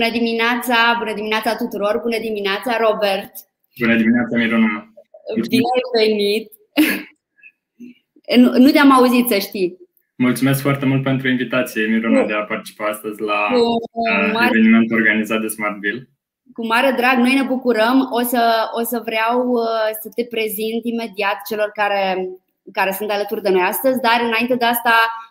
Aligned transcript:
Bună 0.00 0.12
dimineața, 0.12 0.96
bună 0.98 1.14
dimineața 1.14 1.56
tuturor, 1.56 2.00
bună 2.02 2.18
dimineața 2.18 2.76
Robert. 2.84 3.32
Bună 3.80 3.96
dimineața 3.96 4.36
Miruna. 4.36 4.92
Bine 5.48 5.68
ai 5.98 6.08
venit. 6.08 6.52
Nu, 8.42 8.58
nu 8.58 8.70
te-am 8.70 8.90
auzit, 8.90 9.28
să 9.28 9.38
știi. 9.38 9.76
Mulțumesc 10.16 10.60
foarte 10.60 10.86
mult 10.86 11.02
pentru 11.02 11.28
invitație, 11.28 11.86
Miruna, 11.86 12.24
de 12.26 12.32
a 12.32 12.42
participa 12.42 12.84
astăzi 12.84 13.20
la 13.20 13.40
uh, 13.52 14.32
mare... 14.32 14.50
evenimentul 14.52 14.96
organizat 14.96 15.40
de 15.40 15.46
Smartville. 15.46 16.08
Cu 16.52 16.66
mare 16.66 16.94
drag, 16.96 17.16
noi 17.18 17.34
ne 17.34 17.42
bucurăm. 17.42 18.08
O 18.12 18.20
să, 18.20 18.42
o 18.80 18.82
să 18.82 19.02
vreau 19.04 19.48
uh, 19.48 19.88
să 20.02 20.08
te 20.14 20.24
prezint 20.24 20.82
imediat 20.84 21.38
celor 21.48 21.70
care, 21.74 22.28
care 22.72 22.92
sunt 22.98 23.10
alături 23.10 23.42
de 23.42 23.50
noi 23.50 23.62
astăzi, 23.62 24.00
dar 24.00 24.18
înainte 24.22 24.54
de 24.54 24.64
asta 24.64 24.94
Uh, 24.94 25.29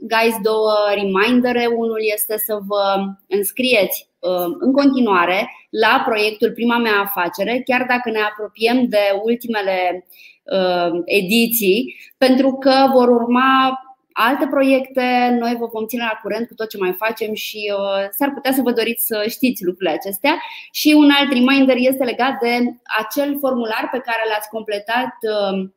guys, 0.00 0.36
două 0.42 0.74
remindere. 0.94 1.66
Unul 1.76 1.98
este 2.12 2.36
să 2.38 2.58
vă 2.66 3.04
înscrieți 3.28 4.08
uh, 4.18 4.54
în 4.58 4.72
continuare 4.72 5.50
la 5.70 6.02
proiectul 6.06 6.52
Prima 6.52 6.78
mea 6.78 7.00
afacere, 7.00 7.62
chiar 7.64 7.84
dacă 7.88 8.10
ne 8.10 8.20
apropiem 8.20 8.86
de 8.88 9.20
ultimele 9.22 10.06
uh, 10.44 11.00
ediții, 11.04 11.96
pentru 12.16 12.52
că 12.52 12.90
vor 12.92 13.08
urma 13.08 13.78
alte 14.12 14.46
proiecte, 14.46 15.36
noi 15.40 15.56
vă 15.58 15.66
vom 15.72 15.86
ține 15.86 16.02
la 16.02 16.18
curent 16.22 16.48
cu 16.48 16.54
tot 16.54 16.68
ce 16.68 16.78
mai 16.78 16.92
facem 16.92 17.34
și 17.34 17.72
uh, 17.76 18.08
s-ar 18.10 18.32
putea 18.34 18.52
să 18.52 18.62
vă 18.62 18.72
doriți 18.72 19.06
să 19.06 19.24
știți 19.28 19.64
lucrurile 19.64 19.96
acestea. 19.96 20.42
Și 20.70 20.92
un 20.96 21.10
alt 21.18 21.32
reminder 21.32 21.76
este 21.78 22.04
legat 22.04 22.38
de 22.40 22.58
acel 22.98 23.38
formular 23.38 23.88
pe 23.92 23.98
care 23.98 24.22
l-ați 24.28 24.48
completat 24.48 25.14
uh, 25.20 25.68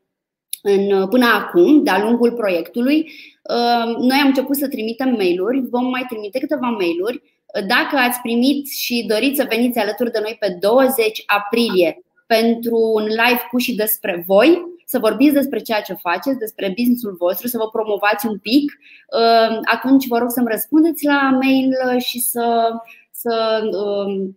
în, 0.62 1.08
până 1.08 1.26
acum, 1.26 1.84
de-a 1.84 2.04
lungul 2.04 2.32
proiectului. 2.32 3.12
Uh, 3.48 3.96
noi 3.98 4.18
am 4.22 4.28
început 4.28 4.56
să 4.56 4.68
trimitem 4.68 5.10
mail-uri, 5.10 5.68
vom 5.70 5.90
mai 5.90 6.06
trimite 6.10 6.40
câteva 6.40 6.68
mail-uri. 6.68 7.22
Dacă 7.68 7.96
ați 7.96 8.22
primit 8.22 8.68
și 8.68 9.06
doriți 9.08 9.40
să 9.40 9.46
veniți 9.50 9.80
alături 9.80 10.12
de 10.12 10.20
noi 10.22 10.38
pe 10.40 10.58
20 10.60 11.24
aprilie 11.26 12.02
pentru 12.26 12.92
un 12.94 13.04
live 13.04 13.48
cu 13.52 13.58
și 13.58 13.76
despre 13.76 14.24
voi, 14.28 14.62
să 14.86 15.00
vorbiți 15.00 15.34
despre 15.34 15.60
ceea 15.60 15.82
ce 15.82 15.94
faceți, 15.94 16.38
despre 16.38 16.74
businessul 16.78 17.16
vostru, 17.20 17.48
să 17.48 17.58
vă 17.58 17.70
promovați 17.70 18.28
un 18.28 18.38
pic, 18.38 18.72
uh, 19.18 19.60
atunci 19.74 20.08
vă 20.08 20.18
rog 20.18 20.30
să-mi 20.30 20.48
răspundeți 20.50 21.06
la 21.06 21.30
mail 21.42 22.00
și 22.00 22.20
să, 22.20 22.70
să 23.12 23.62
uh, 23.64 24.30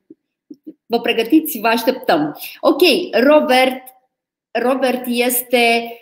vă 0.86 1.00
pregătiți, 1.00 1.58
vă 1.58 1.68
așteptăm. 1.68 2.36
Ok, 2.60 2.80
Robert, 3.22 3.82
Robert 4.50 5.02
este 5.06 5.82
uh, 5.84 5.99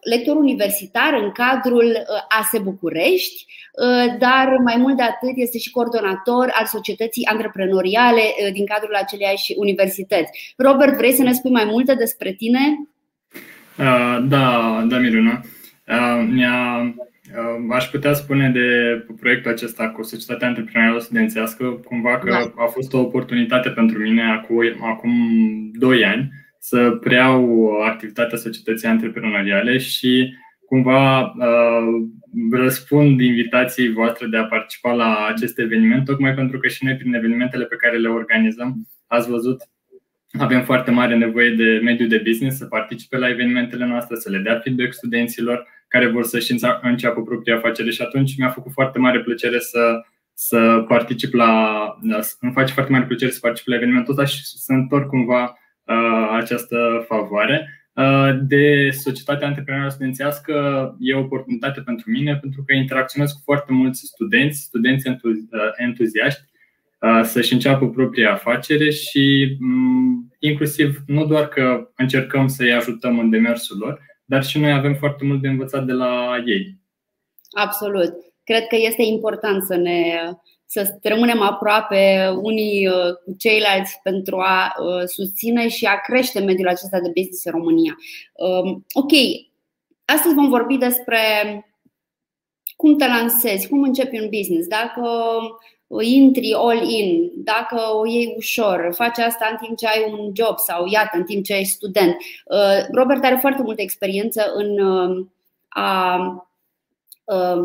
lector 0.00 0.36
universitar 0.36 1.20
în 1.22 1.30
cadrul 1.30 1.84
uh, 1.84 2.38
ASE 2.38 2.58
București, 2.58 3.46
uh, 3.46 4.16
dar 4.18 4.56
mai 4.64 4.76
mult 4.78 4.96
de 4.96 5.02
atât 5.02 5.32
este 5.34 5.58
și 5.58 5.70
coordonator 5.70 6.50
al 6.52 6.66
societății 6.66 7.26
antreprenoriale 7.26 8.22
din 8.52 8.66
cadrul 8.66 8.94
aceleiași 8.94 9.54
universități. 9.56 10.54
Robert, 10.56 10.96
vrei 10.96 11.12
să 11.12 11.22
ne 11.22 11.32
spui 11.32 11.50
mai 11.50 11.64
multe 11.64 11.94
despre 11.94 12.32
tine? 12.32 12.88
Da, 14.28 14.84
da, 14.88 14.98
Miruna. 14.98 15.40
Mi-a 16.28 16.94
Aș 17.70 17.84
putea 17.84 18.12
spune 18.12 18.50
de 18.50 18.68
proiectul 19.20 19.50
acesta 19.50 19.88
cu 19.88 20.02
Societatea 20.02 20.48
Antreprenorială 20.48 21.00
Studențească 21.00 21.64
cumva 21.64 22.18
că 22.18 22.30
da. 22.30 22.62
a 22.62 22.66
fost 22.66 22.92
o 22.92 22.98
oportunitate 22.98 23.68
pentru 23.68 23.98
mine 23.98 24.22
acum, 24.22 24.58
acum 24.82 25.12
2 25.72 26.04
ani 26.04 26.30
să 26.68 26.90
preiau 26.90 27.70
activitatea 27.80 28.38
societății 28.38 28.88
antreprenoriale 28.88 29.78
și 29.78 30.34
cumva 30.66 31.20
uh, 31.20 31.86
răspund 32.52 33.20
invitației 33.20 33.92
voastre 33.92 34.26
de 34.26 34.36
a 34.36 34.44
participa 34.44 34.92
la 34.92 35.26
acest 35.28 35.58
eveniment, 35.58 36.04
tocmai 36.04 36.34
pentru 36.34 36.58
că 36.58 36.68
și 36.68 36.84
noi 36.84 36.96
prin 36.96 37.14
evenimentele 37.14 37.64
pe 37.64 37.76
care 37.76 37.96
le 37.96 38.08
organizăm, 38.08 38.88
ați 39.06 39.30
văzut, 39.30 39.62
avem 40.38 40.64
foarte 40.64 40.90
mare 40.90 41.16
nevoie 41.16 41.50
de 41.50 41.80
mediul 41.82 42.08
de 42.08 42.22
business 42.26 42.56
să 42.56 42.64
participe 42.64 43.16
la 43.16 43.28
evenimentele 43.28 43.86
noastre, 43.86 44.16
să 44.16 44.30
le 44.30 44.38
dea 44.38 44.60
feedback 44.62 44.92
studenților 44.92 45.66
care 45.88 46.06
vor 46.06 46.24
să-și 46.24 46.54
înceapă 46.82 47.22
propria 47.22 47.56
afacere 47.56 47.90
și 47.90 48.02
atunci 48.02 48.36
mi-a 48.38 48.50
făcut 48.50 48.72
foarte 48.72 48.98
mare 48.98 49.20
plăcere 49.20 49.58
să, 49.58 50.00
să 50.34 50.84
particip 50.88 51.34
la, 51.34 51.82
îmi 52.40 52.52
face 52.52 52.72
foarte 52.72 52.92
mare 52.92 53.04
plăcere 53.04 53.30
să 53.30 53.38
particip 53.40 53.68
la 53.68 53.74
evenimentul 53.74 54.12
ăsta 54.12 54.24
și 54.24 54.40
să 54.44 54.72
întorc 54.72 55.08
cumva 55.08 55.42
Uh, 55.42 55.64
această 56.30 57.04
favoare. 57.08 57.70
Uh, 57.92 58.38
de 58.42 58.90
societatea 58.90 59.46
antreprenorială 59.46 59.92
studențească 59.92 60.54
e 60.98 61.14
o 61.14 61.18
oportunitate 61.18 61.80
pentru 61.80 62.10
mine 62.10 62.36
pentru 62.36 62.62
că 62.66 62.74
interacționez 62.74 63.30
cu 63.30 63.40
foarte 63.44 63.72
mulți 63.72 64.00
studenți, 64.00 64.58
studenți 64.58 65.08
uh, 65.08 65.16
entuziaști 65.76 66.40
să-și 67.22 67.52
înceapă 67.52 67.88
propria 67.88 68.32
afacere 68.32 68.90
și 68.90 69.56
mm, 69.60 70.30
inclusiv 70.38 71.02
nu 71.06 71.26
doar 71.26 71.48
că 71.48 71.90
încercăm 71.96 72.46
să-i 72.46 72.72
ajutăm 72.72 73.18
în 73.18 73.30
demersul 73.30 73.78
lor, 73.78 74.00
dar 74.24 74.44
și 74.44 74.58
noi 74.58 74.72
avem 74.72 74.94
foarte 74.94 75.24
mult 75.24 75.40
de 75.42 75.48
învățat 75.48 75.84
de 75.84 75.92
la 75.92 76.42
ei. 76.46 76.80
Absolut. 77.50 78.12
Cred 78.44 78.66
că 78.66 78.76
este 78.78 79.02
important 79.02 79.62
să 79.62 79.76
ne 79.76 80.14
să 80.66 80.98
rămânem 81.02 81.40
aproape 81.40 82.32
unii 82.42 82.86
uh, 82.86 83.14
cu 83.24 83.34
ceilalți 83.38 84.00
pentru 84.02 84.36
a 84.38 84.74
uh, 84.78 85.02
susține 85.06 85.68
și 85.68 85.84
a 85.84 86.00
crește 86.00 86.40
mediul 86.40 86.68
acesta 86.68 87.00
de 87.00 87.12
business 87.14 87.44
în 87.44 87.52
România. 87.52 87.96
Um, 88.32 88.86
ok, 88.92 89.12
astăzi 90.04 90.34
vom 90.34 90.48
vorbi 90.48 90.76
despre 90.76 91.18
cum 92.76 92.98
te 92.98 93.06
lansezi, 93.06 93.68
cum 93.68 93.82
începi 93.82 94.20
un 94.20 94.28
business, 94.28 94.68
dacă 94.68 95.10
intri 96.00 96.54
all 96.54 96.88
in, 96.88 97.30
dacă 97.34 97.80
o 97.94 98.06
iei 98.06 98.34
ușor, 98.36 98.90
faci 98.94 99.18
asta 99.18 99.48
în 99.50 99.66
timp 99.66 99.78
ce 99.78 99.86
ai 99.86 100.12
un 100.18 100.30
job 100.34 100.58
sau 100.58 100.86
iată, 100.86 101.16
în 101.16 101.24
timp 101.24 101.44
ce 101.44 101.54
ești 101.54 101.74
student. 101.74 102.16
Uh, 102.44 102.86
Robert 102.92 103.24
are 103.24 103.38
foarte 103.40 103.62
multă 103.62 103.82
experiență 103.82 104.52
în 104.54 104.78
a 105.68 106.16
Um, 106.16 106.45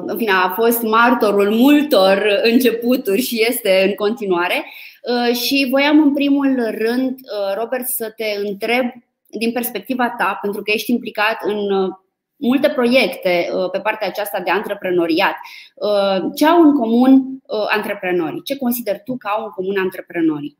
în 0.05 0.17
fine, 0.17 0.31
a 0.31 0.49
fost 0.49 0.81
martorul 0.81 1.49
multor 1.49 2.39
începuturi 2.43 3.21
și 3.21 3.45
este 3.49 3.85
în 3.87 3.93
continuare. 3.93 4.65
Uh, 5.01 5.35
și 5.35 5.67
voiam 5.69 6.01
în 6.01 6.13
primul 6.13 6.55
rând, 6.77 7.09
uh, 7.09 7.55
Robert, 7.57 7.87
să 7.87 8.13
te 8.15 8.25
întreb 8.47 8.85
din 9.27 9.51
perspectiva 9.51 10.09
ta, 10.09 10.39
pentru 10.41 10.61
că 10.61 10.71
ești 10.73 10.91
implicat 10.91 11.37
în 11.43 11.71
uh, 11.71 11.89
multe 12.35 12.69
proiecte 12.69 13.49
pe 13.71 13.79
partea 13.79 14.07
aceasta 14.07 14.39
de 14.39 14.51
antreprenoriat. 14.51 15.35
Ce 16.35 16.45
au 16.45 16.61
în 16.61 16.73
comun 16.73 17.41
antreprenorii? 17.75 18.41
Ce 18.43 18.57
consideri 18.57 19.01
tu 19.05 19.17
că 19.17 19.27
au 19.27 19.43
în 19.43 19.49
comun 19.49 19.77
antreprenorii? 19.77 20.57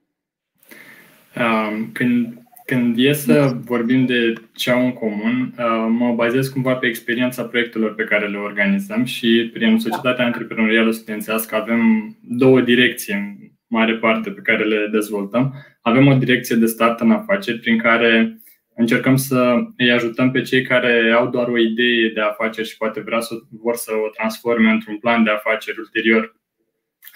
Um, 1.35 1.91
când 1.93 2.40
când 2.71 2.95
e 2.97 3.13
să 3.13 3.57
vorbim 3.63 4.05
de 4.05 4.33
ce 4.55 4.71
au 4.71 4.85
în 4.85 4.93
comun, 4.93 5.53
uh, 5.57 5.87
mă 5.89 6.13
bazez 6.13 6.47
cumva 6.47 6.75
pe 6.75 6.87
experiența 6.87 7.43
proiectelor 7.43 7.95
pe 7.95 8.03
care 8.03 8.27
le 8.27 8.37
organizăm 8.37 9.03
și 9.03 9.49
prin 9.53 9.79
Societatea 9.79 10.25
Antreprenorială 10.25 10.91
Studențească 10.91 11.55
avem 11.55 12.15
două 12.21 12.61
direcții 12.61 13.13
în 13.13 13.35
mare 13.67 13.93
parte 13.93 14.29
pe 14.29 14.41
care 14.41 14.63
le 14.63 14.87
dezvoltăm. 14.91 15.53
Avem 15.81 16.07
o 16.07 16.13
direcție 16.13 16.55
de 16.55 16.65
start 16.65 16.99
în 16.99 17.11
afaceri 17.11 17.59
prin 17.59 17.77
care 17.77 18.37
încercăm 18.75 19.15
să 19.15 19.55
îi 19.77 19.91
ajutăm 19.91 20.31
pe 20.31 20.41
cei 20.41 20.61
care 20.61 21.11
au 21.15 21.29
doar 21.29 21.47
o 21.47 21.57
idee 21.57 22.09
de 22.13 22.21
afaceri 22.21 22.67
și 22.67 22.77
poate 22.77 22.99
vrea 22.99 23.19
să, 23.19 23.33
vor 23.49 23.75
să 23.75 23.91
o 24.05 24.09
transforme 24.09 24.69
într-un 24.69 24.97
plan 24.97 25.23
de 25.23 25.29
afaceri 25.29 25.79
ulterior 25.79 26.35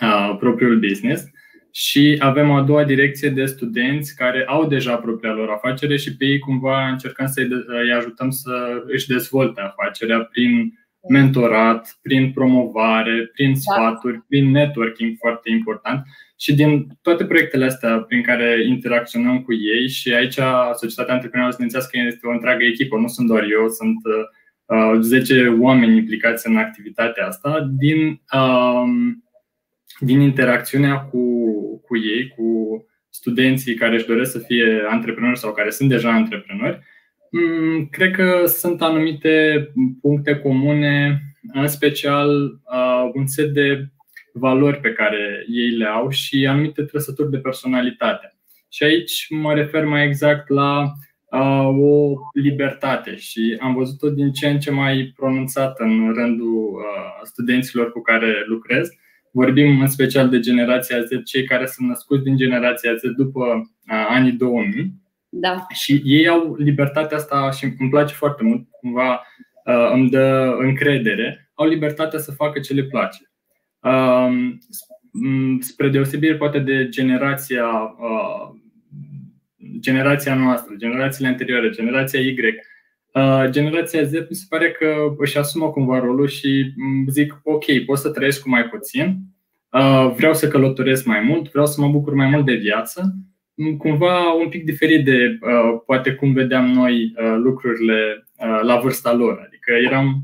uh, 0.01 0.35
propriul 0.39 0.79
business 0.79 1.23
și 1.77 2.15
avem 2.19 2.49
o 2.49 2.53
a 2.55 2.61
doua 2.61 2.83
direcție 2.83 3.29
de 3.29 3.45
studenți 3.45 4.15
care 4.15 4.43
au 4.47 4.67
deja 4.67 4.95
propria 4.95 5.33
lor 5.33 5.49
afacere 5.49 5.97
și 5.97 6.15
pe 6.15 6.25
ei 6.25 6.39
cumva 6.39 6.87
încercăm 6.87 7.27
să 7.27 7.41
îi 7.65 7.91
ajutăm 7.91 8.29
să 8.29 8.83
își 8.87 9.07
dezvolte 9.07 9.61
afacerea 9.61 10.19
prin 10.19 10.73
mentorat, 11.09 11.97
prin 12.01 12.31
promovare, 12.31 13.29
prin 13.33 13.51
da. 13.51 13.59
sfaturi, 13.59 14.23
prin 14.27 14.51
networking 14.51 15.15
foarte 15.19 15.49
important. 15.49 16.03
Și 16.39 16.55
din 16.55 16.87
toate 17.01 17.25
proiectele 17.25 17.65
astea 17.65 17.99
prin 17.99 18.21
care 18.21 18.65
interacționăm 18.67 19.41
cu 19.41 19.53
ei 19.53 19.89
și 19.89 20.13
aici 20.13 20.39
Societatea 20.73 21.13
Antreprenorială 21.13 21.51
Studențească 21.51 21.97
este 22.07 22.27
o 22.27 22.31
întreagă 22.31 22.63
echipă, 22.63 22.97
nu 22.97 23.07
sunt 23.07 23.27
doar 23.27 23.43
eu, 23.43 23.67
sunt 23.67 23.97
uh, 24.65 24.99
10 25.01 25.47
oameni 25.59 25.97
implicați 25.97 26.47
în 26.47 26.57
activitatea 26.57 27.27
asta. 27.27 27.69
Din 27.77 28.21
uh, 28.33 28.83
din 29.99 30.19
interacțiunea 30.19 30.99
cu, 30.99 31.19
cu 31.85 31.97
ei, 31.97 32.33
cu 32.35 32.45
studenții 33.09 33.73
care 33.73 33.95
își 33.95 34.05
doresc 34.05 34.31
să 34.31 34.39
fie 34.39 34.85
antreprenori 34.89 35.39
sau 35.39 35.53
care 35.53 35.69
sunt 35.69 35.89
deja 35.89 36.11
antreprenori, 36.11 36.79
mm, 37.31 37.87
cred 37.91 38.11
că 38.11 38.45
sunt 38.45 38.81
anumite 38.81 39.67
puncte 40.01 40.35
comune, 40.35 41.21
în 41.53 41.67
special 41.67 42.59
un 43.13 43.27
set 43.27 43.53
de 43.53 43.87
valori 44.33 44.79
pe 44.79 44.93
care 44.93 45.45
ei 45.47 45.69
le 45.69 45.85
au 45.85 46.09
și 46.09 46.45
anumite 46.49 46.83
trăsături 46.83 47.31
de 47.31 47.37
personalitate. 47.37 48.37
Și 48.69 48.83
aici 48.83 49.27
mă 49.29 49.53
refer 49.53 49.85
mai 49.85 50.05
exact 50.05 50.49
la 50.49 50.91
o 51.79 52.13
libertate 52.33 53.15
și 53.15 53.57
am 53.61 53.73
văzut-o 53.73 54.09
din 54.09 54.31
ce 54.31 54.47
în 54.47 54.59
ce 54.59 54.71
mai 54.71 55.13
pronunțat 55.15 55.79
în 55.79 56.13
rândul 56.13 56.81
studenților 57.23 57.91
cu 57.91 58.01
care 58.01 58.43
lucrez, 58.47 58.89
vorbim 59.35 59.81
în 59.81 59.87
special 59.87 60.29
de 60.29 60.39
generația 60.39 61.01
Z, 61.01 61.23
cei 61.25 61.43
care 61.43 61.65
sunt 61.65 61.87
născuți 61.87 62.23
din 62.23 62.35
generația 62.35 62.95
Z 62.95 63.01
după 63.17 63.71
anii 64.09 64.31
2000. 64.31 64.93
Da. 65.29 65.65
Și 65.73 66.01
ei 66.03 66.27
au 66.27 66.55
libertatea 66.57 67.17
asta 67.17 67.51
și 67.51 67.73
îmi 67.79 67.89
place 67.89 68.13
foarte 68.13 68.43
mult, 68.43 68.67
cumva 68.69 69.21
îmi 69.93 70.09
dă 70.09 70.55
încredere, 70.59 71.49
au 71.53 71.67
libertatea 71.67 72.19
să 72.19 72.31
facă 72.31 72.59
ce 72.59 72.73
le 72.73 72.83
place. 72.83 73.31
Spre 75.59 75.89
deosebire 75.89 76.35
poate 76.35 76.59
de 76.59 76.89
generația 76.89 77.95
generația 79.79 80.35
noastră, 80.35 80.73
generațiile 80.77 81.27
anterioare, 81.27 81.69
generația 81.69 82.19
Y, 82.19 82.33
Uh, 82.33 82.74
generația 83.49 84.03
Z 84.03 84.11
mi 84.11 84.35
se 84.35 84.45
pare 84.49 84.71
că 84.71 85.13
își 85.17 85.37
asumă 85.37 85.69
cumva 85.69 85.99
rolul 85.99 86.27
și 86.27 86.73
zic 87.07 87.39
ok, 87.43 87.65
pot 87.85 87.97
să 87.97 88.09
trăiesc 88.09 88.41
cu 88.41 88.49
mai 88.49 88.63
puțin, 88.63 89.17
uh, 89.71 90.13
vreau 90.15 90.33
să 90.33 90.47
călătoresc 90.47 91.05
mai 91.05 91.21
mult, 91.21 91.51
vreau 91.51 91.65
să 91.65 91.81
mă 91.81 91.89
bucur 91.89 92.13
mai 92.13 92.29
mult 92.29 92.45
de 92.45 92.53
viață, 92.53 93.15
cumva 93.77 94.33
un 94.33 94.49
pic 94.49 94.63
diferit 94.63 95.05
de 95.05 95.37
uh, 95.41 95.81
poate 95.85 96.13
cum 96.13 96.33
vedeam 96.33 96.65
noi 96.65 97.13
lucrurile 97.37 98.27
la 98.61 98.79
vârsta 98.79 99.13
lor. 99.13 99.43
Adică 99.45 99.71
eram 99.85 100.23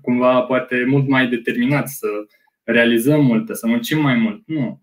cumva 0.00 0.40
poate 0.40 0.84
mult 0.88 1.08
mai 1.08 1.26
determinați 1.28 1.94
să 1.94 2.06
realizăm 2.64 3.24
multe, 3.24 3.54
să 3.54 3.66
muncim 3.66 4.00
mai 4.00 4.14
mult. 4.14 4.42
Nu. 4.46 4.82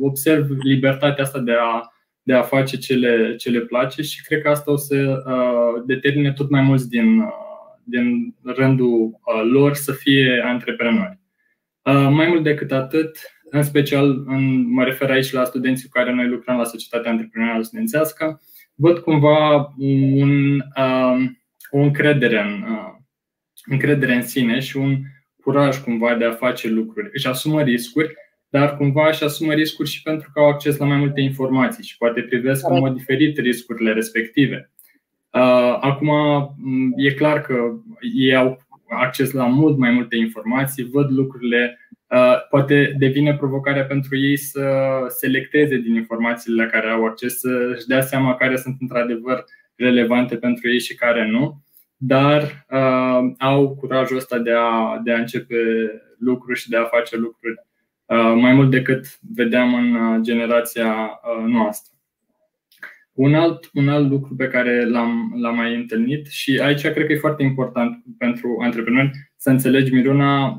Observ 0.00 0.46
libertatea 0.62 1.24
asta 1.24 1.38
de 1.38 1.52
a 1.52 1.92
de 2.22 2.32
a 2.32 2.42
face 2.42 2.76
ce 2.76 2.94
le, 2.94 3.36
ce 3.36 3.50
le 3.50 3.60
place 3.60 4.02
și 4.02 4.22
cred 4.22 4.42
că 4.42 4.48
asta 4.48 4.72
o 4.72 4.76
să 4.76 5.22
uh, 5.26 5.82
determine 5.86 6.32
tot 6.32 6.50
mai 6.50 6.62
mulți 6.62 6.88
din, 6.88 7.18
uh, 7.18 7.28
din 7.84 8.34
rândul 8.42 9.20
uh, 9.24 9.42
lor 9.50 9.74
să 9.74 9.92
fie 9.92 10.42
antreprenori. 10.44 11.18
Uh, 11.82 12.08
mai 12.10 12.28
mult 12.28 12.42
decât 12.42 12.72
atât, 12.72 13.18
în 13.50 13.62
special 13.62 14.24
în, 14.26 14.72
mă 14.72 14.84
refer 14.84 15.10
aici 15.10 15.32
la 15.32 15.44
studenții 15.44 15.88
cu 15.88 15.98
care 15.98 16.12
noi 16.12 16.28
lucrăm 16.28 16.56
la 16.56 16.64
Societatea 16.64 17.10
Antreprenorială 17.10 17.62
Studențească, 17.62 18.40
văd 18.74 18.98
cumva 18.98 19.72
un, 19.78 20.54
uh, 20.56 21.16
o 21.70 21.78
încredere 21.78 22.40
în, 22.40 22.62
uh, 22.62 22.92
încredere 23.64 24.14
în 24.14 24.22
sine 24.22 24.60
și 24.60 24.76
un 24.76 24.98
curaj 25.42 25.78
cumva 25.78 26.14
de 26.14 26.24
a 26.24 26.32
face 26.32 26.68
lucruri. 26.68 27.10
Își 27.12 27.26
asumă 27.26 27.62
riscuri 27.62 28.14
dar 28.52 28.76
cumva 28.76 29.08
își 29.08 29.24
asumă 29.24 29.52
riscuri 29.52 29.88
și 29.88 30.02
pentru 30.02 30.30
că 30.32 30.40
au 30.40 30.48
acces 30.48 30.76
la 30.76 30.86
mai 30.86 30.96
multe 30.96 31.20
informații 31.20 31.84
și 31.84 31.96
poate 31.96 32.20
privesc 32.20 32.68
în 32.68 32.78
mod 32.78 32.94
diferit 32.94 33.38
riscurile 33.38 33.92
respective. 33.92 34.70
Uh, 35.30 35.78
acum, 35.80 36.10
e 36.96 37.12
clar 37.12 37.40
că 37.40 37.54
ei 38.14 38.34
au 38.34 38.62
acces 38.88 39.30
la 39.30 39.46
mult 39.46 39.78
mai 39.78 39.90
multe 39.90 40.16
informații, 40.16 40.88
văd 40.92 41.10
lucrurile, 41.10 41.78
uh, 42.06 42.48
poate 42.50 42.94
devine 42.98 43.34
provocarea 43.34 43.84
pentru 43.84 44.18
ei 44.18 44.36
să 44.36 44.64
selecteze 45.08 45.76
din 45.76 45.94
informațiile 45.94 46.62
la 46.62 46.70
care 46.70 46.88
au 46.88 47.04
acces, 47.04 47.38
să-și 47.38 47.86
dea 47.86 48.00
seama 48.00 48.34
care 48.34 48.56
sunt 48.56 48.76
într-adevăr 48.80 49.44
relevante 49.74 50.36
pentru 50.36 50.70
ei 50.70 50.80
și 50.80 50.94
care 50.94 51.26
nu, 51.26 51.62
dar 51.96 52.42
uh, 52.70 53.32
au 53.38 53.74
curajul 53.74 54.16
ăsta 54.16 54.38
de 54.38 54.52
a, 54.52 55.00
de 55.04 55.12
a 55.12 55.18
începe 55.18 55.56
lucruri 56.18 56.58
și 56.58 56.68
de 56.68 56.76
a 56.76 56.84
face 56.84 57.16
lucruri 57.16 57.54
Uh, 57.54 57.71
mai 58.16 58.52
mult 58.52 58.70
decât 58.70 59.18
vedeam 59.34 59.74
în 59.74 59.94
uh, 59.94 60.20
generația 60.20 60.92
uh, 60.92 61.44
noastră. 61.46 61.92
Un 63.12 63.34
alt, 63.34 63.70
un 63.72 63.88
alt 63.88 64.10
lucru 64.10 64.34
pe 64.34 64.48
care 64.48 64.84
l-am, 64.84 65.34
l-am 65.40 65.56
mai 65.56 65.74
întâlnit 65.74 66.26
și 66.26 66.60
aici 66.62 66.80
cred 66.80 67.06
că 67.06 67.12
e 67.12 67.16
foarte 67.16 67.42
important 67.42 68.04
pentru 68.18 68.56
antreprenori 68.62 69.10
să 69.36 69.50
înțelegi, 69.50 69.94
Miruna, 69.94 70.58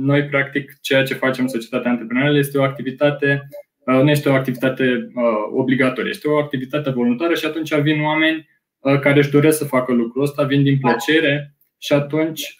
noi 0.00 0.24
practic 0.24 0.78
ceea 0.80 1.02
ce 1.02 1.14
facem 1.14 1.44
în 1.44 1.50
societatea 1.50 1.90
antreprenorială 1.90 2.38
este 2.38 2.58
o 2.58 2.62
activitate, 2.62 3.48
nu 3.84 4.10
este 4.10 4.28
o 4.28 4.34
activitate 4.34 5.08
obligatorie, 5.52 6.10
este 6.10 6.28
o 6.28 6.38
activitate 6.38 6.90
voluntară 6.90 7.34
și 7.34 7.46
atunci 7.46 7.74
vin 7.74 8.02
oameni 8.02 8.48
care 9.00 9.18
își 9.18 9.30
doresc 9.30 9.58
să 9.58 9.64
facă 9.64 9.92
lucrul 9.92 10.22
ăsta, 10.22 10.42
vin 10.42 10.62
din 10.62 10.78
plăcere 10.78 11.54
și 11.78 11.92
atunci 11.92 12.58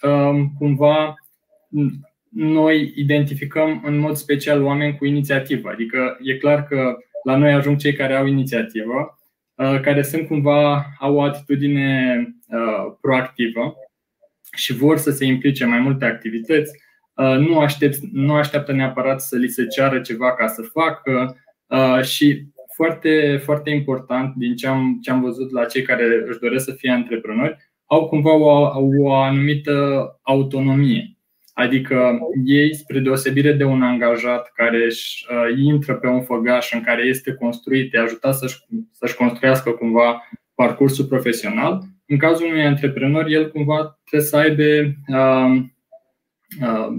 cumva 0.58 1.14
noi 2.30 2.92
identificăm 2.96 3.82
în 3.84 3.98
mod 3.98 4.16
special 4.16 4.62
oameni 4.62 4.96
cu 4.96 5.04
inițiativă. 5.04 5.68
Adică 5.68 6.18
e 6.22 6.36
clar 6.36 6.64
că 6.64 6.96
la 7.24 7.36
noi 7.36 7.52
ajung 7.52 7.76
cei 7.76 7.92
care 7.92 8.14
au 8.14 8.26
inițiativă, 8.26 9.18
uh, 9.54 9.80
care 9.80 10.02
sunt 10.02 10.26
cumva, 10.26 10.86
au 10.98 11.14
o 11.14 11.22
atitudine 11.22 12.16
uh, 12.48 12.92
proactivă 13.00 13.74
și 14.56 14.72
vor 14.72 14.96
să 14.96 15.10
se 15.10 15.24
implice 15.24 15.64
în 15.64 15.70
mai 15.70 15.80
multe 15.80 16.04
activități, 16.04 16.72
uh, 17.14 17.36
nu, 17.36 17.58
aștept, 17.58 17.98
nu 18.12 18.34
așteaptă 18.34 18.72
neapărat 18.72 19.20
să 19.20 19.36
li 19.36 19.48
se 19.48 19.66
ceară 19.66 20.00
ceva 20.00 20.34
ca 20.34 20.46
să 20.46 20.62
facă 20.62 21.36
și 22.02 22.44
foarte, 22.74 23.40
foarte 23.44 23.70
important 23.70 24.34
din 24.34 24.56
ce 24.56 24.66
am, 24.66 24.98
ce 25.02 25.10
am 25.10 25.20
văzut 25.20 25.50
la 25.50 25.64
cei 25.64 25.82
care 25.82 26.24
își 26.28 26.38
doresc 26.38 26.64
să 26.64 26.72
fie 26.72 26.90
antreprenori, 26.90 27.56
au 27.84 28.08
cumva 28.08 28.32
o, 28.32 28.72
o 28.98 29.12
anumită 29.12 30.06
autonomie. 30.22 31.19
Adică 31.60 32.18
ei, 32.44 32.74
spre 32.74 32.98
deosebire 32.98 33.52
de 33.52 33.64
un 33.64 33.82
angajat 33.82 34.50
care 34.54 34.84
își 34.84 35.26
uh, 35.30 35.58
intră 35.58 35.94
pe 35.94 36.06
un 36.06 36.22
făgaș 36.22 36.72
în 36.72 36.82
care 36.82 37.02
este 37.02 37.34
construit, 37.34 37.94
îi 37.94 38.00
ajutat 38.00 38.34
să-și, 38.34 38.56
să-și 38.92 39.14
construiască 39.14 39.70
cumva 39.70 40.28
parcursul 40.54 41.04
profesional, 41.04 41.82
în 42.06 42.18
cazul 42.18 42.46
unui 42.46 42.64
antreprenor, 42.64 43.26
el 43.26 43.50
cumva 43.50 44.00
trebuie 44.04 44.28
să 44.28 44.36
aibă 44.36 44.62
uh, 45.08 45.62
uh, 46.60 46.96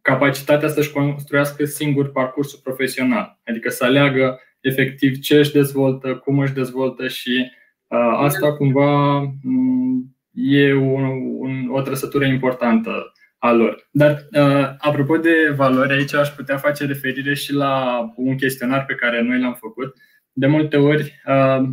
capacitatea 0.00 0.68
să-și 0.68 0.92
construiască 0.92 1.64
singur 1.64 2.12
parcursul 2.12 2.60
profesional, 2.62 3.38
adică 3.46 3.68
să 3.68 3.84
aleagă 3.84 4.40
efectiv 4.60 5.18
ce 5.18 5.38
își 5.38 5.52
dezvoltă, 5.52 6.14
cum 6.14 6.38
își 6.38 6.52
dezvoltă 6.52 7.08
și 7.08 7.50
uh, 7.86 8.12
asta 8.16 8.52
cumva 8.52 9.18
um, 9.18 10.16
e 10.32 10.74
un, 10.74 11.04
un, 11.38 11.68
o 11.70 11.80
trăsătură 11.80 12.24
importantă 12.24 13.12
a 13.38 13.52
lor. 13.52 13.88
Dar, 13.90 14.26
uh, 14.32 14.68
apropo 14.78 15.16
de 15.16 15.52
valori, 15.56 15.92
aici 15.92 16.14
aș 16.14 16.28
putea 16.28 16.56
face 16.56 16.86
referire 16.86 17.34
și 17.34 17.52
la 17.52 18.04
un 18.16 18.36
chestionar 18.36 18.84
pe 18.84 18.94
care 18.94 19.22
noi 19.22 19.40
l-am 19.40 19.54
făcut. 19.54 19.96
De 20.32 20.46
multe 20.46 20.76
ori, 20.76 21.20
uh, 21.26 21.68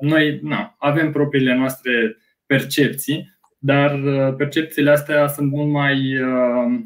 noi 0.00 0.38
na, 0.42 0.74
avem 0.78 1.12
propriile 1.12 1.54
noastre 1.54 2.16
percepții, 2.46 3.38
dar 3.58 4.02
uh, 4.02 4.34
percepțiile 4.36 4.90
astea 4.90 5.26
sunt 5.26 5.50
mult 5.50 5.70
mai 5.70 6.16
uh, 6.16 6.80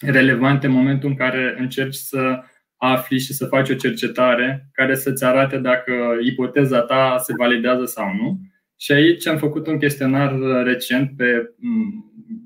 relevante 0.00 0.66
în 0.66 0.72
momentul 0.72 1.08
în 1.08 1.14
care 1.14 1.54
încerci 1.58 1.94
să 1.94 2.42
afli 2.76 3.18
și 3.18 3.32
să 3.32 3.46
faci 3.46 3.68
o 3.70 3.74
cercetare 3.74 4.68
care 4.72 4.94
să-ți 4.94 5.24
arate 5.24 5.58
dacă 5.58 5.92
ipoteza 6.20 6.80
ta 6.80 7.16
se 7.18 7.32
validează 7.36 7.84
sau 7.84 8.14
nu. 8.14 8.40
Și 8.76 8.92
aici 8.92 9.26
am 9.26 9.38
făcut 9.38 9.66
un 9.66 9.78
chestionar 9.78 10.38
recent 10.64 11.10
pe 11.16 11.54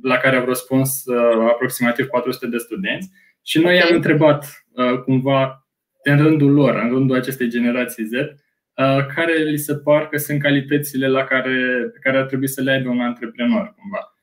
la 0.05 0.17
care 0.17 0.37
au 0.37 0.45
răspuns 0.45 1.05
uh, 1.05 1.49
aproximativ 1.49 2.07
400 2.07 2.47
de 2.47 2.57
studenți 2.57 3.11
și 3.43 3.59
noi 3.59 3.75
okay. 3.75 3.89
am 3.89 3.95
întrebat 3.95 4.65
uh, 4.73 4.99
cumva 5.01 5.69
în 6.03 6.23
rândul 6.23 6.53
lor, 6.53 6.75
în 6.75 6.89
rândul 6.89 7.17
acestei 7.17 7.49
generații 7.49 8.05
Z, 8.05 8.13
uh, 8.13 9.07
care 9.15 9.35
li 9.37 9.57
se 9.57 9.75
par 9.77 10.09
că 10.09 10.19
sunt 10.19 10.43
calitățile 10.43 11.09
la 11.09 11.25
care, 11.25 11.91
pe 11.93 11.99
care 12.01 12.17
ar 12.17 12.25
trebui 12.25 12.49
să 12.49 12.63
le 12.63 12.71
aibă 12.71 12.89
un 12.89 13.01
antreprenor 13.01 13.75
cumva. 13.79 14.15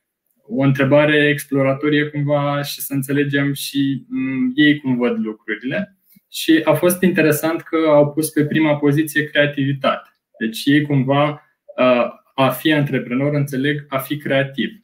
O 0.48 0.62
întrebare 0.62 1.28
exploratorie 1.28 2.06
cumva 2.06 2.62
și 2.62 2.82
să 2.82 2.94
înțelegem 2.94 3.54
și 3.54 4.06
um, 4.10 4.52
ei 4.56 4.78
cum 4.78 4.98
văd 4.98 5.18
lucrurile. 5.18 5.98
Și 6.32 6.62
a 6.64 6.74
fost 6.74 7.02
interesant 7.02 7.62
că 7.62 7.78
au 7.88 8.12
pus 8.12 8.30
pe 8.30 8.46
prima 8.46 8.78
poziție 8.78 9.24
creativitate. 9.24 10.10
Deci 10.40 10.62
ei 10.66 10.82
cumva 10.82 11.42
a 12.36 12.50
fi 12.50 12.74
antreprenor 12.74 13.34
înțeleg 13.34 13.86
a 13.88 13.98
fi 13.98 14.18
creativ. 14.18 14.81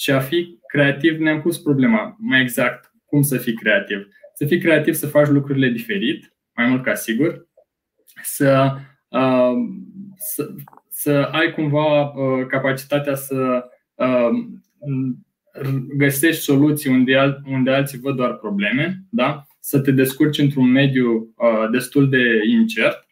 Și 0.00 0.10
a 0.10 0.20
fi 0.20 0.58
creativ 0.66 1.18
ne-am 1.18 1.40
pus 1.40 1.58
problema 1.58 2.16
mai 2.18 2.40
exact 2.40 2.92
cum 3.06 3.22
să 3.22 3.36
fii 3.36 3.54
creativ. 3.54 4.08
Să 4.34 4.46
fii 4.46 4.58
creativ, 4.58 4.94
să 4.94 5.06
faci 5.06 5.28
lucrurile 5.28 5.68
diferit, 5.68 6.34
mai 6.54 6.66
mult 6.66 6.82
ca 6.82 6.94
sigur, 6.94 7.48
să, 8.22 8.76
uh, 9.08 9.52
să, 10.16 10.50
să 10.88 11.28
ai 11.32 11.52
cumva 11.52 12.02
uh, 12.02 12.46
capacitatea 12.46 13.14
să 13.14 13.64
uh, 13.94 14.30
găsești 15.96 16.42
soluții 16.42 16.90
unde, 16.90 17.16
al, 17.16 17.42
unde 17.46 17.70
alții 17.70 17.98
văd 17.98 18.16
doar 18.16 18.34
probleme, 18.34 19.04
da? 19.10 19.44
să 19.60 19.80
te 19.80 19.90
descurci 19.90 20.38
într-un 20.38 20.70
mediu 20.70 21.34
uh, 21.36 21.70
destul 21.70 22.08
de 22.08 22.40
incert 22.46 23.06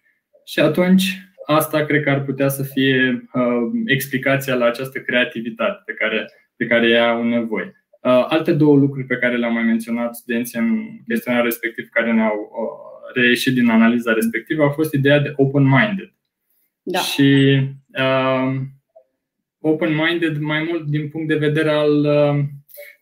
și 0.45 0.61
atunci 0.61 1.19
asta 1.47 1.85
cred 1.85 2.03
că 2.03 2.11
ar 2.11 2.25
putea 2.25 2.49
să 2.49 2.63
fie 2.63 3.29
uh, 3.33 3.71
explicația 3.87 4.55
la 4.55 4.65
această 4.65 4.99
creativitate 4.99 5.83
pe 5.85 5.93
care 5.93 6.27
de 6.59 6.67
care 6.67 6.87
ei 6.87 7.01
au 7.01 7.23
nevoie. 7.23 7.73
Uh, 8.03 8.27
alte 8.29 8.53
două 8.53 8.77
lucruri 8.77 9.07
pe 9.07 9.17
care 9.17 9.37
le-am 9.37 9.53
mai 9.53 9.63
menționat 9.63 10.15
studenții 10.15 10.59
în 10.59 10.79
chestionarul 11.09 11.49
respectiv 11.49 11.89
care 11.89 12.13
ne-au 12.13 12.37
uh, 12.37 13.13
reieșit 13.15 13.55
din 13.55 13.69
analiza 13.69 14.13
respectivă 14.13 14.65
a 14.65 14.71
fost 14.71 14.93
ideea 14.93 15.21
de 15.21 15.33
open-minded. 15.37 16.13
Da. 16.83 16.99
Și 16.99 17.61
uh, 17.99 18.61
open-minded 19.61 20.39
mai 20.39 20.67
mult 20.69 20.87
din 20.87 21.09
punct 21.09 21.29
de 21.29 21.37
vedere 21.37 21.71
al 21.71 22.05
uh, 22.05 22.45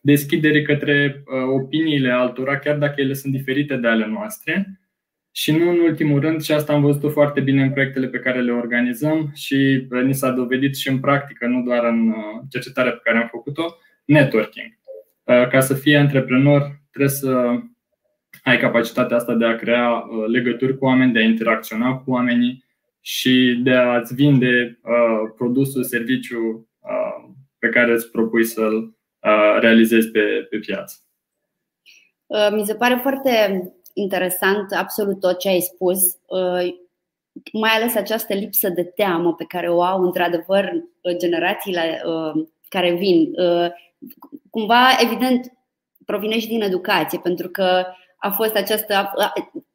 deschidere 0.01 0.61
către 0.61 1.23
opiniile 1.53 2.11
altora, 2.11 2.59
chiar 2.59 2.77
dacă 2.77 3.01
ele 3.01 3.13
sunt 3.13 3.33
diferite 3.33 3.75
de 3.75 3.87
ale 3.87 4.07
noastre. 4.07 4.79
Și 5.37 5.51
nu 5.51 5.69
în 5.69 5.79
ultimul 5.79 6.19
rând, 6.19 6.41
și 6.41 6.51
asta 6.51 6.73
am 6.73 6.81
văzut 6.81 7.11
foarte 7.11 7.39
bine 7.39 7.63
în 7.63 7.71
proiectele 7.71 8.07
pe 8.07 8.19
care 8.19 8.41
le 8.41 8.51
organizăm 8.51 9.31
și 9.33 9.87
ni 10.03 10.13
s-a 10.13 10.31
dovedit 10.31 10.75
și 10.75 10.89
în 10.89 10.99
practică, 10.99 11.47
nu 11.47 11.61
doar 11.61 11.83
în 11.83 12.13
cercetarea 12.49 12.91
pe 12.91 12.99
care 13.03 13.17
am 13.17 13.27
făcut-o, 13.31 13.75
networking. 14.05 14.79
Ca 15.23 15.59
să 15.59 15.73
fii 15.73 15.95
antreprenor, 15.95 16.81
trebuie 16.89 17.11
să 17.11 17.59
ai 18.43 18.59
capacitatea 18.59 19.17
asta 19.17 19.33
de 19.33 19.45
a 19.45 19.55
crea 19.55 19.89
uh, 19.89 20.27
legături 20.27 20.77
cu 20.77 20.85
oameni, 20.85 21.13
de 21.13 21.19
a 21.19 21.23
interacționa 21.23 21.97
cu 21.97 22.11
oamenii 22.11 22.63
și 23.01 23.59
de 23.63 23.73
a-ți 23.73 24.13
vinde 24.13 24.79
uh, 24.83 25.31
produsul, 25.35 25.83
serviciu 25.83 26.69
uh, 26.79 27.29
pe 27.59 27.69
care 27.69 27.91
îți 27.91 28.11
propui 28.11 28.43
să-l 28.43 28.95
realizezi 29.59 30.11
pe, 30.11 30.47
pe 30.49 30.57
piață. 30.57 30.95
Mi 32.51 32.65
se 32.65 32.75
pare 32.75 32.99
foarte 33.01 33.61
interesant 33.97 34.71
absolut 34.71 35.19
tot 35.19 35.39
ce 35.39 35.47
ai 35.47 35.59
spus, 35.59 35.99
mai 37.53 37.69
ales 37.69 37.95
această 37.95 38.33
lipsă 38.33 38.69
de 38.69 38.83
teamă 38.83 39.33
pe 39.33 39.43
care 39.43 39.69
o 39.69 39.81
au 39.81 40.01
într-adevăr 40.01 40.71
generațiile 41.17 42.01
care 42.69 42.93
vin. 42.93 43.33
Cumva, 44.49 44.87
evident, 44.99 45.51
provine 46.05 46.39
și 46.39 46.47
din 46.47 46.61
educație, 46.61 47.19
pentru 47.19 47.49
că 47.49 47.85
a 48.17 48.29
fost 48.29 48.55
această. 48.55 49.11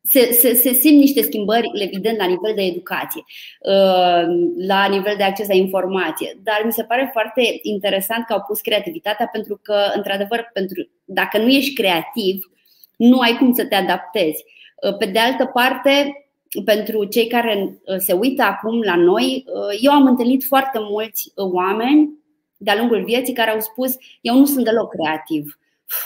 Se, 0.02 0.32
se, 0.32 0.54
se 0.54 0.72
simt 0.72 0.98
niște 0.98 1.22
schimbări, 1.22 1.70
evident, 1.74 2.18
la 2.18 2.26
nivel 2.26 2.52
de 2.54 2.62
educație, 2.62 3.24
uh, 3.60 4.24
la 4.66 4.86
nivel 4.86 5.14
de 5.16 5.22
acces 5.22 5.48
la 5.48 5.54
informație. 5.54 6.40
Dar 6.42 6.62
mi 6.64 6.72
se 6.72 6.84
pare 6.84 7.10
foarte 7.12 7.58
interesant 7.62 8.24
că 8.26 8.32
au 8.32 8.44
pus 8.46 8.60
creativitatea, 8.60 9.28
pentru 9.32 9.60
că, 9.62 9.92
într-adevăr, 9.94 10.50
pentru, 10.52 10.90
dacă 11.04 11.38
nu 11.38 11.48
ești 11.48 11.74
creativ, 11.74 12.51
nu 12.96 13.18
ai 13.18 13.36
cum 13.36 13.54
să 13.54 13.64
te 13.66 13.74
adaptezi. 13.74 14.44
Uh, 14.88 14.96
pe 14.96 15.06
de 15.06 15.18
altă 15.18 15.44
parte, 15.44 16.16
pentru 16.64 17.04
cei 17.04 17.26
care 17.26 17.80
uh, 17.84 17.96
se 17.96 18.12
uită 18.12 18.42
acum 18.42 18.80
la 18.80 18.96
noi, 18.96 19.44
eu 19.80 19.92
am 19.92 20.06
întâlnit 20.06 20.44
foarte 20.44 20.78
mulți 20.80 21.32
oameni 21.34 22.10
de-a 22.56 22.76
lungul 22.76 23.04
vieții 23.04 23.34
care 23.34 23.50
au 23.50 23.60
spus: 23.60 23.96
Eu 24.20 24.38
nu 24.38 24.44
sunt 24.44 24.64
deloc 24.64 24.90
creativ 24.90 25.56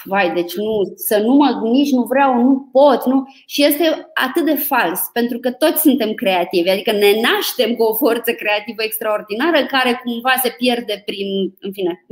vai, 0.04 0.32
deci 0.32 0.54
nu, 0.54 0.92
să 0.94 1.18
nu 1.18 1.34
mă, 1.34 1.60
nici 1.62 1.90
nu 1.90 2.02
vreau, 2.02 2.42
nu 2.42 2.68
pot, 2.72 3.06
nu. 3.06 3.24
Și 3.46 3.64
este 3.64 4.10
atât 4.14 4.44
de 4.44 4.54
fals, 4.54 5.00
pentru 5.12 5.38
că 5.38 5.50
toți 5.50 5.80
suntem 5.80 6.12
creativi, 6.12 6.68
adică 6.68 6.92
ne 6.92 7.20
naștem 7.20 7.74
cu 7.74 7.82
o 7.82 7.94
forță 7.94 8.32
creativă 8.32 8.82
extraordinară 8.82 9.64
care 9.64 10.00
cumva 10.04 10.34
se 10.42 10.54
pierde 10.58 11.02
prin, 11.04 11.54
în 11.60 11.72
fine, 11.72 12.04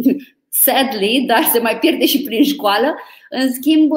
sadly, 0.62 1.24
dar 1.26 1.42
se 1.52 1.58
mai 1.58 1.78
pierde 1.78 2.06
și 2.06 2.22
prin 2.22 2.44
școală. 2.44 2.94
În 3.30 3.52
schimb, 3.52 3.90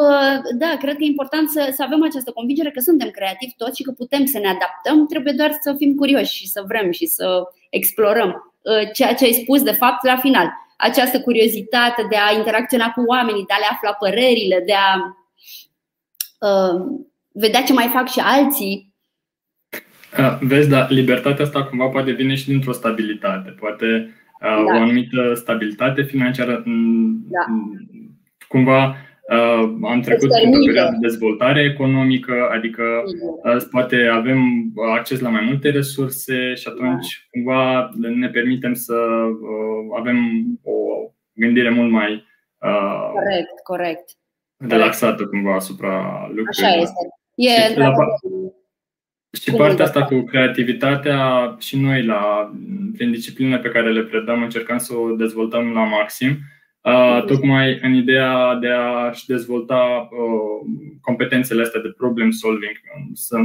da, 0.57 0.77
cred 0.79 0.95
că 0.95 1.03
e 1.03 1.05
important 1.05 1.49
să, 1.49 1.69
să 1.75 1.83
avem 1.83 2.03
această 2.03 2.31
convingere 2.31 2.71
că 2.71 2.79
suntem 2.79 3.09
creativi 3.09 3.53
toți 3.57 3.77
și 3.77 3.83
că 3.83 3.91
putem 3.91 4.25
să 4.25 4.39
ne 4.39 4.47
adaptăm, 4.47 5.07
trebuie 5.07 5.33
doar 5.33 5.57
să 5.61 5.73
fim 5.77 5.95
curioși 5.95 6.35
și 6.35 6.47
să 6.47 6.63
vrem 6.67 6.91
și 6.91 7.05
să 7.05 7.43
explorăm 7.69 8.53
ceea 8.93 9.13
ce 9.13 9.23
ai 9.23 9.31
spus, 9.31 9.61
de 9.61 9.71
fapt, 9.71 10.05
la 10.05 10.17
final 10.17 10.51
această 10.77 11.21
curiozitate 11.21 12.05
de 12.09 12.15
a 12.15 12.37
interacționa 12.37 12.91
cu 12.91 13.01
oamenii, 13.01 13.45
de 13.47 13.53
a 13.53 13.57
le 13.57 13.67
afla 13.71 13.93
părerile, 13.93 14.63
de 14.65 14.73
a 14.73 15.17
uh, 16.47 16.81
vedea 17.31 17.63
ce 17.63 17.73
mai 17.73 17.87
fac 17.87 18.09
și 18.09 18.19
alții. 18.19 18.95
Vezi, 20.39 20.69
dar 20.69 20.89
libertatea 20.89 21.45
asta 21.45 21.63
cumva 21.63 21.87
poate 21.87 22.11
vine 22.11 22.35
și 22.35 22.45
dintr-o 22.45 22.71
stabilitate. 22.71 23.49
Poate 23.49 24.16
da. 24.41 24.63
o 24.65 24.69
anumită 24.69 25.33
stabilitate 25.33 26.01
financiară. 26.01 26.63
Da. 27.27 27.45
Cumva 28.47 28.95
Uh, 29.27 29.77
am 29.83 30.01
trecut 30.01 30.29
prin 30.31 30.55
o 30.55 30.65
perioadă 30.65 30.91
de 30.91 31.07
dezvoltare 31.07 31.61
economică, 31.61 32.49
adică 32.51 32.83
uh, 33.43 33.63
poate 33.71 34.05
avem 34.05 34.39
acces 34.95 35.19
la 35.19 35.29
mai 35.29 35.41
multe 35.45 35.69
resurse 35.69 36.53
și 36.53 36.67
atunci 36.67 37.27
cumva 37.31 37.89
ne 37.95 38.29
permitem 38.29 38.73
să 38.73 38.93
uh, 38.93 39.97
avem 39.99 40.17
o 40.63 40.73
gândire 41.33 41.69
mult 41.69 41.91
mai 41.91 42.25
corect, 43.13 43.59
corect. 43.63 44.09
relaxată 44.57 45.25
cumva 45.25 45.55
asupra 45.55 46.25
lucrurilor. 46.27 46.69
Așa 46.69 46.81
este. 46.81 47.07
E 47.35 47.71
și, 47.71 47.77
la, 47.77 47.93
și 49.31 49.51
partea 49.51 49.85
asta 49.85 50.05
cu 50.05 50.21
creativitatea 50.21 51.55
și 51.59 51.79
noi 51.79 52.05
la, 52.05 52.51
prin 52.93 53.11
disciplinele 53.11 53.61
pe 53.61 53.69
care 53.69 53.91
le 53.91 54.03
predăm 54.03 54.43
încercăm 54.43 54.77
să 54.77 54.95
o 54.95 55.15
dezvoltăm 55.15 55.73
la 55.73 55.83
maxim 55.83 56.37
tocmai 57.25 57.79
în 57.81 57.93
ideea 57.93 58.55
de 58.55 58.69
a-și 58.69 59.25
dezvolta 59.25 60.09
uh, 60.11 60.71
competențele 61.01 61.61
astea 61.61 61.81
de 61.81 61.93
problem 61.97 62.31
solving, 62.31 62.75
să, 63.13 63.37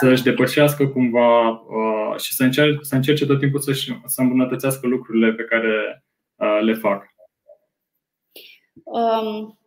să-și 0.00 0.22
depășească 0.22 0.86
cumva 0.86 1.48
uh, 1.48 2.18
și 2.18 2.34
să 2.34 2.44
încerce, 2.44 2.78
să 2.80 2.94
încerce 2.94 3.26
tot 3.26 3.38
timpul 3.38 3.60
să, 3.60 3.72
să 4.04 4.20
îmbunătățească 4.20 4.86
lucrurile 4.86 5.32
pe 5.32 5.42
care 5.42 6.04
uh, 6.34 6.58
le 6.62 6.74
fac. 6.74 7.14
Um, 8.84 9.58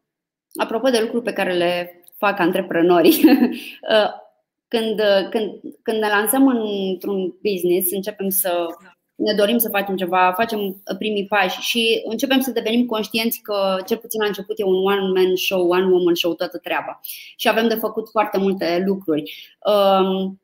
apropo 0.62 0.90
de 0.90 1.00
lucruri 1.02 1.24
pe 1.24 1.34
care 1.34 1.54
le 1.54 2.04
fac 2.18 2.40
antreprenorii, 2.40 3.24
când, 4.70 5.02
când, 5.30 5.52
când 5.82 5.98
ne 5.98 6.08
lansăm 6.08 6.48
într-un 6.48 7.34
business, 7.42 7.92
începem 7.92 8.30
să 8.30 8.66
ne 9.16 9.34
dorim 9.34 9.58
să 9.58 9.70
facem 9.70 9.96
ceva, 9.96 10.34
facem 10.36 10.82
primii 10.98 11.26
pași 11.26 11.60
și 11.60 12.02
începem 12.06 12.40
să 12.40 12.52
devenim 12.52 12.86
conștienți 12.86 13.42
că, 13.42 13.82
cel 13.86 13.98
puțin 13.98 14.22
la 14.22 14.28
început, 14.28 14.60
e 14.60 14.64
un 14.64 14.86
one-man 14.86 15.36
show, 15.36 15.68
one-woman 15.70 16.16
show 16.16 16.34
toată 16.34 16.58
treaba 16.58 17.00
și 17.36 17.50
avem 17.50 17.68
de 17.68 17.76
făcut 17.76 18.10
foarte 18.10 18.38
multe 18.38 18.84
lucruri. 18.86 19.56
Um, 19.66 20.42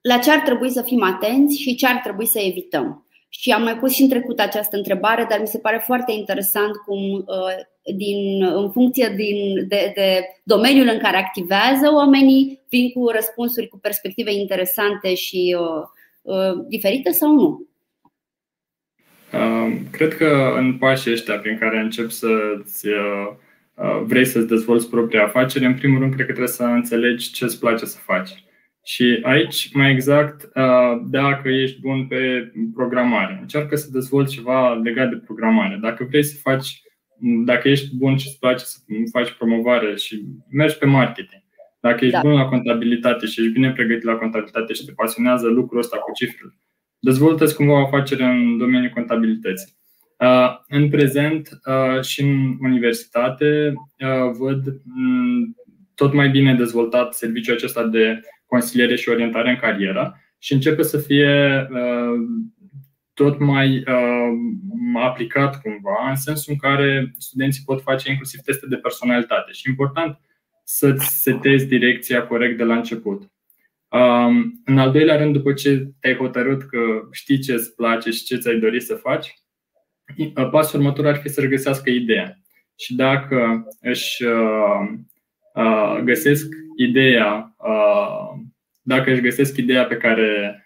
la 0.00 0.18
ce 0.18 0.30
ar 0.30 0.38
trebui 0.38 0.70
să 0.70 0.82
fim 0.82 1.02
atenți 1.02 1.56
și 1.56 1.74
ce 1.74 1.86
ar 1.86 2.00
trebui 2.02 2.26
să 2.26 2.38
evităm? 2.38 3.06
Și 3.28 3.52
am 3.52 3.62
mai 3.62 3.78
pus 3.78 3.92
și 3.92 4.02
în 4.02 4.08
trecut 4.08 4.40
această 4.40 4.76
întrebare, 4.76 5.26
dar 5.30 5.40
mi 5.40 5.46
se 5.46 5.58
pare 5.58 5.82
foarte 5.86 6.12
interesant 6.12 6.76
cum, 6.76 7.12
uh, 7.14 7.56
din, 7.94 8.44
în 8.44 8.70
funcție 8.70 9.12
din, 9.16 9.68
de, 9.68 9.92
de 9.94 10.24
domeniul 10.42 10.88
în 10.92 10.98
care 10.98 11.16
activează 11.16 11.90
oamenii, 11.94 12.60
vin 12.68 12.90
cu 12.90 13.08
răspunsuri 13.08 13.68
cu 13.68 13.78
perspective 13.78 14.32
interesante 14.32 15.14
și 15.14 15.56
uh, 15.58 15.82
Uh, 16.26 16.64
diferite 16.68 17.10
sau 17.10 17.34
nu? 17.34 17.68
Cred 19.90 20.14
că 20.14 20.54
în 20.56 20.78
pașii 20.78 21.12
ăștia 21.12 21.38
prin 21.38 21.58
care 21.58 21.78
încep 21.78 22.10
să 22.10 22.28
uh, 22.84 23.28
uh, 23.74 24.02
vrei 24.04 24.24
să-ți 24.24 24.46
dezvolți 24.46 24.90
propria 24.90 25.24
afacere, 25.24 25.66
în 25.66 25.74
primul 25.74 25.98
rând 25.98 26.14
cred 26.14 26.26
că 26.26 26.32
trebuie 26.32 26.54
să 26.54 26.62
înțelegi 26.62 27.32
ce 27.32 27.44
îți 27.44 27.60
place 27.60 27.84
să 27.84 27.98
faci. 27.98 28.30
Și 28.84 29.20
aici, 29.22 29.72
mai 29.72 29.90
exact, 29.90 30.52
dacă 31.04 31.48
ești 31.48 31.80
bun 31.80 32.06
pe 32.06 32.52
programare, 32.74 33.38
încearcă 33.40 33.76
să 33.76 33.88
dezvolți 33.92 34.34
ceva 34.34 34.74
legat 34.74 35.08
de 35.08 35.22
programare. 35.24 35.78
Dacă 35.82 36.06
vrei 36.08 36.24
să 36.24 36.36
faci, 36.42 36.82
dacă 37.20 37.68
ești 37.68 37.96
bun 37.96 38.16
și 38.16 38.26
îți 38.26 38.38
place 38.38 38.64
să 38.64 38.78
faci 39.12 39.30
promovare 39.30 39.96
și 39.96 40.24
mergi 40.50 40.78
pe 40.78 40.86
marketing, 40.86 41.42
dacă 41.80 42.04
ești 42.04 42.16
da. 42.16 42.20
bun 42.20 42.32
la 42.32 42.44
contabilitate 42.44 43.26
și 43.26 43.40
ești 43.40 43.52
bine 43.52 43.72
pregătit 43.72 44.04
la 44.04 44.14
contabilitate 44.14 44.72
și 44.72 44.84
te 44.84 44.92
pasionează 44.92 45.46
lucrul 45.46 45.78
ăsta 45.78 45.96
cu 45.96 46.12
cifrele, 46.12 46.58
dezvoltă-ți 46.98 47.56
cumva 47.56 47.72
o 47.72 47.84
afacere 47.84 48.24
în 48.24 48.58
domeniul 48.58 48.90
contabilității. 48.94 49.74
În 50.68 50.88
prezent 50.88 51.48
și 52.02 52.22
în 52.22 52.56
universitate 52.60 53.72
văd 54.38 54.62
tot 55.94 56.12
mai 56.12 56.28
bine 56.28 56.54
dezvoltat 56.54 57.14
serviciul 57.14 57.54
acesta 57.54 57.86
de 57.86 58.20
consiliere 58.46 58.96
și 58.96 59.08
orientare 59.08 59.50
în 59.50 59.56
carieră 59.56 60.20
și 60.38 60.52
începe 60.52 60.82
să 60.82 60.98
fie 60.98 61.66
tot 63.16 63.38
mai 63.38 63.84
aplicat 64.94 65.60
cumva, 65.60 66.08
în 66.08 66.16
sensul 66.16 66.52
în 66.52 66.58
care 66.58 67.12
studenții 67.18 67.62
pot 67.64 67.82
face 67.82 68.10
inclusiv 68.10 68.40
teste 68.40 68.66
de 68.68 68.76
personalitate. 68.76 69.52
Și 69.52 69.68
important, 69.68 70.20
să-ți 70.64 71.22
setezi 71.22 71.66
direcția 71.66 72.26
corect 72.26 72.56
de 72.56 72.64
la 72.64 72.76
început. 72.76 73.30
Um, 73.88 74.62
în 74.64 74.78
al 74.78 74.92
doilea 74.92 75.16
rând, 75.16 75.32
după 75.32 75.52
ce 75.52 75.88
te-ai 76.00 76.16
hotărât 76.16 76.62
că 76.62 76.78
știi 77.12 77.38
ce 77.38 77.52
îți 77.52 77.74
place 77.74 78.10
și 78.10 78.24
ce 78.24 78.36
ți-ai 78.36 78.58
dori 78.58 78.80
să 78.80 78.94
faci, 78.94 79.34
uh, 80.16 80.48
pasul 80.50 80.78
următor 80.78 81.06
ar 81.06 81.16
fi 81.16 81.28
să 81.28 81.40
regăsească 81.40 81.90
ideea. 81.90 82.38
Și 82.78 82.94
dacă 82.94 83.66
își 83.80 84.24
uh, 84.24 84.88
uh, 85.54 86.00
găsesc 86.04 86.54
ideea, 86.76 87.54
uh, 87.58 88.40
dacă 88.82 89.10
își 89.10 89.20
găsesc 89.20 89.56
ideea 89.56 89.84
pe 89.84 89.96
care 89.96 90.54
uh, 90.54 90.65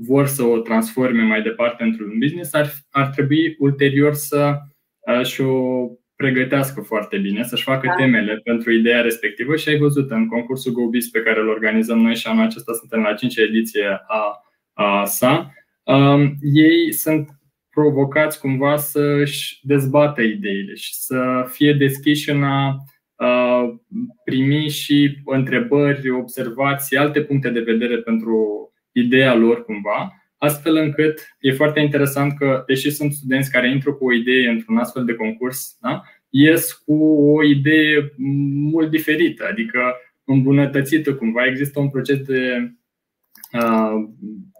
vor 0.00 0.26
să 0.26 0.42
o 0.42 0.58
transforme 0.58 1.22
mai 1.22 1.42
departe 1.42 1.82
într-un 1.82 2.18
business, 2.18 2.54
ar, 2.54 2.72
ar 2.90 3.06
trebui 3.06 3.56
ulterior 3.58 4.14
să 4.14 4.58
uh, 4.98 5.24
și 5.24 5.40
o 5.40 5.86
pregătească 6.16 6.80
foarte 6.80 7.18
bine, 7.18 7.42
să-și 7.42 7.62
facă 7.62 7.86
da. 7.86 7.94
temele 7.94 8.40
pentru 8.44 8.72
ideea 8.72 9.00
respectivă 9.00 9.56
și 9.56 9.68
ai 9.68 9.78
văzut 9.78 10.10
în 10.10 10.28
concursul 10.28 10.72
GoBiz 10.72 11.08
pe 11.08 11.20
care 11.20 11.40
îl 11.40 11.48
organizăm 11.48 11.98
noi 11.98 12.14
și 12.14 12.26
anul 12.26 12.44
acesta 12.44 12.72
suntem 12.72 13.00
la 13.00 13.14
5 13.14 13.36
ediție 13.36 14.00
a, 14.06 14.40
a 14.72 15.04
sa, 15.04 15.52
um, 15.82 16.34
ei 16.40 16.92
sunt 16.92 17.28
provocați 17.70 18.40
cumva 18.40 18.76
să-și 18.76 19.58
dezbată 19.62 20.22
ideile 20.22 20.74
și 20.74 20.94
să 20.94 21.46
fie 21.50 21.72
deschiși 21.72 22.30
în 22.30 22.42
a 22.42 22.84
primi 24.24 24.68
și 24.68 25.18
întrebări, 25.24 26.10
observații, 26.10 26.96
alte 26.96 27.22
puncte 27.22 27.50
de 27.50 27.60
vedere 27.60 27.96
pentru 27.96 28.67
ideea 28.98 29.34
lor 29.34 29.64
cumva, 29.64 30.12
astfel 30.36 30.76
încât 30.76 31.36
e 31.40 31.52
foarte 31.52 31.80
interesant 31.80 32.38
că, 32.38 32.62
deși 32.66 32.90
sunt 32.90 33.12
studenți 33.12 33.50
care 33.50 33.70
intră 33.70 33.92
cu 33.92 34.04
o 34.04 34.12
idee 34.12 34.48
într-un 34.48 34.76
astfel 34.76 35.04
de 35.04 35.14
concurs, 35.14 35.76
da, 35.80 36.02
ies 36.30 36.72
cu 36.72 36.94
o 37.36 37.44
idee 37.44 38.12
mult 38.70 38.90
diferită, 38.90 39.46
adică 39.50 39.80
îmbunătățită 40.24 41.14
cumva. 41.14 41.46
Există 41.46 41.80
un 41.80 41.90
proces 41.90 42.18
de 42.18 42.72
uh, 43.52 44.08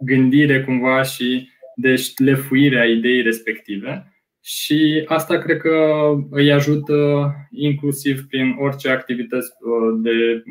gândire 0.05 0.63
cumva 0.63 1.01
și 1.01 1.49
de 1.75 1.95
șlefuire 1.95 2.79
a 2.79 2.85
ideii 2.85 3.21
respective. 3.21 4.13
Și 4.43 5.03
asta 5.05 5.37
cred 5.37 5.57
că 5.57 6.05
îi 6.29 6.51
ajută 6.51 7.31
inclusiv 7.51 8.27
prin 8.27 8.55
orice 8.59 8.89
activități 8.89 9.49
de 10.01 10.43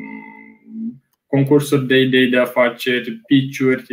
concursuri 1.29 1.87
de 1.87 1.97
idei 1.97 2.27
de 2.27 2.37
afaceri, 2.37 3.21
pitch-uri, 3.25 3.85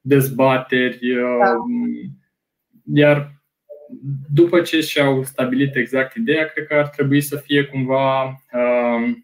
dezbateri. 0.00 0.98
Da. 1.38 1.54
Iar 2.94 3.42
după 4.34 4.60
ce 4.60 4.80
și-au 4.80 5.24
stabilit 5.24 5.76
exact 5.76 6.14
ideea, 6.16 6.44
cred 6.46 6.66
că 6.66 6.74
ar 6.74 6.88
trebui 6.88 7.20
să 7.20 7.36
fie 7.36 7.64
cumva 7.64 8.24
uh, 8.28 9.16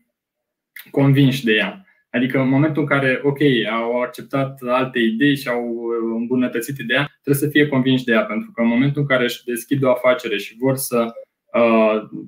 convinși 0.91 1.45
de 1.45 1.53
ea. 1.53 1.85
Adică 2.11 2.39
în 2.41 2.49
momentul 2.49 2.83
în 2.83 2.89
care, 2.89 3.21
ok, 3.23 3.39
au 3.71 4.01
acceptat 4.01 4.61
alte 4.63 4.99
idei 4.99 5.37
și 5.37 5.49
au 5.49 5.87
îmbunătățit 6.17 6.79
ideea, 6.79 7.19
trebuie 7.23 7.45
să 7.45 7.51
fie 7.51 7.67
convinși 7.67 8.05
de 8.05 8.13
ea, 8.13 8.25
pentru 8.25 8.51
că 8.55 8.61
în 8.61 8.69
momentul 8.69 9.01
în 9.01 9.07
care 9.07 9.25
își 9.25 9.45
deschid 9.45 9.83
o 9.83 9.91
afacere 9.91 10.37
și 10.37 10.57
vor 10.59 10.77
să 10.77 11.05
uh, 11.05 11.11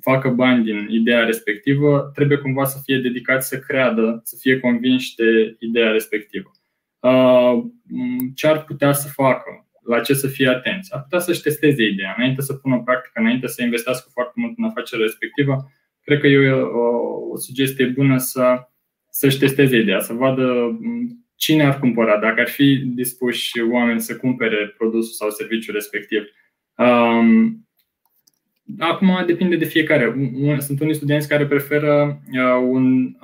facă 0.00 0.28
bani 0.28 0.64
din 0.64 0.86
ideea 0.90 1.24
respectivă, 1.24 2.10
trebuie 2.14 2.38
cumva 2.38 2.64
să 2.64 2.80
fie 2.84 2.98
dedicați 2.98 3.48
să 3.48 3.58
creadă, 3.58 4.20
să 4.24 4.36
fie 4.40 4.60
convinși 4.60 5.14
de 5.14 5.56
ideea 5.58 5.90
respectivă. 5.90 6.50
Uh, 6.98 7.64
ce 8.34 8.46
ar 8.46 8.64
putea 8.64 8.92
să 8.92 9.08
facă? 9.08 9.66
La 9.84 10.00
ce 10.00 10.14
să 10.14 10.26
fie 10.26 10.48
atenți? 10.48 10.94
Ar 10.94 11.02
putea 11.02 11.18
să-și 11.18 11.42
testeze 11.42 11.82
ideea 11.82 12.14
înainte 12.16 12.42
să 12.42 12.54
pună 12.54 12.74
în 12.74 12.82
practică, 12.82 13.20
înainte 13.20 13.46
să 13.46 13.62
investească 13.62 14.08
foarte 14.12 14.32
mult 14.34 14.52
în 14.56 14.64
afacerea 14.64 15.04
respectivă. 15.04 15.70
Cred 16.02 16.20
că 16.20 16.26
e 16.26 16.50
o, 16.50 17.30
o 17.30 17.36
sugestie 17.36 17.86
bună 17.86 18.18
să 18.18 18.66
să-și 19.14 19.38
testeze 19.38 19.76
ideea, 19.76 20.00
să 20.00 20.12
vadă 20.12 20.78
cine 21.36 21.64
ar 21.66 21.78
cumpăra, 21.78 22.18
dacă 22.18 22.40
ar 22.40 22.48
fi 22.48 22.76
dispuși 22.76 23.60
oameni 23.70 24.00
să 24.00 24.16
cumpere 24.16 24.74
produsul 24.76 25.12
sau 25.12 25.30
serviciul 25.30 25.74
respectiv. 25.74 26.22
Acum 28.78 29.22
depinde 29.26 29.56
de 29.56 29.64
fiecare. 29.64 30.14
Sunt 30.58 30.80
unii 30.80 30.94
studenți 30.94 31.28
care 31.28 31.46
preferă 31.46 32.20
uh, 32.32 32.68
un, 32.68 33.16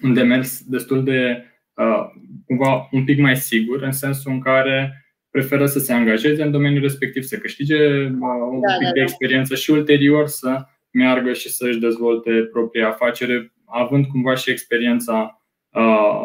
un 0.00 0.14
demers 0.14 0.62
destul 0.66 1.04
de 1.04 1.44
uh, 1.74 2.06
cumva 2.46 2.88
un 2.92 3.04
pic 3.04 3.18
mai 3.18 3.36
sigur, 3.36 3.82
în 3.82 3.92
sensul 3.92 4.32
în 4.32 4.40
care 4.40 5.04
preferă 5.30 5.66
să 5.66 5.78
se 5.78 5.92
angajeze 5.92 6.42
în 6.42 6.50
domeniul 6.50 6.82
respectiv, 6.82 7.22
să 7.22 7.36
câștige 7.36 7.76
uh, 7.76 8.10
un 8.50 8.60
da, 8.60 8.72
pic 8.78 8.86
da, 8.86 8.92
de 8.92 8.98
da. 8.98 9.02
experiență 9.02 9.54
și 9.54 9.70
ulterior 9.70 10.26
să 10.26 10.66
meargă 10.90 11.32
și 11.32 11.48
să-și 11.48 11.78
dezvolte 11.78 12.30
propria 12.30 12.88
afacere 12.88 13.52
având 13.64 14.06
cumva 14.06 14.34
și 14.34 14.50
experiența 14.50 15.42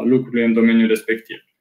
lucrurilor 0.04 0.46
în 0.46 0.54
domeniul 0.54 0.88
respectiv. 0.88 1.53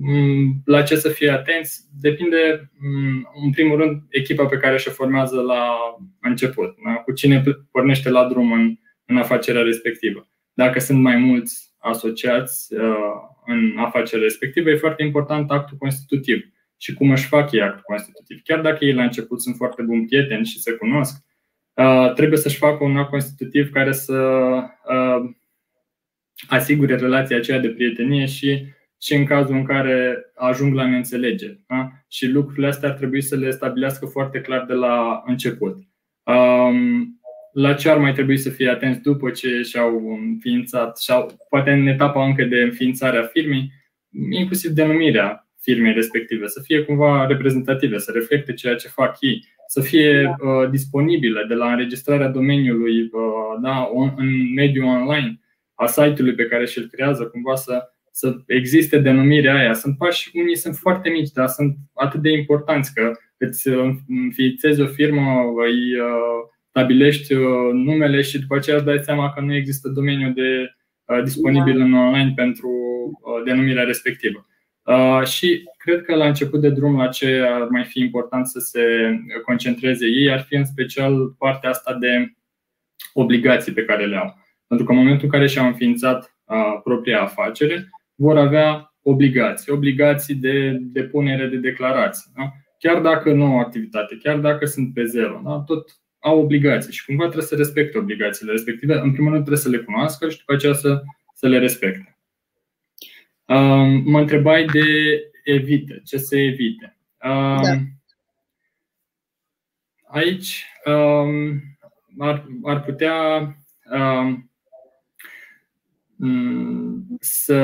Mm, 0.00 0.62
la 0.64 0.82
ce 0.82 0.96
să 0.96 1.08
fie 1.08 1.30
atenți? 1.30 1.80
Depinde, 2.00 2.70
mm, 2.78 3.28
în 3.44 3.50
primul 3.50 3.78
rând, 3.78 4.02
echipa 4.08 4.46
pe 4.46 4.56
care 4.56 4.76
și-o 4.76 4.90
formează 4.90 5.40
la 5.40 5.76
început. 6.20 6.74
Da? 6.84 6.92
Cu 6.94 7.12
cine 7.12 7.42
pornește 7.70 8.10
la 8.10 8.28
drum 8.28 8.52
în, 8.52 8.76
în 9.06 9.16
afacerea 9.16 9.62
respectivă. 9.62 10.28
Dacă 10.52 10.78
sunt 10.78 11.00
mai 11.00 11.16
mulți 11.16 11.74
asociați 11.78 12.74
în 13.46 13.74
afacerea 13.78 14.22
respectivă, 14.22 14.70
e 14.70 14.76
foarte 14.76 15.02
important 15.02 15.50
actul 15.50 15.76
constitutiv 15.76 16.44
și 16.76 16.94
cum 16.94 17.10
își 17.10 17.26
fac 17.26 17.52
ei 17.52 17.62
actul 17.62 17.82
constitutiv. 17.86 18.40
Chiar 18.44 18.60
dacă 18.60 18.84
ei 18.84 18.94
la 18.94 19.02
început 19.02 19.42
sunt 19.42 19.56
foarte 19.56 19.82
buni 19.82 20.06
prieteni 20.06 20.46
și 20.46 20.60
se 20.60 20.72
cunosc, 20.72 21.24
Uh, 21.74 22.12
trebuie 22.12 22.38
să-și 22.38 22.56
facă 22.56 22.84
un 22.84 22.96
act 22.96 23.10
constitutiv 23.10 23.72
care 23.72 23.92
să 23.92 24.14
uh, 24.88 25.30
asigure 26.48 26.96
relația 26.96 27.36
aceea 27.36 27.58
de 27.58 27.68
prietenie 27.68 28.26
și, 28.26 28.64
și 29.04 29.14
în 29.14 29.24
cazul 29.24 29.54
în 29.54 29.64
care 29.64 30.24
ajung 30.34 30.74
la 30.74 30.88
neînțelegere. 30.88 31.60
Da? 31.68 31.90
Și 32.08 32.26
lucrurile 32.26 32.66
astea 32.66 32.88
ar 32.88 32.94
trebui 32.94 33.22
să 33.22 33.36
le 33.36 33.50
stabilească 33.50 34.06
foarte 34.06 34.40
clar 34.40 34.64
de 34.64 34.72
la 34.72 35.22
început. 35.26 35.76
Um, 36.22 37.20
la 37.52 37.74
ce 37.74 37.90
ar 37.90 37.98
mai 37.98 38.12
trebui 38.12 38.36
să 38.36 38.50
fie 38.50 38.68
atenți 38.68 39.00
după 39.00 39.30
ce 39.30 39.62
și-au 39.62 40.18
înființat, 40.20 40.98
și-au, 40.98 41.46
poate 41.48 41.70
în 41.70 41.86
etapa 41.86 42.24
încă 42.24 42.44
de 42.44 42.60
înființare 42.60 43.18
a 43.18 43.22
firmei, 43.22 43.72
inclusiv 44.30 44.70
denumirea 44.70 45.48
firmei 45.60 45.92
respective, 45.92 46.46
să 46.46 46.60
fie 46.60 46.82
cumva 46.82 47.26
reprezentative, 47.26 47.98
să 47.98 48.12
reflecte 48.14 48.52
ceea 48.52 48.74
ce 48.74 48.88
fac 48.88 49.16
ei 49.20 49.44
să 49.66 49.80
fie 49.80 50.22
da. 50.22 50.48
uh, 50.48 50.70
disponibile 50.70 51.44
de 51.48 51.54
la 51.54 51.70
înregistrarea 51.70 52.28
domeniului 52.28 53.00
uh, 53.00 53.60
da, 53.62 53.90
on, 53.92 54.12
în 54.16 54.52
mediul 54.52 54.84
online 54.84 55.40
a 55.74 55.86
site-ului 55.86 56.34
pe 56.34 56.46
care 56.46 56.66
și-l 56.66 56.88
creează, 56.92 57.24
cumva 57.24 57.54
să, 57.54 57.93
să 58.14 58.36
existe 58.46 58.98
denumirea 58.98 59.54
aia. 59.54 59.74
Sunt 59.74 59.96
pași, 59.96 60.30
unii 60.34 60.56
sunt 60.56 60.76
foarte 60.76 61.08
mici, 61.08 61.30
dar 61.30 61.48
sunt 61.48 61.76
atât 61.94 62.22
de 62.22 62.30
importanți 62.30 62.94
că 62.94 63.12
îți 63.36 63.68
înființezi 64.08 64.80
o 64.80 64.86
firmă, 64.86 65.42
îi 65.66 66.00
uh, 66.00 66.40
stabilești 66.68 67.34
uh, 67.34 67.72
numele 67.72 68.20
și 68.22 68.38
după 68.38 68.56
aceea 68.56 68.76
îți 68.76 68.84
dai 68.84 68.98
seama 69.02 69.32
că 69.32 69.40
nu 69.40 69.54
există 69.54 69.88
domeniu 69.88 70.32
de 70.32 70.74
uh, 71.04 71.22
disponibil 71.22 71.78
da. 71.78 71.84
în 71.84 71.92
online 71.92 72.32
pentru 72.36 72.68
uh, 72.68 73.42
denumirea 73.44 73.84
respectivă. 73.84 74.46
Uh, 74.82 75.22
și 75.26 75.62
cred 75.76 76.02
că 76.02 76.14
la 76.14 76.26
început 76.26 76.60
de 76.60 76.70
drum 76.70 76.96
la 76.96 77.08
ce 77.08 77.40
ar 77.40 77.68
mai 77.68 77.84
fi 77.84 78.00
important 78.00 78.46
să 78.46 78.58
se 78.58 78.82
concentreze 79.44 80.06
ei 80.06 80.30
ar 80.30 80.40
fi 80.40 80.54
în 80.54 80.64
special 80.64 81.34
partea 81.38 81.70
asta 81.70 81.94
de 81.94 82.32
obligații 83.12 83.72
pe 83.72 83.84
care 83.84 84.06
le 84.06 84.16
au. 84.16 84.34
Pentru 84.66 84.86
că 84.86 84.92
în 84.92 84.98
momentul 84.98 85.24
în 85.24 85.30
care 85.30 85.46
și-au 85.46 85.66
înființat 85.66 86.36
uh, 86.44 86.80
propria 86.84 87.22
afacere, 87.22 87.88
vor 88.14 88.38
avea 88.38 88.94
obligații, 89.02 89.72
obligații 89.72 90.34
de 90.34 90.78
depunere 90.80 91.46
de 91.46 91.56
declarații. 91.56 92.30
Da? 92.36 92.52
Chiar 92.78 93.00
dacă 93.00 93.32
nu 93.32 93.44
au 93.44 93.58
activitate, 93.58 94.18
chiar 94.22 94.38
dacă 94.38 94.66
sunt 94.66 94.94
pe 94.94 95.04
zero, 95.04 95.40
da? 95.44 95.62
tot 95.66 95.98
au 96.18 96.40
obligații 96.40 96.92
și 96.92 97.04
cumva 97.04 97.24
trebuie 97.24 97.46
să 97.46 97.54
respecte 97.54 97.98
obligațiile 97.98 98.52
respective. 98.52 98.94
În 98.94 99.12
primul 99.12 99.32
rând 99.32 99.44
trebuie 99.44 99.64
să 99.64 99.68
le 99.68 99.82
cunoască 99.82 100.28
și 100.28 100.38
după 100.38 100.52
aceea 100.52 100.72
să, 100.72 101.02
să 101.34 101.48
le 101.48 101.58
respecte. 101.58 102.18
Mă 104.04 104.20
întrebai 104.20 104.64
de 104.64 104.84
evite, 105.44 106.00
ce 106.04 106.18
să 106.18 106.36
evite. 106.36 106.96
Da. 107.18 107.60
Aici 110.08 110.66
ar, 112.18 112.46
ar 112.62 112.84
putea 112.84 113.46
să 117.20 117.54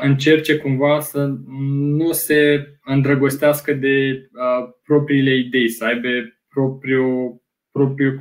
încerce 0.00 0.56
cumva 0.56 1.00
să 1.00 1.34
nu 1.96 2.12
se 2.12 2.68
îndrăgostească 2.84 3.72
de 3.72 4.28
propriile 4.84 5.36
idei, 5.36 5.68
să 5.68 5.84
aibă 5.84 6.08
propriu, 6.48 7.42
propriu, 7.72 8.18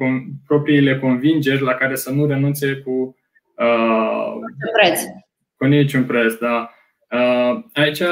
propriile 0.47 0.99
convingeri 0.99 1.62
la 1.62 1.73
care 1.73 1.95
să 1.95 2.12
nu 2.12 2.25
renunțe 2.25 2.75
cu, 2.75 3.17
uh, 3.58 4.34
preț. 4.82 5.01
cu 5.56 5.65
niciun 5.65 6.03
preț. 6.03 6.34
Da. 6.34 6.69
Uh, 7.12 7.63
aici 7.73 8.03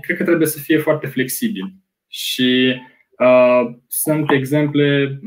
cred 0.00 0.16
că 0.16 0.24
trebuie 0.24 0.46
să 0.46 0.58
fie 0.58 0.78
foarte 0.78 1.06
flexibil 1.06 1.72
și 2.08 2.80
uh, 3.18 3.70
sunt 3.86 4.30
exemple 4.30 5.18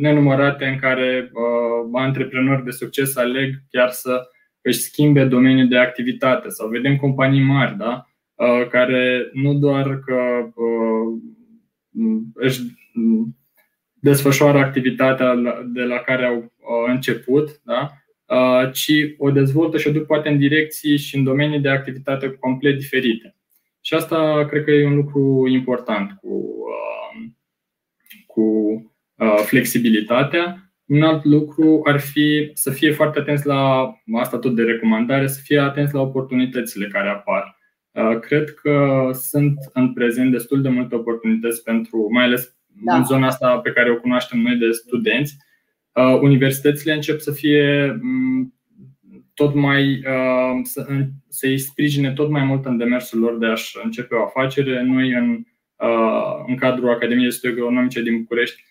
nenumărate 0.00 0.64
în 0.66 0.78
care 0.78 1.30
uh, 1.32 2.00
antreprenori 2.02 2.64
de 2.64 2.70
succes 2.70 3.16
aleg 3.16 3.54
chiar 3.70 3.90
să 3.90 4.28
își 4.66 4.78
schimbe 4.78 5.24
domeniul 5.24 5.68
de 5.68 5.78
activitate 5.78 6.48
sau 6.48 6.68
vedem 6.68 6.96
companii 6.96 7.42
mari 7.42 7.76
da? 7.76 8.06
uh, 8.34 8.68
care 8.68 9.30
nu 9.32 9.54
doar 9.54 9.98
că 9.98 10.14
uh, 10.54 11.20
își 12.34 12.60
desfășoară 13.92 14.58
activitatea 14.58 15.34
de 15.64 15.82
la 15.82 15.96
care 15.96 16.24
au 16.24 16.36
uh, 16.36 16.84
început, 16.86 17.60
da? 17.64 17.90
Uh, 18.24 18.72
ci 18.72 18.92
o 19.18 19.30
dezvoltă 19.30 19.78
și 19.78 19.88
o 19.88 19.92
duc 19.92 20.06
poate 20.06 20.28
în 20.28 20.38
direcții 20.38 20.96
și 20.96 21.16
în 21.16 21.24
domenii 21.24 21.60
de 21.60 21.68
activitate 21.68 22.30
complet 22.30 22.78
diferite. 22.78 23.36
Și 23.80 23.94
asta 23.94 24.46
cred 24.48 24.64
că 24.64 24.70
e 24.70 24.86
un 24.86 24.94
lucru 24.94 25.46
important 25.48 26.12
cu, 26.20 26.28
uh, 26.28 27.30
cu 28.26 28.42
uh, 29.14 29.42
flexibilitatea. 29.44 30.65
Un 30.86 31.02
alt 31.02 31.24
lucru 31.24 31.80
ar 31.84 32.00
fi 32.00 32.50
să 32.54 32.70
fie 32.70 32.92
foarte 32.92 33.18
atenți 33.18 33.46
la 33.46 33.92
asta 34.12 34.38
tot 34.38 34.54
de 34.54 34.62
recomandare, 34.62 35.26
să 35.26 35.40
fie 35.44 35.58
atenți 35.58 35.94
la 35.94 36.00
oportunitățile 36.00 36.86
care 36.86 37.08
apar. 37.08 37.58
cred 38.20 38.54
că 38.54 39.08
sunt 39.12 39.58
în 39.72 39.92
prezent 39.92 40.32
destul 40.32 40.62
de 40.62 40.68
multe 40.68 40.94
oportunități 40.94 41.62
pentru, 41.62 42.08
mai 42.12 42.24
ales 42.24 42.56
da. 42.66 42.96
în 42.96 43.04
zona 43.04 43.26
asta 43.26 43.58
pe 43.58 43.70
care 43.70 43.90
o 43.90 44.00
cunoaștem 44.00 44.38
noi 44.38 44.56
de 44.56 44.70
studenți. 44.70 45.36
Universitățile 46.20 46.92
încep 46.92 47.20
să 47.20 47.32
fie 47.32 48.00
tot 49.34 49.54
mai 49.54 50.02
să, 50.62 50.86
să-i 51.28 51.58
sprijine 51.58 52.12
tot 52.12 52.30
mai 52.30 52.44
mult 52.44 52.64
în 52.64 52.76
demersul 52.76 53.20
lor 53.20 53.38
de 53.38 53.46
a-și 53.46 53.78
începe 53.82 54.14
o 54.14 54.22
afacere. 54.22 54.82
Noi 54.82 55.12
în, 55.12 55.44
în 56.46 56.56
cadrul 56.56 56.90
Academiei 56.90 57.28
de 57.28 57.34
Studii 57.34 57.56
Economice 57.56 58.02
din 58.02 58.18
București 58.18 58.64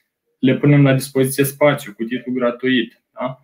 le 0.45 0.57
punem 0.57 0.83
la 0.83 0.93
dispoziție 0.93 1.43
spațiu 1.43 1.93
cu 1.93 2.03
titlu 2.03 2.31
gratuit 2.31 3.03
da? 3.13 3.39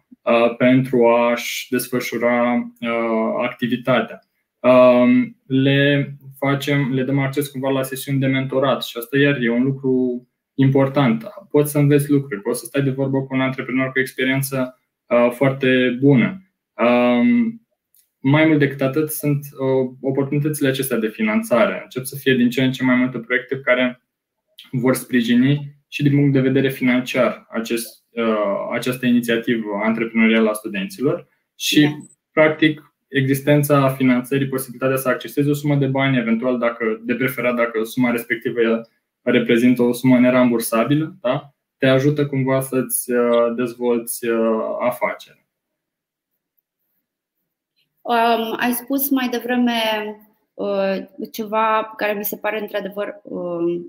pentru 0.58 1.08
a-și 1.08 1.70
desfășura 1.70 2.68
activitatea. 3.42 4.20
Le 5.46 6.16
facem, 6.38 6.94
le 6.94 7.04
dăm 7.04 7.20
acces 7.20 7.48
cumva 7.48 7.70
la 7.70 7.84
sesiuni 7.84 8.20
de 8.20 8.28
mentorat 8.28 8.84
și 8.84 8.98
asta 8.98 9.18
iar 9.18 9.38
e 9.42 9.50
un 9.50 9.64
lucru 9.64 10.26
important. 10.54 11.26
Poți 11.50 11.72
să 11.72 11.78
înveți 11.78 12.12
lucruri, 12.12 12.42
poți 12.42 12.60
să 12.60 12.66
stai 12.66 12.82
de 12.84 12.90
vorbă 12.90 13.22
cu 13.22 13.34
un 13.34 13.42
antreprenor 13.42 13.92
cu 13.92 14.00
experiență 14.00 14.80
foarte 15.32 15.98
bună. 16.00 16.42
Mai 18.20 18.46
mult 18.46 18.60
decât 18.60 18.82
atât, 18.82 19.10
sunt 19.10 19.46
oportunitățile 20.02 20.70
acestea 20.70 20.98
de 20.98 21.08
finanțare. 21.08 21.80
Încep 21.84 22.04
să 22.04 22.16
fie 22.16 22.36
din 22.36 22.50
ce 22.50 22.64
în 22.64 22.72
ce 22.72 22.84
mai 22.84 22.96
multe 22.96 23.18
proiecte 23.18 23.60
care 23.60 24.02
vor 24.72 24.96
sprijini 24.96 25.80
și 25.92 26.04
din 26.04 26.16
punct 26.16 26.34
de 26.34 26.40
vedere 26.40 26.70
financiar 26.70 27.48
acest, 27.50 28.04
această 28.72 29.06
inițiativă 29.06 29.68
antreprenorială 29.84 30.50
a 30.50 30.54
studenților 30.54 31.28
și, 31.56 31.82
da. 31.82 31.90
practic, 32.32 32.94
existența 33.08 33.90
finanțării, 33.90 34.48
posibilitatea 34.48 34.98
să 34.98 35.10
accesezi 35.10 35.50
o 35.50 35.54
sumă 35.54 35.76
de 35.76 35.88
bani, 35.88 36.18
eventual 36.18 36.58
dacă, 36.58 37.02
de 37.04 37.16
preferat 37.16 37.56
dacă 37.56 37.84
suma 37.84 38.12
respectivă 38.12 38.82
reprezintă 39.22 39.82
o 39.82 39.94
sumă 39.94 40.20
nerambursabilă, 40.20 41.16
da? 41.22 41.54
te 41.78 41.88
ajută 41.88 42.26
cumva 42.26 42.62
să-ți 42.62 43.12
dezvolți 43.56 44.28
afacerea. 44.80 45.42
Um, 48.02 48.56
ai 48.60 48.72
spus 48.74 49.10
mai 49.10 49.30
devreme 49.30 49.72
uh, 50.54 50.96
ceva 51.32 51.94
care 51.98 52.14
mi 52.14 52.26
se 52.26 52.38
pare 52.38 52.62
într-adevăr 52.62 53.22
uh, 53.24 53.82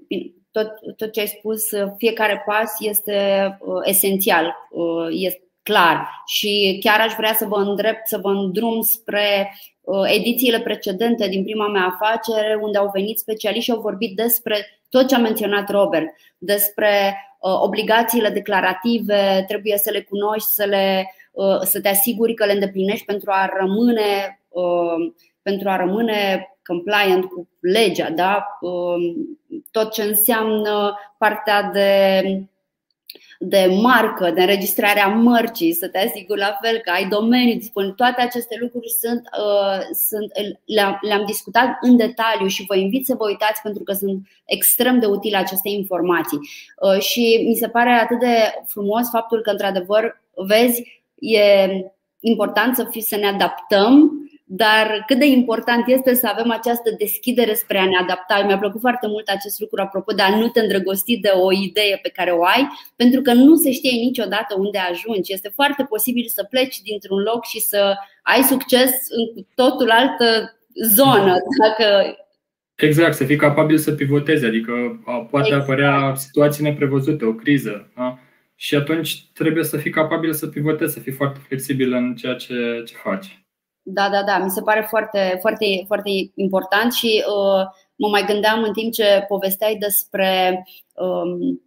tot, 0.52 0.96
tot 0.96 1.12
ce 1.12 1.20
ai 1.20 1.26
spus, 1.26 1.62
fiecare 1.96 2.42
pas 2.46 2.72
este 2.80 3.46
uh, 3.60 3.80
esențial, 3.84 4.54
uh, 4.70 5.06
este 5.10 5.42
clar. 5.62 6.08
Și 6.26 6.78
chiar 6.84 7.00
aș 7.00 7.14
vrea 7.16 7.32
să 7.34 7.44
vă 7.44 7.56
îndrept, 7.56 8.06
să 8.06 8.18
vă 8.18 8.28
îndrum 8.28 8.80
spre 8.80 9.56
uh, 9.80 10.10
edițiile 10.14 10.60
precedente 10.60 11.28
din 11.28 11.42
prima 11.42 11.68
mea 11.68 11.98
afacere, 11.98 12.58
unde 12.62 12.78
au 12.78 12.90
venit 12.92 13.18
specialiști 13.18 13.64
și 13.64 13.70
au 13.70 13.80
vorbit 13.80 14.16
despre 14.16 14.82
tot 14.88 15.08
ce 15.08 15.14
a 15.14 15.18
menționat 15.18 15.70
Robert, 15.70 16.06
despre 16.38 17.16
obligațiile 17.62 18.28
declarative, 18.28 19.44
trebuie 19.48 19.76
să 19.76 19.90
le 19.90 20.00
cunoști, 20.00 20.48
să, 20.48 20.64
le, 20.64 21.14
să 21.62 21.80
te 21.80 21.88
asiguri 21.88 22.34
că 22.34 22.44
le 22.44 22.52
îndeplinești 22.52 23.04
pentru 23.04 23.30
a 23.30 23.50
rămâne 23.58 24.40
pentru 25.42 25.68
a 25.68 25.76
rămâne 25.76 26.51
compliant 26.64 27.24
cu 27.24 27.48
legea, 27.60 28.10
da? 28.10 28.58
tot 29.70 29.92
ce 29.92 30.02
înseamnă 30.02 30.94
partea 31.18 31.62
de 31.62 32.22
de 33.44 33.78
marcă, 33.80 34.30
de 34.30 34.40
înregistrarea 34.40 35.06
mărcii, 35.06 35.72
să 35.72 35.88
te 35.88 35.98
asiguri 35.98 36.38
la 36.38 36.58
fel 36.62 36.78
că 36.78 36.90
ai 36.90 37.08
domeniu 37.08 37.58
disponibil. 37.58 37.94
Toate 37.94 38.20
aceste 38.20 38.56
lucruri 38.60 38.88
sunt, 38.88 39.22
uh, 39.38 39.80
sunt, 40.08 40.32
le-am, 40.64 40.98
le-am 41.00 41.24
discutat 41.26 41.76
în 41.80 41.96
detaliu 41.96 42.46
și 42.46 42.64
vă 42.68 42.76
invit 42.76 43.06
să 43.06 43.14
vă 43.14 43.24
uitați 43.26 43.62
pentru 43.62 43.82
că 43.82 43.92
sunt 43.92 44.26
extrem 44.44 44.98
de 44.98 45.06
utile 45.06 45.36
aceste 45.36 45.68
informații. 45.68 46.38
Uh, 46.38 47.00
și 47.00 47.44
mi 47.48 47.54
se 47.54 47.68
pare 47.68 47.90
atât 47.90 48.18
de 48.18 48.36
frumos 48.66 49.08
faptul 49.10 49.40
că, 49.40 49.50
într-adevăr, 49.50 50.22
vezi, 50.34 51.02
e 51.14 51.68
important 52.20 52.76
să, 52.76 52.86
fi, 52.90 53.00
să 53.00 53.16
ne 53.16 53.26
adaptăm 53.26 54.21
dar 54.54 55.04
cât 55.06 55.18
de 55.18 55.26
important 55.26 55.88
este 55.88 56.14
să 56.14 56.28
avem 56.32 56.50
această 56.50 56.90
deschidere 56.98 57.54
spre 57.54 57.78
a 57.78 57.84
ne 57.84 57.96
adapta. 57.96 58.44
Mi-a 58.46 58.58
plăcut 58.58 58.80
foarte 58.80 59.06
mult 59.06 59.28
acest 59.28 59.60
lucru 59.60 59.80
apropo 59.82 60.12
de 60.12 60.22
a 60.22 60.36
nu 60.36 60.48
te 60.48 60.60
îndrăgosti 60.60 61.18
de 61.18 61.28
o 61.34 61.52
idee 61.52 61.98
pe 62.02 62.08
care 62.08 62.30
o 62.30 62.44
ai, 62.44 62.68
pentru 62.96 63.20
că 63.20 63.32
nu 63.32 63.56
se 63.56 63.72
știe 63.72 63.90
niciodată 63.90 64.54
unde 64.58 64.78
ajungi. 64.78 65.32
Este 65.32 65.50
foarte 65.54 65.82
posibil 65.84 66.26
să 66.28 66.46
pleci 66.50 66.80
dintr-un 66.80 67.18
loc 67.18 67.44
și 67.44 67.60
să 67.60 67.94
ai 68.22 68.42
succes 68.42 68.90
în 68.90 69.44
totul 69.54 69.90
altă 69.90 70.56
zonă. 70.84 71.34
Dacă 71.62 72.16
Exact, 72.74 73.14
să 73.14 73.24
fii 73.24 73.36
capabil 73.36 73.78
să 73.78 73.92
pivotezi, 73.92 74.44
adică 74.44 74.72
poate 75.30 75.46
exact. 75.46 75.62
apărea 75.62 76.14
situații 76.16 76.62
neprevăzute, 76.62 77.24
o 77.24 77.32
criză. 77.32 77.90
Da? 77.96 78.18
Și 78.54 78.74
atunci 78.74 79.24
trebuie 79.32 79.64
să 79.64 79.76
fii 79.76 79.90
capabil 79.90 80.32
să 80.32 80.46
pivotezi, 80.46 80.92
să 80.92 81.00
fii 81.00 81.12
foarte 81.12 81.40
flexibil 81.46 81.92
în 81.92 82.14
ceea 82.14 82.34
ce, 82.34 82.82
ce 82.86 82.94
faci. 83.02 83.41
Da, 83.82 84.08
da, 84.08 84.22
da, 84.22 84.38
mi 84.38 84.50
se 84.50 84.62
pare 84.62 84.86
foarte, 84.88 85.38
foarte, 85.40 85.84
foarte 85.86 86.10
important 86.34 86.92
și 86.92 87.24
uh, 87.26 87.64
mă 87.96 88.08
mai 88.08 88.24
gândeam 88.24 88.62
în 88.62 88.72
timp 88.72 88.92
ce 88.92 89.24
povesteai 89.28 89.76
despre 89.76 90.64
um, 90.92 91.62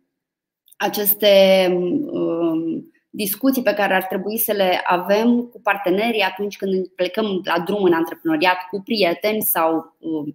aceste 0.78 1.68
um, 2.12 2.92
discuții 3.10 3.62
pe 3.62 3.74
care 3.74 3.94
ar 3.94 4.04
trebui 4.04 4.38
să 4.38 4.52
le 4.52 4.82
avem 4.86 5.42
cu 5.42 5.62
partenerii 5.62 6.22
atunci 6.22 6.58
când 6.58 6.88
plecăm 6.88 7.42
la 7.44 7.60
drum 7.60 7.84
în 7.84 7.94
antreprenoriat 7.94 8.58
cu 8.70 8.82
prieteni 8.84 9.42
sau 9.42 9.96
uh, 10.00 10.34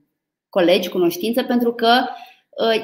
colegi, 0.49 0.89
cunoștință, 0.89 1.43
pentru 1.43 1.73
că 1.73 2.05
uh, 2.51 2.83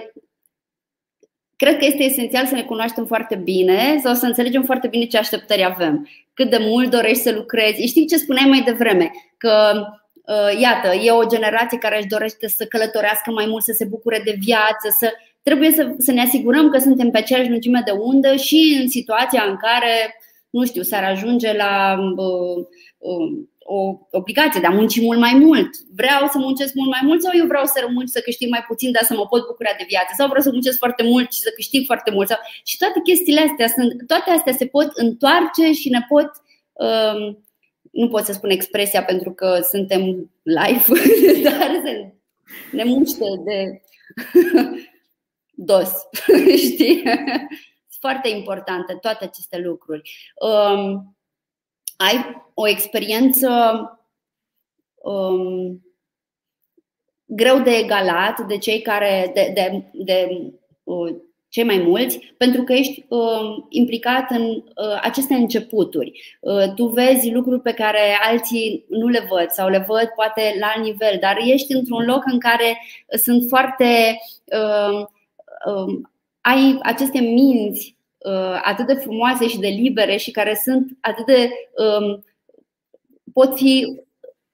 cred 1.57 1.79
că 1.79 1.85
este 1.85 2.03
esențial 2.03 2.47
să 2.47 2.55
ne 2.55 2.62
cunoaștem 2.62 3.05
foarte 3.05 3.35
bine 3.35 4.01
sau 4.03 4.14
să 4.14 4.27
înțelegem 4.27 4.62
foarte 4.62 4.87
bine 4.87 5.05
ce 5.05 5.19
așteptări 5.19 5.64
avem 5.64 6.09
cât 6.35 6.51
de 6.51 6.59
mult 6.61 6.90
dorești 6.90 7.23
să 7.23 7.33
lucrezi. 7.33 7.87
Știi 7.87 8.07
ce 8.07 8.16
spuneai 8.16 8.49
mai 8.49 8.62
devreme? 8.62 9.11
Că 9.37 9.73
uh, 10.12 10.61
iată, 10.61 10.95
e 10.95 11.11
o 11.11 11.27
generație 11.27 11.79
care 11.79 11.97
își 11.97 12.07
dorește 12.07 12.49
să 12.49 12.64
călătorească 12.64 13.31
mai 13.31 13.47
mult, 13.49 13.62
să 13.64 13.73
se 13.77 13.85
bucure 13.85 14.21
de 14.25 14.37
viață, 14.38 14.88
să 14.99 15.12
trebuie 15.42 15.71
să, 15.71 15.95
să 15.99 16.12
ne 16.12 16.23
asigurăm 16.23 16.71
că 16.71 16.79
suntem 16.79 17.11
pe 17.11 17.19
aceeași 17.19 17.51
lungime 17.51 17.83
de 17.85 17.90
undă 17.90 18.37
și 18.37 18.79
în 18.81 18.88
situația 18.88 19.45
în 19.49 19.57
care, 19.57 20.21
nu 20.51 20.64
știu, 20.64 20.83
s-ar 20.83 21.05
ajunge 21.05 21.57
la 21.57 21.97
uh, 22.16 22.64
uh, 22.99 23.38
o 23.66 23.98
obligație 24.11 24.61
de 24.61 24.66
a 24.66 24.70
munci 24.79 25.00
mult 25.00 25.18
mai 25.18 25.35
mult. 25.35 25.70
Vreau 25.94 26.29
să 26.33 26.38
muncesc 26.38 26.74
mult 26.74 26.90
mai 26.90 27.00
mult 27.02 27.22
sau 27.22 27.33
eu 27.35 27.46
vreau 27.46 27.64
să 27.64 27.85
rămân 27.87 28.07
să 28.07 28.20
câștig 28.20 28.48
mai 28.48 28.64
puțin, 28.68 28.92
dar 28.92 29.02
să 29.02 29.14
mă 29.14 29.26
pot 29.26 29.46
bucura 29.46 29.70
de 29.79 29.85
viață 29.88 30.12
sau 30.16 30.26
vreau 30.29 30.42
să 30.42 30.50
muncesc 30.52 30.79
foarte 30.79 31.02
mult 31.02 31.33
și 31.33 31.40
să 31.40 31.50
câștig 31.55 31.85
foarte 31.85 32.11
mult. 32.11 32.29
Sau... 32.29 32.38
Și 32.64 32.76
toate 32.76 33.00
chestiile 33.00 33.40
astea 33.40 33.68
sunt, 33.68 34.07
toate 34.07 34.31
astea 34.31 34.52
se 34.52 34.66
pot 34.66 34.88
întoarce 34.94 35.72
și 35.72 35.88
ne 35.88 36.00
pot 36.09 36.31
um, 36.72 37.44
nu 37.90 38.09
pot 38.09 38.24
să 38.24 38.33
spun 38.33 38.50
expresia 38.50 39.05
pentru 39.05 39.33
că 39.33 39.59
suntem 39.70 40.31
live, 40.42 40.85
dar 41.44 41.81
se 41.85 42.12
ne 42.72 42.85
muște 42.85 43.24
de 43.44 43.81
dos, 45.70 45.90
știi? 46.72 47.02
Sunt 47.05 48.00
foarte 48.00 48.29
importante 48.29 48.94
toate 49.00 49.24
aceste 49.24 49.59
lucruri. 49.59 50.33
Um, 50.35 51.15
ai 51.96 52.44
o 52.54 52.68
experiență 52.68 53.50
um, 54.94 55.80
greu 57.24 57.61
de 57.61 57.70
egalat 57.70 58.40
de 58.40 58.59
cei 58.59 58.82
care, 58.82 59.30
de, 59.35 59.50
de, 59.54 59.82
de 59.92 60.28
uh, 60.82 61.14
cei 61.48 61.64
mai 61.64 61.78
mulți, 61.78 62.35
pentru 62.37 62.62
că 62.62 62.72
ești 62.72 63.04
uh, 63.09 63.56
implicat 63.68 64.30
în 64.30 64.42
uh, 64.50 65.00
aceste 65.02 65.35
începuturi. 65.35 66.37
Uh, 66.40 66.74
tu 66.74 66.87
vezi 66.87 67.30
lucruri 67.30 67.61
pe 67.61 67.72
care 67.72 68.18
alții 68.22 68.85
nu 68.88 69.09
le 69.09 69.26
văd 69.30 69.50
sau 69.50 69.68
le 69.68 69.85
văd 69.88 70.12
poate 70.14 70.56
la 70.61 70.66
alt 70.66 70.85
nivel, 70.85 71.16
dar 71.20 71.37
ești 71.44 71.72
într-un 71.72 72.04
loc 72.04 72.22
în 72.24 72.38
care 72.38 72.78
sunt 73.22 73.44
foarte. 73.48 74.18
Uh, 74.44 75.00
uh, 75.66 76.00
ai 76.40 76.78
aceste 76.82 77.18
minți 77.18 77.95
Uh, 77.95 77.95
atât 78.62 78.86
de 78.86 78.94
frumoase 78.94 79.48
și 79.48 79.58
de 79.58 79.68
libere 79.68 80.16
și 80.16 80.30
care 80.30 80.60
sunt 80.64 80.88
atât 81.00 81.26
de. 81.26 81.50
Um, 81.98 82.24
pot 83.32 83.56
fi 83.56 84.00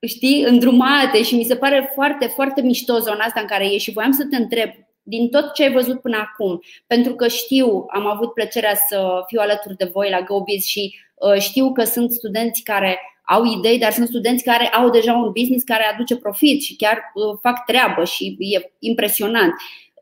știi, 0.07 0.43
îndrumate 0.43 1.23
și 1.23 1.37
mi 1.37 1.45
se 1.45 1.57
pare 1.57 1.91
foarte, 1.95 2.27
foarte 2.27 2.61
mișto 2.61 2.99
zona 2.99 3.25
asta 3.25 3.41
în 3.41 3.47
care 3.47 3.65
ești 3.65 3.79
și 3.79 3.93
voiam 3.93 4.13
să 4.13 4.27
te 4.31 4.37
întreb 4.37 4.71
din 5.03 5.29
tot 5.29 5.53
ce 5.53 5.63
ai 5.63 5.73
văzut 5.73 6.01
până 6.01 6.17
acum, 6.17 6.61
pentru 6.87 7.15
că 7.15 7.29
știu, 7.29 7.85
am 7.89 8.07
avut 8.07 8.33
plăcerea 8.33 8.75
să 8.89 9.23
fiu 9.27 9.41
alături 9.41 9.77
de 9.77 9.91
voi 9.93 10.11
la 10.11 10.21
GoBiz 10.21 10.65
și 10.65 10.95
uh, 11.15 11.41
știu 11.41 11.73
că 11.73 11.85
sunt 11.85 12.13
studenți 12.13 12.63
care 12.63 12.99
au 13.23 13.45
idei, 13.45 13.79
dar 13.79 13.93
sunt 13.93 14.09
studenți 14.09 14.45
care 14.45 14.69
au 14.69 14.91
deja 14.91 15.13
un 15.13 15.31
business 15.33 15.65
care 15.65 15.85
aduce 15.93 16.17
profit 16.17 16.63
și 16.63 16.77
chiar 16.77 17.13
uh, 17.15 17.39
fac 17.41 17.65
treabă 17.65 18.05
și 18.05 18.37
e 18.39 18.73
impresionant. 18.79 19.53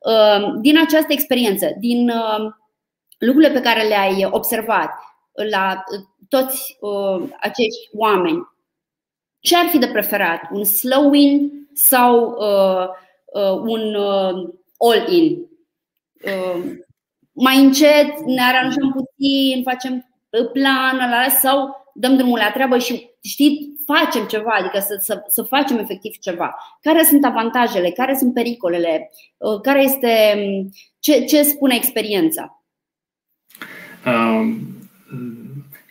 Uh, 0.00 0.52
din 0.60 0.78
această 0.78 1.12
experiență, 1.12 1.76
din 1.78 2.08
uh, 2.08 2.52
lucrurile 3.20 3.52
pe 3.52 3.60
care 3.60 3.88
le-ai 3.88 4.28
observat 4.30 4.90
la 5.50 5.84
toți 6.28 6.76
uh, 6.80 7.28
acești 7.40 7.88
oameni, 7.92 8.48
ce 9.40 9.56
ar 9.56 9.66
fi 9.66 9.78
de 9.78 9.88
preferat? 9.88 10.40
Un 10.52 10.64
slow 10.64 11.10
win 11.10 11.68
sau 11.72 12.36
un 13.64 13.94
all-in. 14.78 15.46
Mai 17.32 17.58
încet 17.58 18.18
ne 18.20 18.42
aranjăm 18.42 18.92
puțin, 18.92 19.62
facem 19.62 20.10
plan 20.52 21.28
sau 21.40 21.76
dăm 21.94 22.16
drumul 22.16 22.38
la 22.38 22.50
treabă 22.50 22.78
și 22.78 23.10
știi, 23.22 23.74
facem 23.86 24.26
ceva, 24.26 24.50
adică 24.58 24.78
să, 24.78 24.96
să, 25.00 25.22
să 25.26 25.42
facem 25.42 25.78
efectiv 25.78 26.18
ceva. 26.18 26.56
Care 26.80 27.02
sunt 27.02 27.24
avantajele, 27.24 27.90
care 27.90 28.16
sunt 28.16 28.34
pericolele, 28.34 29.10
care 29.62 29.82
este 29.82 30.44
ce, 30.98 31.24
ce 31.24 31.42
spune 31.42 31.74
experiența? 31.74 32.59
Um, 34.06 34.78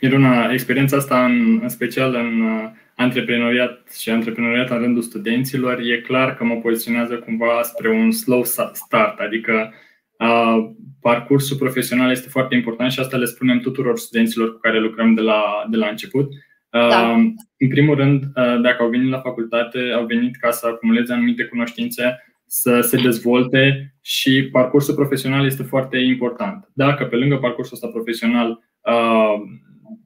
Miruna, 0.01 0.51
experiența 0.51 0.97
asta, 0.97 1.25
în, 1.25 1.59
în 1.61 1.69
special 1.69 2.15
în 2.15 2.41
uh, 2.41 2.69
antreprenoriat 2.95 3.91
și 3.99 4.09
antreprenoriat 4.09 4.69
în 4.69 4.77
rândul 4.77 5.01
studenților, 5.01 5.79
e 5.79 6.01
clar 6.01 6.35
că 6.35 6.43
mă 6.43 6.55
poziționează 6.55 7.15
cumva 7.15 7.61
spre 7.63 7.89
un 7.89 8.11
slow 8.11 8.43
start, 8.73 9.19
adică 9.19 9.73
uh, 10.17 10.69
parcursul 11.01 11.57
profesional 11.57 12.11
este 12.11 12.29
foarte 12.29 12.55
important 12.55 12.91
și 12.91 12.99
asta 12.99 13.17
le 13.17 13.25
spunem 13.25 13.59
tuturor 13.59 13.97
studenților 13.97 14.53
cu 14.53 14.59
care 14.59 14.79
lucrăm 14.79 15.13
de 15.13 15.21
la, 15.21 15.43
de 15.69 15.77
la 15.77 15.87
început. 15.87 16.29
Da. 16.69 16.87
Uh, 16.87 17.31
în 17.57 17.67
primul 17.67 17.95
rând, 17.95 18.23
uh, 18.23 18.61
dacă 18.61 18.83
au 18.83 18.89
venit 18.89 19.09
la 19.09 19.19
facultate, 19.19 19.79
au 19.95 20.05
venit 20.05 20.35
ca 20.35 20.51
să 20.51 20.67
acumuleze 20.67 21.13
anumite 21.13 21.43
cunoștințe, 21.43 22.28
să 22.51 22.81
se 22.81 22.97
dezvolte 22.97 23.93
și 24.01 24.49
parcursul 24.51 24.93
profesional 24.93 25.45
este 25.45 25.63
foarte 25.63 25.97
important. 25.97 26.69
Dacă 26.73 27.05
pe 27.05 27.15
lângă 27.15 27.37
parcursul 27.37 27.73
ăsta 27.73 27.87
profesional 27.87 28.49
uh, 28.81 29.33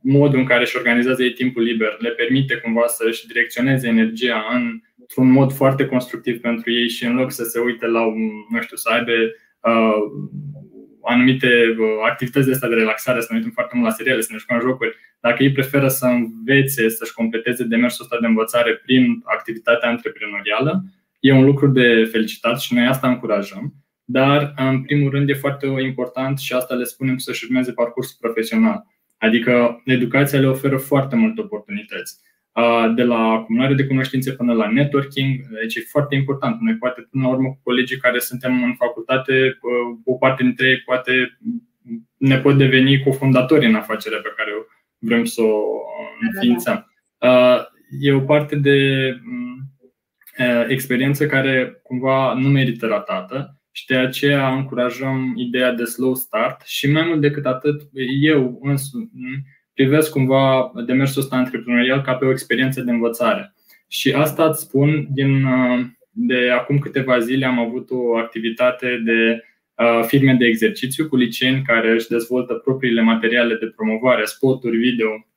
modul 0.01 0.39
în 0.39 0.45
care 0.45 0.61
își 0.61 0.77
organizează 0.77 1.23
ei 1.23 1.33
timpul 1.33 1.63
liber 1.63 1.97
le 1.99 2.09
permite 2.09 2.55
cumva 2.55 2.87
să 2.87 3.03
își 3.07 3.27
direcționeze 3.27 3.87
energia 3.87 4.43
într-un 4.99 5.31
mod 5.31 5.53
foarte 5.53 5.85
constructiv 5.85 6.41
pentru 6.41 6.71
ei 6.71 6.89
și 6.89 7.05
în 7.05 7.15
loc 7.15 7.31
să 7.31 7.43
se 7.43 7.59
uite 7.59 7.87
la, 7.87 8.05
un, 8.05 8.29
nu 8.49 8.61
știu, 8.61 8.77
să 8.77 8.89
aibă 8.89 9.11
uh, 9.11 10.01
anumite 11.03 11.47
uh, 11.47 11.87
activități 12.09 12.45
de 12.45 12.51
astea 12.51 12.69
de 12.69 12.75
relaxare, 12.75 13.21
să 13.21 13.27
ne 13.29 13.37
uităm 13.37 13.51
foarte 13.51 13.75
mult 13.75 13.87
la 13.87 13.93
seriale, 13.93 14.21
să 14.21 14.29
ne 14.31 14.37
jucăm 14.37 14.59
jocuri, 14.59 14.97
dacă 15.19 15.43
ei 15.43 15.51
preferă 15.51 15.87
să 15.87 16.05
învețe, 16.05 16.89
să-și 16.89 17.13
completeze 17.13 17.63
demersul 17.63 18.03
ăsta 18.03 18.17
de 18.21 18.27
învățare 18.27 18.75
prin 18.75 19.21
activitatea 19.23 19.89
antreprenorială, 19.89 20.83
e 21.23 21.33
un 21.33 21.45
lucru 21.45 21.67
de 21.67 22.09
felicitat 22.11 22.59
și 22.59 22.73
noi 22.73 22.85
asta 22.85 23.07
încurajăm. 23.07 23.73
Dar, 24.03 24.53
în 24.57 24.81
primul 24.81 25.11
rând, 25.11 25.29
e 25.29 25.33
foarte 25.33 25.65
important 25.65 26.39
și 26.39 26.53
asta 26.53 26.73
le 26.73 26.83
spunem 26.83 27.17
să-și 27.17 27.45
urmeze 27.49 27.71
parcursul 27.71 28.17
profesional. 28.19 28.83
Adică 29.17 29.81
educația 29.85 30.39
le 30.39 30.47
oferă 30.47 30.77
foarte 30.77 31.15
multe 31.15 31.41
oportunități. 31.41 32.19
De 32.95 33.03
la 33.03 33.17
acumulare 33.17 33.73
de 33.73 33.85
cunoștințe 33.85 34.31
până 34.31 34.53
la 34.53 34.69
networking, 34.69 35.35
deci 35.61 35.75
e 35.75 35.81
foarte 35.91 36.15
important. 36.15 36.61
Noi 36.61 36.75
poate 36.75 37.07
până 37.11 37.23
la 37.23 37.29
urmă 37.29 37.47
cu 37.47 37.59
colegii 37.63 37.97
care 37.97 38.19
suntem 38.19 38.63
în 38.63 38.73
facultate, 38.73 39.57
o 40.05 40.13
parte 40.13 40.43
dintre 40.43 40.67
ei 40.67 40.81
poate 40.85 41.37
ne 42.17 42.37
pot 42.37 42.57
deveni 42.57 43.03
cofondatori 43.03 43.65
în 43.65 43.75
afacerea 43.75 44.19
pe 44.19 44.33
care 44.37 44.51
vrem 44.97 45.25
să 45.25 45.41
o 45.41 45.63
înființăm. 46.21 46.93
E 47.99 48.13
o 48.13 48.19
parte 48.19 48.55
de 48.55 48.77
experiență 50.67 51.25
care 51.25 51.79
cumva 51.83 52.33
nu 52.33 52.47
merită 52.47 52.87
ratată 52.87 53.57
și 53.71 53.85
de 53.85 53.95
aceea 53.95 54.53
încurajăm 54.53 55.33
ideea 55.35 55.71
de 55.71 55.83
slow 55.83 56.15
start 56.15 56.61
și 56.65 56.91
mai 56.91 57.05
mult 57.07 57.21
decât 57.21 57.45
atât, 57.45 57.81
eu 58.21 58.59
însumi 58.61 59.09
privesc 59.73 60.11
cumva 60.11 60.71
demersul 60.85 61.21
ăsta 61.21 61.35
antreprenorial 61.35 62.01
ca 62.01 62.13
pe 62.13 62.25
o 62.25 62.31
experiență 62.31 62.81
de 62.81 62.91
învățare. 62.91 63.53
Și 63.87 64.11
asta 64.11 64.45
îți 64.45 64.61
spun 64.61 65.07
din 65.09 65.45
de 66.13 66.49
acum 66.49 66.79
câteva 66.79 67.19
zile 67.19 67.45
am 67.45 67.59
avut 67.59 67.89
o 67.91 68.17
activitate 68.17 69.01
de 69.05 69.43
uh, 69.75 70.03
firme 70.05 70.33
de 70.33 70.45
exercițiu 70.45 71.07
cu 71.07 71.15
liceeni 71.15 71.61
care 71.61 71.91
își 71.91 72.07
dezvoltă 72.07 72.53
propriile 72.53 73.01
materiale 73.01 73.55
de 73.55 73.73
promovare, 73.75 74.25
spoturi 74.25 74.77
video, 74.77 75.27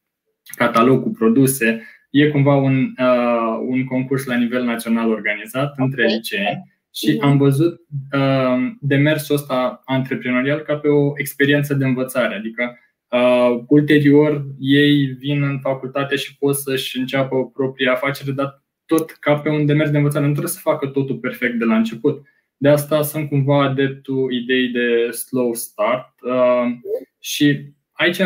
catalog 0.56 1.02
cu 1.02 1.10
produse. 1.10 1.82
E 2.16 2.28
cumva 2.28 2.54
un, 2.54 2.94
uh, 2.98 3.58
un 3.68 3.84
concurs 3.84 4.24
la 4.24 4.36
nivel 4.36 4.64
național 4.64 5.10
organizat 5.10 5.72
okay. 5.72 5.84
între 5.84 6.06
liceeni 6.06 6.74
și 6.94 7.18
am 7.20 7.36
văzut 7.36 7.80
uh, 8.12 8.56
demersul 8.80 9.34
ăsta 9.34 9.82
antreprenorial 9.84 10.58
ca 10.58 10.76
pe 10.76 10.88
o 10.88 11.12
experiență 11.16 11.74
de 11.74 11.84
învățare. 11.84 12.34
Adică, 12.34 12.78
uh, 13.10 13.64
ulterior, 13.68 14.46
ei 14.58 15.04
vin 15.04 15.42
în 15.42 15.58
facultate 15.60 16.16
și 16.16 16.36
pot 16.36 16.56
să-și 16.56 16.98
înceapă 16.98 17.50
propria 17.54 17.92
afacere, 17.92 18.32
dar 18.32 18.64
tot 18.86 19.10
ca 19.10 19.34
pe 19.38 19.48
un 19.48 19.66
demers 19.66 19.90
de 19.90 19.96
învățare. 19.96 20.24
Nu 20.24 20.30
trebuie 20.30 20.52
să 20.52 20.60
facă 20.62 20.86
totul 20.86 21.16
perfect 21.16 21.58
de 21.58 21.64
la 21.64 21.76
început. 21.76 22.26
De 22.56 22.68
asta 22.68 23.02
sunt 23.02 23.28
cumva 23.28 23.64
adeptul 23.64 24.32
ideii 24.32 24.68
de 24.68 25.10
slow 25.10 25.54
start 25.54 26.12
uh, 26.22 26.72
și 27.18 27.74
aici 27.92 28.20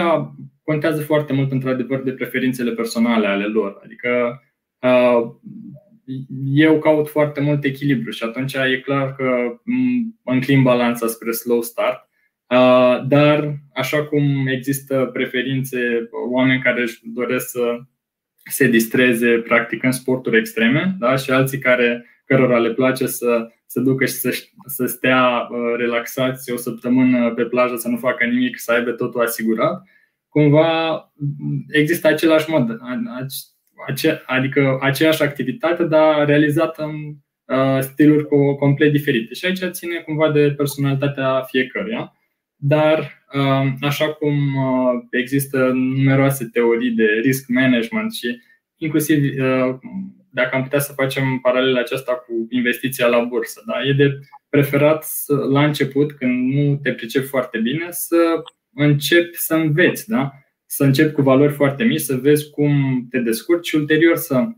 contează 0.70 1.02
foarte 1.02 1.32
mult, 1.32 1.52
într-adevăr, 1.52 2.02
de 2.02 2.12
preferințele 2.12 2.72
personale 2.72 3.26
ale 3.26 3.44
lor. 3.44 3.80
Adică 3.84 4.42
uh, 4.80 5.30
eu 6.54 6.78
caut 6.78 7.08
foarte 7.08 7.40
mult 7.40 7.64
echilibru 7.64 8.10
și 8.10 8.22
atunci 8.22 8.54
e 8.54 8.80
clar 8.84 9.14
că 9.14 9.60
înclin 10.24 10.62
balanța 10.62 11.06
spre 11.06 11.30
slow 11.30 11.62
start. 11.62 12.08
Dar, 13.08 13.54
așa 13.74 14.04
cum 14.04 14.46
există 14.46 15.10
preferințe, 15.12 16.08
oameni 16.32 16.62
care 16.62 16.80
își 16.80 17.00
doresc 17.04 17.50
să 17.50 17.78
se 18.50 18.68
distreze 18.68 19.38
practic 19.38 19.82
în 19.82 19.92
sporturi 19.92 20.38
extreme 20.38 20.96
da? 20.98 21.16
și 21.16 21.30
alții 21.30 21.58
care, 21.58 22.06
cărora 22.24 22.58
le 22.58 22.72
place 22.72 23.06
să 23.06 23.48
se 23.66 23.80
ducă 23.80 24.04
și 24.04 24.12
să, 24.12 24.44
să 24.66 24.86
stea 24.86 25.48
relaxați 25.76 26.52
o 26.52 26.56
săptămână 26.56 27.32
pe 27.34 27.44
plajă, 27.44 27.76
să 27.76 27.88
nu 27.88 27.96
facă 27.96 28.24
nimic, 28.24 28.58
să 28.58 28.72
aibă 28.72 28.90
totul 28.90 29.20
asigurat, 29.20 29.82
cumva 30.30 31.04
există 31.68 32.08
același 32.08 32.50
mod, 32.50 32.78
ace- 33.88 34.22
adică 34.26 34.78
aceeași 34.80 35.22
activitate, 35.22 35.84
dar 35.84 36.26
realizată 36.26 36.82
în 36.82 36.96
uh, 37.56 37.80
stiluri 37.80 38.26
complet 38.58 38.92
diferite. 38.92 39.34
Și 39.34 39.44
aici 39.44 39.64
ține 39.70 39.96
cumva 39.96 40.30
de 40.30 40.54
personalitatea 40.56 41.42
fiecăruia. 41.42 42.12
Dar, 42.56 43.24
uh, 43.34 43.72
așa 43.80 44.12
cum 44.12 44.34
uh, 44.34 45.02
există 45.10 45.58
numeroase 45.74 46.48
teorii 46.52 46.90
de 46.90 47.04
risk 47.22 47.48
management 47.48 48.12
și 48.12 48.40
inclusiv 48.76 49.22
dacă 50.30 50.56
am 50.56 50.62
putea 50.62 50.78
să 50.78 50.92
facem 50.92 51.38
paralela 51.42 51.80
aceasta 51.80 52.12
cu 52.12 52.46
investiția 52.48 53.06
la 53.06 53.18
bursă, 53.24 53.62
da? 53.66 53.82
e 53.88 53.92
de 53.92 54.18
preferat 54.48 55.04
să, 55.04 55.34
la 55.34 55.64
început, 55.64 56.12
când 56.12 56.52
nu 56.52 56.76
te 56.76 56.92
pricepi 56.92 57.26
foarte 57.26 57.58
bine, 57.58 57.86
să 57.90 58.16
începi 58.74 59.36
să 59.36 59.54
înveți. 59.54 60.08
Da? 60.08 60.40
să 60.72 60.84
începi 60.84 61.12
cu 61.12 61.22
valori 61.22 61.52
foarte 61.52 61.84
mici, 61.84 62.00
să 62.00 62.16
vezi 62.16 62.50
cum 62.50 63.06
te 63.10 63.18
descurci 63.18 63.66
și 63.66 63.74
ulterior 63.74 64.16
să 64.16 64.48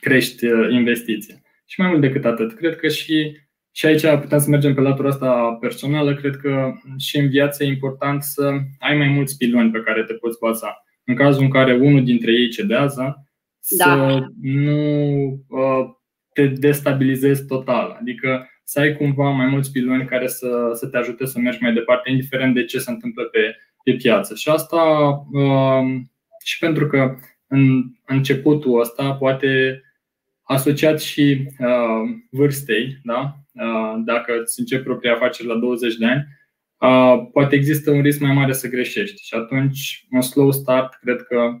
crești 0.00 0.46
uh, 0.46 0.72
investiția. 0.72 1.34
Și 1.66 1.80
mai 1.80 1.88
mult 1.88 2.00
decât 2.00 2.24
atât, 2.24 2.54
cred 2.54 2.76
că 2.76 2.88
și, 2.88 3.36
și 3.70 3.86
aici 3.86 4.20
putem 4.20 4.38
să 4.38 4.50
mergem 4.50 4.74
pe 4.74 4.80
latura 4.80 5.08
asta 5.08 5.56
personală, 5.60 6.14
cred 6.14 6.36
că 6.36 6.72
și 6.98 7.16
în 7.16 7.28
viață 7.28 7.64
e 7.64 7.66
important 7.66 8.22
să 8.22 8.50
ai 8.78 8.96
mai 8.96 9.08
mulți 9.08 9.36
piloni 9.36 9.70
pe 9.70 9.80
care 9.80 10.04
te 10.04 10.12
poți 10.12 10.38
baza. 10.38 10.84
În 11.04 11.14
cazul 11.14 11.42
în 11.42 11.50
care 11.50 11.74
unul 11.74 12.04
dintre 12.04 12.32
ei 12.32 12.48
cedează, 12.48 13.28
da. 13.76 13.84
să 13.84 14.24
nu 14.40 15.22
uh, 15.48 15.84
te 16.32 16.46
destabilizezi 16.46 17.46
total. 17.46 17.96
Adică 18.00 18.48
să 18.64 18.80
ai 18.80 18.96
cumva 18.96 19.30
mai 19.30 19.46
mulți 19.46 19.70
piloni 19.70 20.06
care 20.06 20.26
să, 20.26 20.70
să 20.72 20.86
te 20.86 20.96
ajute 20.96 21.26
să 21.26 21.38
mergi 21.38 21.62
mai 21.62 21.72
departe, 21.72 22.10
indiferent 22.10 22.54
de 22.54 22.64
ce 22.64 22.78
se 22.78 22.90
întâmplă 22.90 23.22
pe 23.22 23.56
pe 23.84 23.92
piață. 23.92 24.34
Și 24.34 24.48
asta 24.48 24.82
um, 25.32 26.10
și 26.44 26.58
pentru 26.58 26.86
că 26.86 27.16
în 27.46 27.84
începutul 28.06 28.80
ăsta 28.80 29.14
poate 29.14 29.82
asociat 30.42 31.00
și 31.00 31.48
uh, 31.58 32.16
vârstei, 32.30 32.98
da? 33.02 33.36
Uh, 33.52 34.02
dacă 34.04 34.32
îți 34.40 34.60
începi 34.60 34.82
propria 34.82 35.14
afacere 35.14 35.48
la 35.48 35.54
20 35.54 35.94
de 35.94 36.06
ani, 36.06 36.26
uh, 36.78 37.28
poate 37.32 37.54
există 37.54 37.90
un 37.90 38.02
risc 38.02 38.20
mai 38.20 38.32
mare 38.32 38.52
să 38.52 38.68
greșești 38.68 39.26
și 39.26 39.34
atunci 39.34 40.06
un 40.10 40.20
slow 40.20 40.52
start 40.52 40.94
cred 40.94 41.22
că 41.22 41.58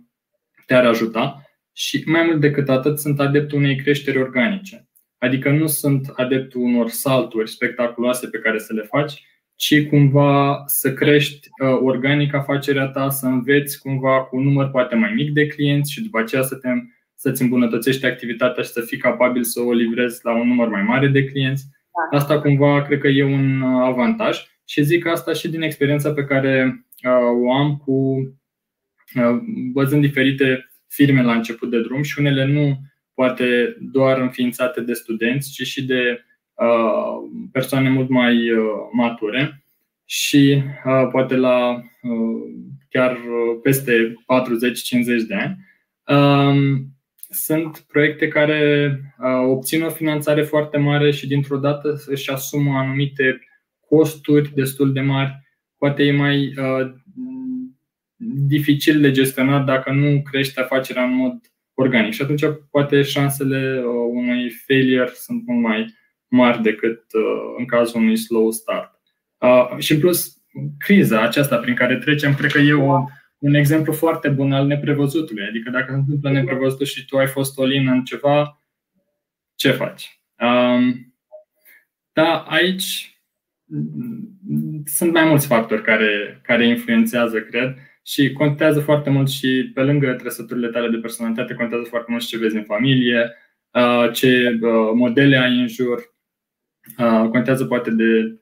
te-ar 0.66 0.84
ajuta 0.86 1.42
și 1.72 2.02
mai 2.06 2.22
mult 2.26 2.40
decât 2.40 2.68
atât 2.68 2.98
sunt 2.98 3.20
adeptul 3.20 3.58
unei 3.58 3.76
creșteri 3.76 4.18
organice. 4.18 4.83
Adică 5.24 5.50
nu 5.50 5.66
sunt 5.66 6.12
adeptul 6.16 6.60
unor 6.60 6.88
salturi 6.88 7.50
spectaculoase 7.50 8.26
pe 8.26 8.38
care 8.38 8.58
să 8.58 8.72
le 8.72 8.82
faci, 8.82 9.22
ci 9.56 9.86
cumva 9.86 10.62
să 10.66 10.92
crești 10.92 11.48
uh, 11.62 11.78
organic 11.82 12.34
afacerea 12.34 12.86
ta, 12.86 13.10
să 13.10 13.26
înveți 13.26 13.78
cumva 13.78 14.24
cu 14.24 14.36
un 14.36 14.42
număr 14.42 14.70
poate 14.70 14.94
mai 14.94 15.12
mic 15.14 15.32
de 15.32 15.46
clienți 15.46 15.92
și 15.92 16.02
după 16.02 16.18
aceea 16.18 16.42
să 16.42 16.54
te, 16.54 16.68
să-ți 17.14 17.42
îmbunătățești 17.42 18.06
activitatea 18.06 18.62
și 18.62 18.70
să 18.70 18.80
fii 18.80 18.98
capabil 18.98 19.42
să 19.42 19.60
o 19.60 19.72
livrezi 19.72 20.20
la 20.22 20.34
un 20.34 20.48
număr 20.48 20.68
mai 20.68 20.82
mare 20.82 21.06
de 21.06 21.24
clienți. 21.24 21.64
Da. 22.10 22.18
Asta 22.18 22.40
cumva 22.40 22.82
cred 22.82 22.98
că 22.98 23.08
e 23.08 23.24
un 23.24 23.60
uh, 23.60 23.82
avantaj 23.84 24.38
și 24.64 24.82
zic 24.82 25.06
asta 25.06 25.32
și 25.32 25.48
din 25.48 25.62
experiența 25.62 26.12
pe 26.12 26.24
care 26.24 26.84
uh, 27.04 27.44
o 27.44 27.52
am 27.52 27.76
cu 27.76 28.18
văzând 29.72 30.00
diferite 30.00 30.68
firme 30.88 31.22
la 31.22 31.34
început 31.34 31.70
de 31.70 31.80
drum 31.80 32.02
și 32.02 32.18
unele 32.18 32.44
nu 32.44 32.78
poate 33.14 33.76
doar 33.80 34.20
înființate 34.20 34.80
de 34.80 34.92
studenți, 34.92 35.52
ci 35.52 35.62
și 35.66 35.84
de 35.84 36.24
persoane 37.52 37.88
mult 37.88 38.08
mai 38.08 38.50
mature 38.92 39.64
și 40.04 40.62
poate 41.10 41.36
la 41.36 41.82
chiar 42.88 43.18
peste 43.62 44.14
40-50 45.22 45.26
de 45.28 45.34
ani. 45.34 45.56
Um, 46.06 46.88
sunt 47.28 47.78
proiecte 47.78 48.28
care 48.28 49.00
obțin 49.46 49.82
o 49.82 49.90
finanțare 49.90 50.42
foarte 50.42 50.78
mare 50.78 51.10
și 51.10 51.26
dintr-o 51.26 51.56
dată 51.56 52.02
își 52.06 52.30
asumă 52.30 52.78
anumite 52.78 53.38
costuri 53.88 54.54
destul 54.54 54.92
de 54.92 55.00
mari. 55.00 55.42
Poate 55.78 56.02
e 56.02 56.12
mai 56.12 56.54
dificil 58.46 59.00
de 59.00 59.10
gestionat 59.10 59.64
dacă 59.64 59.92
nu 59.92 60.22
crește 60.22 60.60
afacerea 60.60 61.04
în 61.04 61.14
mod 61.14 61.53
organic 61.74 62.12
și 62.12 62.22
atunci 62.22 62.44
poate 62.70 63.02
șansele 63.02 63.82
unui 64.10 64.50
failure 64.50 65.10
sunt 65.14 65.42
mult 65.46 65.62
mai 65.62 65.94
mari 66.28 66.62
decât 66.62 67.02
în 67.58 67.66
cazul 67.66 68.00
unui 68.00 68.16
slow 68.16 68.50
start. 68.50 68.90
Și 69.78 69.92
în 69.92 70.00
plus, 70.00 70.36
criza 70.78 71.22
aceasta 71.22 71.56
prin 71.56 71.74
care 71.74 71.96
trecem, 71.96 72.34
cred 72.34 72.50
că 72.50 72.58
e 72.58 72.72
o 72.72 73.04
un 73.38 73.54
exemplu 73.54 73.92
foarte 73.92 74.28
bun 74.28 74.52
al 74.52 74.66
neprevăzutului. 74.66 75.46
Adică 75.46 75.70
dacă 75.70 75.86
se 75.88 75.96
întâmplă 75.96 76.30
neprevăzutul 76.30 76.86
și 76.86 77.04
tu 77.04 77.16
ai 77.16 77.26
fost 77.26 77.58
olin 77.58 77.88
în 77.88 78.04
ceva, 78.04 78.62
ce 79.54 79.70
faci? 79.70 80.20
Um, 80.40 81.14
da, 82.12 82.38
aici 82.38 83.18
sunt 84.84 85.12
mai 85.12 85.24
mulți 85.24 85.46
factori 85.46 85.82
care, 85.82 86.40
care 86.42 86.66
influențează, 86.66 87.40
cred, 87.40 87.76
și 88.06 88.32
contează 88.32 88.80
foarte 88.80 89.10
mult 89.10 89.28
și 89.28 89.70
pe 89.74 89.82
lângă 89.82 90.12
trăsăturile 90.12 90.68
tale 90.68 90.88
de 90.88 90.96
personalitate, 90.96 91.54
contează 91.54 91.84
foarte 91.88 92.10
mult 92.10 92.22
și 92.22 92.28
ce 92.28 92.38
vezi 92.38 92.56
în 92.56 92.64
familie, 92.64 93.32
uh, 93.70 94.12
ce 94.12 94.58
uh, 94.62 94.90
modele 94.94 95.36
ai 95.36 95.60
în 95.60 95.68
jur, 95.68 96.14
uh, 96.98 97.28
contează 97.30 97.64
poate 97.64 97.90
de 97.90 98.38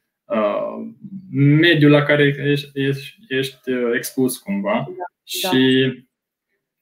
mediul 1.34 1.90
la 1.90 2.02
care 2.02 2.34
ești, 2.38 2.70
ești, 2.74 3.16
ești 3.28 3.70
expus 3.94 4.38
cumva 4.38 4.72
da, 4.72 4.94
da. 4.96 5.48
și 5.48 5.92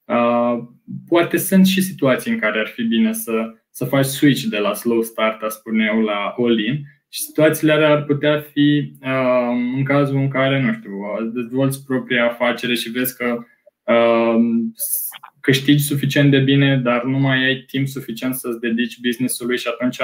uh, 0.04 0.58
poate 1.08 1.36
sunt 1.36 1.66
și 1.66 1.82
situații 1.82 2.32
în 2.32 2.38
care 2.38 2.58
ar 2.58 2.66
fi 2.66 2.82
bine 2.82 3.12
să, 3.12 3.54
să 3.70 3.84
faci 3.84 4.04
switch 4.04 4.42
de 4.42 4.58
la 4.58 4.74
slow 4.74 5.02
start, 5.02 5.42
a 5.42 5.48
spune 5.48 5.90
eu, 5.94 6.00
la 6.00 6.34
all-in 6.38 6.84
și 7.12 7.20
situațiile 7.20 7.72
alea 7.72 7.90
ar 7.90 8.04
putea 8.04 8.40
fi 8.40 8.92
uh, 9.02 9.74
în 9.76 9.84
cazul 9.84 10.16
în 10.16 10.28
care, 10.28 10.60
nu 10.60 10.72
știu, 10.72 10.92
dezvolți 11.32 11.84
propria 11.84 12.24
afacere 12.24 12.74
și 12.74 12.90
vezi 12.90 13.16
că 13.16 13.38
uh, 13.82 14.40
câștigi 15.40 15.84
suficient 15.84 16.30
de 16.30 16.38
bine, 16.38 16.76
dar 16.76 17.04
nu 17.04 17.18
mai 17.18 17.44
ai 17.44 17.64
timp 17.66 17.86
suficient 17.86 18.34
să-ți 18.34 18.60
dedici 18.60 19.00
business-ului 19.00 19.58
și 19.58 19.68
atunci 19.68 20.00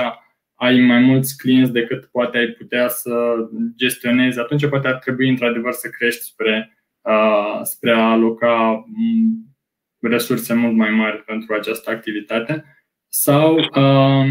ai 0.55 0.81
mai 0.81 0.99
mulți 0.99 1.37
clienți 1.37 1.73
decât 1.73 2.05
poate 2.05 2.39
ai 2.39 2.47
putea 2.47 2.89
să 2.89 3.35
gestionezi, 3.77 4.39
atunci 4.39 4.69
poate 4.69 4.89
ar 4.89 4.95
trebui 4.95 5.29
într-adevăr 5.29 5.73
să 5.73 5.89
crești 5.89 6.23
spre, 6.23 6.77
uh, 7.01 7.61
spre 7.63 7.93
a 7.93 8.11
aloca 8.11 8.85
mm, 8.87 9.57
resurse 10.01 10.55
mult 10.55 10.77
mai 10.77 10.91
mari 10.91 11.17
pentru 11.17 11.55
această 11.55 11.91
activitate. 11.91 12.65
Sau 13.09 13.57
uh, 13.57 14.27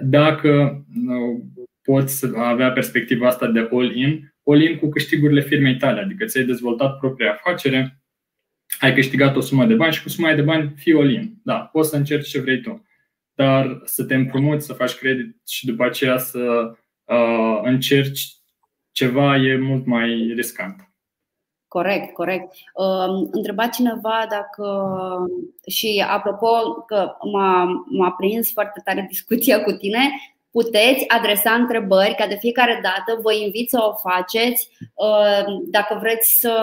dacă 0.00 0.84
uh, 1.06 1.42
poți 1.82 2.26
avea 2.36 2.72
perspectiva 2.72 3.26
asta 3.26 3.46
de 3.46 3.68
all-in, 3.72 4.34
all-in 4.44 4.78
cu 4.78 4.88
câștigurile 4.88 5.40
firmei 5.40 5.76
tale, 5.76 6.00
adică 6.00 6.24
ți-ai 6.24 6.44
dezvoltat 6.44 6.98
propria 6.98 7.32
afacere, 7.32 8.02
ai 8.80 8.94
câștigat 8.94 9.36
o 9.36 9.40
sumă 9.40 9.64
de 9.64 9.74
bani 9.74 9.92
și 9.92 10.02
cu 10.02 10.08
suma 10.08 10.34
de 10.34 10.42
bani 10.42 10.72
fii 10.76 10.94
all-in. 10.94 11.34
Da, 11.42 11.54
poți 11.54 11.88
să 11.88 11.96
încerci 11.96 12.28
ce 12.28 12.40
vrei 12.40 12.60
tu 12.60 12.88
dar 13.38 13.80
să 13.84 14.04
te 14.04 14.14
împrumuți, 14.14 14.66
să 14.66 14.72
faci 14.72 14.94
credit 14.94 15.48
și 15.48 15.66
după 15.66 15.84
aceea 15.84 16.18
să 16.18 16.72
uh, 17.04 17.60
încerci 17.62 18.36
ceva 18.90 19.36
e 19.36 19.56
mult 19.56 19.86
mai 19.86 20.32
riscant. 20.34 20.87
Corect, 21.68 22.12
corect. 22.12 22.52
Uh, 22.74 23.28
întreba 23.30 23.66
cineva 23.66 24.26
dacă, 24.28 24.66
și 25.66 26.04
apropo 26.08 26.72
că 26.86 27.16
m-a, 27.32 27.84
m-a 27.88 28.10
prins 28.10 28.52
foarte 28.52 28.80
tare 28.84 29.06
discuția 29.08 29.62
cu 29.62 29.72
tine, 29.72 30.10
puteți 30.50 31.08
adresa 31.08 31.52
întrebări, 31.52 32.14
ca 32.14 32.26
de 32.26 32.34
fiecare 32.34 32.80
dată 32.82 33.20
vă 33.22 33.32
invit 33.32 33.68
să 33.70 33.78
o 33.82 34.08
faceți. 34.08 34.68
Uh, 34.94 35.44
dacă 35.64 35.98
vreți 36.00 36.36
să, 36.40 36.54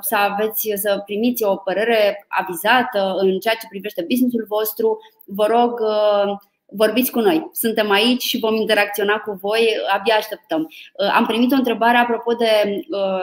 să 0.00 0.16
aveți, 0.16 0.72
să 0.74 1.02
primiți 1.04 1.42
o 1.42 1.56
părere 1.56 2.26
avizată 2.28 3.14
în 3.18 3.38
ceea 3.38 3.54
ce 3.54 3.66
privește 3.68 4.04
businessul 4.08 4.44
vostru, 4.48 4.98
vă 5.24 5.46
rog 5.46 5.80
uh, 5.80 6.36
vorbiți 6.70 7.10
cu 7.10 7.20
noi. 7.20 7.48
Suntem 7.52 7.90
aici 7.90 8.22
și 8.22 8.38
vom 8.38 8.54
interacționa 8.54 9.16
cu 9.18 9.38
voi, 9.40 9.68
abia 9.92 10.14
așteptăm. 10.14 10.60
Uh, 10.60 11.12
am 11.14 11.26
primit 11.26 11.52
o 11.52 11.54
întrebare 11.54 11.96
apropo 11.96 12.32
de 12.32 12.80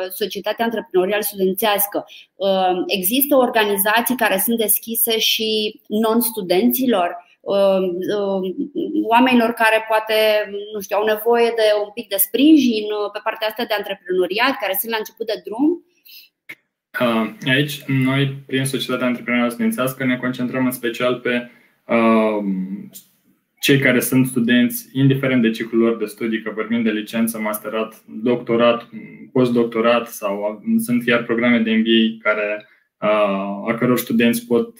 societatea 0.09 0.65
antreprenorială 0.65 1.21
studențească. 1.21 2.05
Există 2.87 3.35
organizații 3.35 4.15
care 4.15 4.41
sunt 4.45 4.57
deschise 4.57 5.19
și 5.19 5.81
non-studenților? 5.87 7.25
Um, 7.47 7.83
um, 8.17 8.43
oamenilor 9.03 9.51
care 9.51 9.85
poate 9.87 10.15
nu 10.73 10.79
știu, 10.79 10.97
au 10.97 11.05
nevoie 11.05 11.49
de 11.55 11.67
un 11.83 11.89
pic 11.93 12.07
de 12.07 12.15
sprijin 12.27 12.83
uh, 12.83 13.11
pe 13.13 13.19
partea 13.23 13.47
asta 13.47 13.63
de 13.67 13.73
antreprenoriat, 13.77 14.53
care 14.61 14.77
sunt 14.79 14.91
la 14.91 14.97
început 14.97 15.25
de 15.25 15.41
drum? 15.45 15.65
Uh, 17.01 17.51
aici, 17.55 17.83
noi, 17.85 18.23
prin 18.47 18.65
Societatea 18.65 19.07
Antreprenorială 19.07 19.51
Studențească, 19.51 20.05
ne 20.05 20.17
concentrăm 20.17 20.65
în 20.65 20.71
special 20.71 21.15
pe 21.15 21.51
uh, 21.85 22.43
cei 23.59 23.79
care 23.79 23.99
sunt 23.99 24.25
studenți, 24.27 24.89
indiferent 24.93 25.41
de 25.41 25.49
ciclul 25.49 25.81
lor 25.81 25.97
de 25.97 26.05
studii, 26.05 26.41
că 26.41 26.51
vorbim 26.55 26.83
de 26.83 26.89
licență, 26.89 27.39
masterat, 27.39 28.03
doctorat, 28.05 28.89
postdoctorat 29.31 30.07
sau 30.07 30.63
sunt 30.77 31.03
chiar 31.03 31.23
programe 31.23 31.59
de 31.59 31.71
MBA 31.71 32.29
care 32.29 32.67
a 33.67 33.75
căror 33.79 33.97
studenți 33.97 34.47
pot 34.47 34.77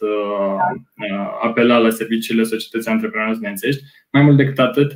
apela 1.41 1.77
la 1.77 1.89
serviciile 1.89 2.43
societății 2.43 2.91
antreprenoriale 2.91 3.37
studențești. 3.37 3.83
Mai 4.11 4.21
mult 4.21 4.37
decât 4.37 4.59
atât, 4.59 4.91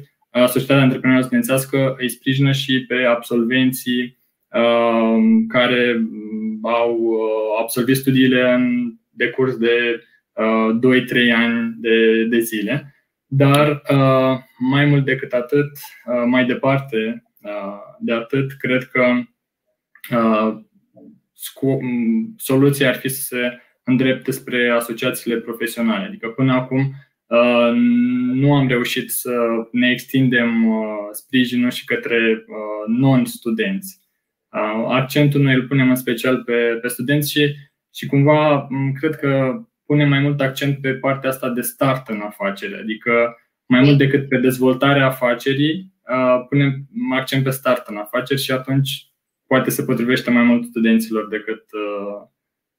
societatea 0.47 0.83
antreprenorială 0.83 1.25
studențească 1.25 1.95
îi 1.97 2.09
sprijină 2.09 2.51
și 2.51 2.85
pe 2.87 2.95
absolvenții 2.95 4.19
care 5.47 6.01
au 6.61 7.13
absolvit 7.61 7.95
studiile 7.95 8.51
în 8.51 8.93
decurs 9.09 9.57
de 9.57 10.03
2-3 10.33 11.35
ani 11.35 11.75
de, 11.77 12.25
de 12.29 12.39
zile. 12.39 12.95
Dar 13.33 13.81
mai 14.57 14.85
mult 14.85 15.05
decât 15.05 15.33
atât, 15.33 15.71
mai 16.25 16.45
departe 16.45 17.23
de 17.99 18.13
atât, 18.13 18.51
cred 18.51 18.83
că 18.83 19.03
soluția 22.37 22.87
ar 22.89 22.95
fi 22.95 23.09
să 23.09 23.21
se 23.21 23.59
îndrepte 23.83 24.31
spre 24.31 24.69
asociațiile 24.69 25.37
profesionale. 25.37 26.05
Adică 26.05 26.27
până 26.27 26.53
acum 26.53 26.93
uh, 27.25 27.71
nu 28.33 28.55
am 28.55 28.67
reușit 28.67 29.11
să 29.11 29.31
ne 29.71 29.91
extindem 29.91 30.67
uh, 30.67 30.85
sprijinul 31.11 31.69
și 31.71 31.85
către 31.85 32.45
uh, 32.47 32.95
non-studenți. 32.97 33.99
Accentul 34.87 35.41
noi 35.41 35.53
îl 35.53 35.67
punem 35.67 35.89
în 35.89 35.95
special 35.95 36.43
pe, 36.43 36.77
pe 36.81 36.87
studenți 36.87 37.31
și, 37.31 37.55
și 37.93 38.05
cumva 38.05 38.67
cred 38.99 39.15
că 39.15 39.61
punem 39.91 40.09
mai 40.09 40.19
mult 40.19 40.41
accent 40.41 40.81
pe 40.81 40.93
partea 40.93 41.29
asta 41.29 41.49
de 41.49 41.61
start 41.61 42.07
în 42.07 42.21
afacere, 42.21 42.77
adică 42.77 43.37
mai 43.65 43.81
mult 43.81 43.97
decât 43.97 44.29
pe 44.29 44.37
dezvoltarea 44.37 45.05
afacerii, 45.05 45.93
punem 46.49 46.87
accent 47.13 47.43
pe 47.43 47.49
start 47.49 47.87
în 47.87 47.97
afaceri 47.97 48.41
și 48.41 48.51
atunci 48.51 49.11
poate 49.47 49.69
se 49.69 49.83
potrivește 49.83 50.31
mai 50.31 50.43
mult 50.43 50.65
studenților 50.65 51.27
decât 51.27 51.63
uh, 51.71 52.27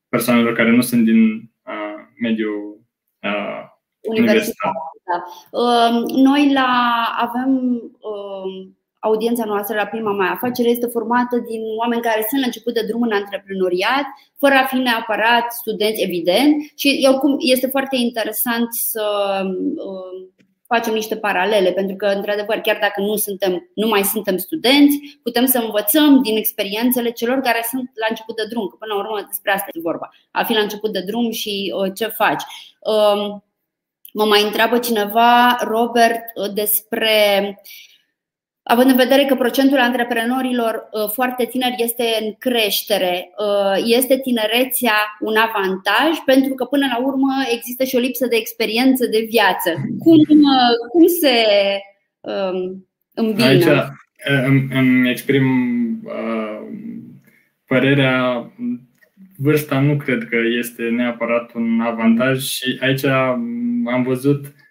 persoanelor 0.08 0.52
care 0.52 0.70
nu 0.70 0.80
sunt 0.80 1.04
din 1.04 1.50
uh, 1.62 2.04
mediul 2.20 2.80
uh, 3.22 3.62
universitar. 4.00 4.72
Da. 5.04 5.24
Uh, 5.58 6.02
noi 6.24 6.52
la, 6.52 7.04
avem 7.16 7.74
uh, 7.98 8.68
audiența 9.02 9.44
noastră 9.44 9.74
la 9.76 9.86
prima 9.86 10.12
mai 10.12 10.28
afacere 10.28 10.68
este 10.68 10.86
formată 10.86 11.36
din 11.36 11.60
oameni 11.78 12.02
care 12.02 12.26
sunt 12.28 12.40
la 12.40 12.46
început 12.46 12.74
de 12.74 12.84
drum 12.88 13.02
în 13.02 13.12
antreprenoriat, 13.12 14.06
fără 14.38 14.54
a 14.54 14.64
fi 14.64 14.76
neapărat 14.76 15.52
studenți, 15.52 16.02
evident. 16.02 16.54
Și 16.76 17.06
oricum 17.10 17.36
este 17.38 17.66
foarte 17.66 17.96
interesant 17.96 18.72
să 18.72 19.04
uh, 19.76 20.28
facem 20.66 20.94
niște 20.94 21.16
paralele, 21.16 21.72
pentru 21.72 21.96
că, 21.96 22.06
într-adevăr, 22.06 22.56
chiar 22.56 22.78
dacă 22.80 23.00
nu, 23.00 23.16
suntem, 23.16 23.70
nu 23.74 23.88
mai 23.88 24.04
suntem 24.04 24.36
studenți, 24.36 25.18
putem 25.22 25.46
să 25.46 25.58
învățăm 25.58 26.22
din 26.22 26.36
experiențele 26.36 27.10
celor 27.10 27.38
care 27.40 27.66
sunt 27.70 27.90
la 27.94 28.06
început 28.08 28.36
de 28.36 28.46
drum, 28.48 28.66
că 28.66 28.76
până 28.78 28.94
la 28.94 29.00
urmă 29.00 29.24
despre 29.26 29.52
asta 29.52 29.66
e 29.72 29.80
vorba, 29.80 30.08
a 30.30 30.44
fi 30.44 30.52
la 30.52 30.60
început 30.60 30.92
de 30.92 31.00
drum 31.06 31.30
și 31.30 31.74
uh, 31.76 31.90
ce 31.94 32.06
faci. 32.06 32.42
Um, 32.80 33.44
mă 34.12 34.24
mai 34.24 34.42
întreabă 34.42 34.78
cineva, 34.78 35.58
Robert, 35.60 36.22
uh, 36.34 36.52
despre 36.54 37.14
având 38.72 38.90
în 38.90 38.96
vedere 38.96 39.24
că 39.24 39.34
procentul 39.34 39.78
antreprenorilor 39.78 40.88
foarte 41.12 41.44
tineri 41.44 41.82
este 41.82 42.04
în 42.20 42.34
creștere, 42.38 43.30
este 43.84 44.18
tinerețea 44.18 44.98
un 45.20 45.34
avantaj 45.36 46.12
pentru 46.24 46.54
că 46.54 46.64
până 46.64 46.86
la 46.92 46.98
urmă 47.06 47.32
există 47.54 47.84
și 47.84 47.96
o 47.96 48.04
lipsă 48.06 48.26
de 48.26 48.36
experiență 48.36 49.06
de 49.06 49.26
viață. 49.28 49.70
Cum, 49.98 50.18
cum 50.90 51.06
se 51.20 51.36
um, 52.20 52.86
îmbină? 53.14 53.46
Aici 53.46 53.64
îmi, 54.46 54.68
îmi 54.74 55.10
exprim 55.10 55.46
uh, 56.04 56.60
părerea 57.66 58.50
vârsta 59.36 59.80
nu 59.80 59.96
cred 59.96 60.26
că 60.30 60.36
este 60.58 60.82
neapărat 60.82 61.54
un 61.54 61.80
avantaj 61.80 62.42
și 62.42 62.78
aici 62.80 63.04
am 63.04 64.02
văzut 64.06 64.44
uh, 64.44 64.61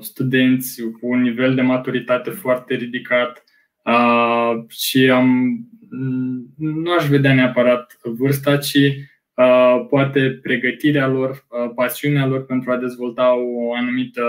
studenți 0.00 0.82
cu 0.82 1.06
un 1.06 1.20
nivel 1.20 1.54
de 1.54 1.62
maturitate 1.62 2.30
foarte 2.30 2.74
ridicat 2.74 3.44
uh, 3.84 4.64
și 4.68 5.10
am 5.10 5.58
nu 6.56 6.92
aș 6.92 7.06
vedea 7.06 7.34
neapărat 7.34 7.98
vârsta, 8.02 8.56
ci 8.56 8.74
uh, 8.74 9.86
poate 9.88 10.38
pregătirea 10.42 11.06
lor, 11.06 11.30
uh, 11.30 11.72
pasiunea 11.74 12.26
lor 12.26 12.44
pentru 12.44 12.70
a 12.70 12.76
dezvolta 12.76 13.34
o 13.34 13.74
anumită 13.74 14.22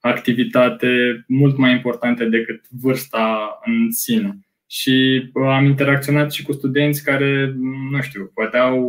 activitate 0.00 1.24
mult 1.28 1.56
mai 1.56 1.72
importantă 1.72 2.24
decât 2.24 2.64
vârsta 2.70 3.58
în 3.64 3.90
sine. 3.90 4.38
Și 4.66 5.28
uh, 5.32 5.46
am 5.46 5.64
interacționat 5.64 6.32
și 6.32 6.42
cu 6.42 6.52
studenți 6.52 7.04
care, 7.04 7.54
nu 7.90 8.00
știu, 8.00 8.30
poate 8.34 8.56
au 8.56 8.82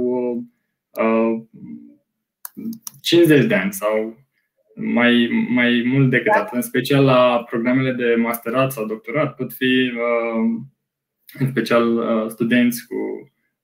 uh, 0.90 1.42
50 3.02 3.46
de 3.46 3.56
ani 3.56 3.74
sau 3.74 4.18
mai, 4.80 5.30
mai 5.50 5.84
mult 5.86 6.10
decât 6.10 6.34
atât. 6.34 6.54
În 6.54 6.62
special 6.62 7.04
la 7.04 7.44
programele 7.44 7.92
de 7.92 8.16
masterat 8.16 8.72
sau 8.72 8.86
doctorat 8.86 9.36
pot 9.36 9.54
fi 9.54 9.92
uh, 9.96 10.62
în 11.40 11.50
special 11.50 11.98
uh, 11.98 12.30
studenți 12.30 12.88
cu 12.88 12.96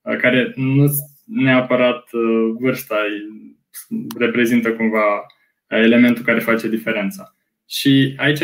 uh, 0.00 0.16
care 0.16 0.52
nu 0.54 0.86
neapărat 1.24 2.12
uh, 2.12 2.54
vârsta 2.58 2.96
reprezintă 4.18 4.72
cumva 4.74 5.26
elementul 5.68 6.24
care 6.24 6.38
face 6.38 6.68
diferența. 6.68 7.36
Și 7.68 8.14
aici 8.16 8.42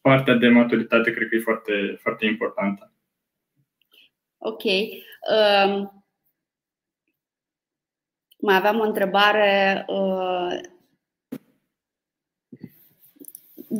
partea 0.00 0.34
de 0.34 0.48
maturitate 0.48 1.12
cred 1.12 1.28
că 1.28 1.34
e 1.34 1.40
foarte, 1.40 1.98
foarte 2.00 2.26
importantă. 2.26 2.92
Ok. 4.38 4.62
Um, 4.64 6.04
mai 8.38 8.56
aveam 8.56 8.78
o 8.78 8.82
întrebare. 8.82 9.84
Uh, 9.88 10.72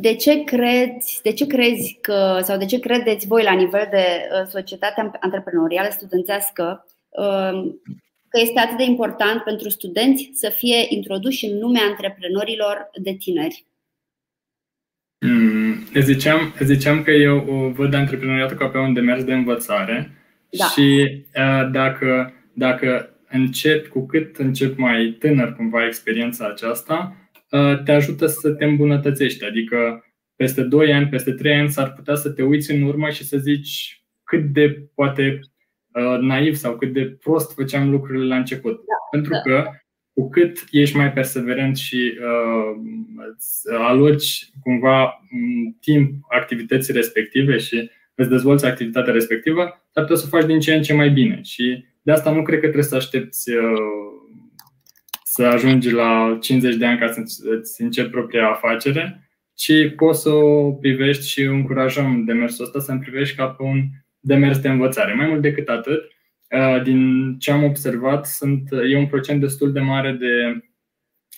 de 0.00 0.14
ce 0.14 0.44
crezi, 0.44 1.20
de 1.22 1.32
ce 1.32 1.46
crezi 1.46 1.98
că, 2.00 2.40
sau 2.42 2.58
de 2.58 2.64
ce 2.64 2.78
credeți 2.78 3.26
voi 3.26 3.42
la 3.42 3.52
nivel 3.52 3.88
de 3.90 4.04
uh, 4.06 4.46
societate 4.48 5.10
antreprenorială 5.20 5.88
studențească 5.90 6.86
uh, 7.08 7.74
că 8.28 8.40
este 8.40 8.60
atât 8.60 8.76
de 8.76 8.84
important 8.84 9.42
pentru 9.42 9.68
studenți 9.68 10.30
să 10.32 10.48
fie 10.48 10.86
introduși 10.88 11.44
în 11.46 11.58
lumea 11.58 11.82
antreprenorilor 11.82 12.90
de 13.02 13.14
tineri? 13.14 13.66
Mm, 15.26 15.86
ziceam, 16.00 16.54
ziceam 16.60 17.02
că 17.02 17.10
eu 17.10 17.38
văd 17.76 17.94
antreprenoriatul 17.94 18.56
ca 18.56 18.68
pe 18.68 18.78
un 18.78 18.92
demers 18.92 19.24
de 19.24 19.32
învățare 19.32 20.10
da. 20.50 20.64
și 20.64 21.10
uh, 21.36 21.70
dacă, 21.72 22.34
dacă 22.52 23.16
încep, 23.28 23.88
cu 23.88 24.06
cât 24.06 24.36
încep 24.36 24.76
mai 24.76 25.16
tânăr 25.18 25.54
cumva 25.56 25.86
experiența 25.86 26.46
aceasta, 26.46 27.16
uh, 27.18 27.23
te 27.84 27.92
ajută 27.92 28.26
să 28.26 28.50
te 28.50 28.64
îmbunătățești. 28.64 29.44
Adică 29.44 30.04
peste 30.36 30.62
2 30.62 30.92
ani, 30.92 31.06
peste 31.06 31.32
3 31.32 31.54
ani 31.54 31.70
s-ar 31.70 31.92
putea 31.92 32.14
să 32.14 32.30
te 32.30 32.42
uiți 32.42 32.72
în 32.72 32.82
urmă 32.82 33.10
și 33.10 33.24
să 33.24 33.36
zici 33.36 34.02
cât 34.24 34.42
de 34.42 34.88
poate 34.94 35.40
uh, 35.94 36.18
naiv 36.20 36.54
sau 36.54 36.76
cât 36.76 36.92
de 36.92 37.16
prost 37.22 37.54
făceam 37.54 37.90
lucrurile 37.90 38.24
la 38.24 38.36
început. 38.36 38.74
Da, 38.74 38.94
Pentru 39.10 39.32
da. 39.32 39.40
că 39.40 39.70
cu 40.12 40.28
cât 40.28 40.64
ești 40.70 40.96
mai 40.96 41.12
perseverent 41.12 41.76
și 41.76 42.18
uh, 42.20 42.80
îți 43.32 43.70
aloci 43.72 44.50
cumva 44.60 45.20
timp 45.80 46.24
activității 46.28 46.94
respective 46.94 47.58
și 47.58 47.90
îți 48.14 48.28
dezvolți 48.28 48.66
activitatea 48.66 49.12
respectivă, 49.12 49.62
dar 49.62 50.04
trebuie 50.04 50.18
să 50.18 50.24
o 50.26 50.36
faci 50.36 50.46
din 50.46 50.60
ce 50.60 50.74
în 50.74 50.82
ce 50.82 50.94
mai 50.94 51.10
bine. 51.10 51.40
Și 51.42 51.84
de 52.02 52.12
asta 52.12 52.30
nu 52.30 52.42
cred 52.42 52.58
că 52.58 52.64
trebuie 52.64 52.84
să 52.84 52.96
aștepți 52.96 53.50
uh, 53.50 54.03
să 55.36 55.44
ajungi 55.44 55.90
la 55.90 56.38
50 56.40 56.74
de 56.74 56.86
ani 56.86 56.98
ca 56.98 57.06
să 57.12 57.22
îți 57.58 57.82
începi 57.82 58.10
propria 58.10 58.48
afacere, 58.48 59.28
ci 59.54 59.94
poți 59.96 60.22
să 60.22 60.28
o 60.28 60.72
privești 60.72 61.28
și 61.28 61.42
încurajăm 61.42 62.24
demersul 62.24 62.64
ăsta 62.64 62.80
să-mi 62.80 63.00
privești 63.00 63.36
ca 63.36 63.46
pe 63.46 63.62
un 63.62 63.82
demers 64.20 64.58
de 64.58 64.68
învățare. 64.68 65.14
Mai 65.14 65.26
mult 65.26 65.42
decât 65.42 65.68
atât, 65.68 66.14
Uh, 66.54 66.82
din 66.82 67.34
ce 67.38 67.50
am 67.50 67.64
observat, 67.64 68.26
sunt, 68.26 68.68
e 68.90 68.96
un 68.96 69.06
procent 69.06 69.40
destul 69.40 69.72
de 69.72 69.80
mare 69.80 70.12
de 70.12 70.64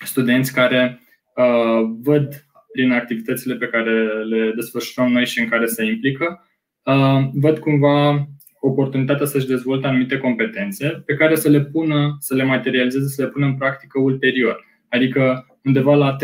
studenți 0.05 0.53
care 0.53 1.01
uh, 1.37 1.91
văd 2.03 2.47
prin 2.73 2.93
activitățile 2.93 3.55
pe 3.55 3.67
care 3.67 4.25
le 4.25 4.53
desfășurăm 4.57 5.13
noi 5.13 5.27
și 5.27 5.41
în 5.41 5.49
care 5.49 5.67
se 5.67 5.85
implică, 5.85 6.49
uh, 6.83 7.29
văd 7.33 7.59
cumva 7.59 8.29
oportunitatea 8.67 9.27
să-și 9.27 9.47
dezvolte 9.47 9.87
anumite 9.87 10.19
competențe 10.19 11.03
pe 11.07 11.15
care 11.15 11.35
să 11.35 11.49
le 11.49 11.61
pună, 11.61 12.17
să 12.19 12.35
le 12.35 12.43
materializeze, 12.43 13.09
să 13.09 13.23
le 13.23 13.29
pună 13.29 13.47
în 13.47 13.55
practică 13.55 14.01
ulterior. 14.01 14.65
Adică 14.89 15.47
undeva 15.65 15.95
la 15.95 16.17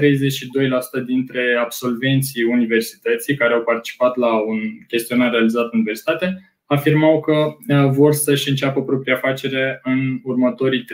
32% 1.03 1.05
dintre 1.07 1.57
absolvenții 1.61 2.43
universității 2.43 3.35
care 3.35 3.55
au 3.55 3.63
participat 3.63 4.17
la 4.17 4.41
un 4.47 4.59
chestionar 4.87 5.31
realizat 5.31 5.65
în 5.73 5.79
universitate 5.79 6.53
afirmau 6.67 7.21
că 7.21 7.33
uh, 7.33 7.91
vor 7.91 8.13
să-și 8.13 8.49
înceapă 8.49 8.83
propria 8.83 9.15
afacere 9.15 9.81
în 9.83 10.21
următorii 10.23 10.85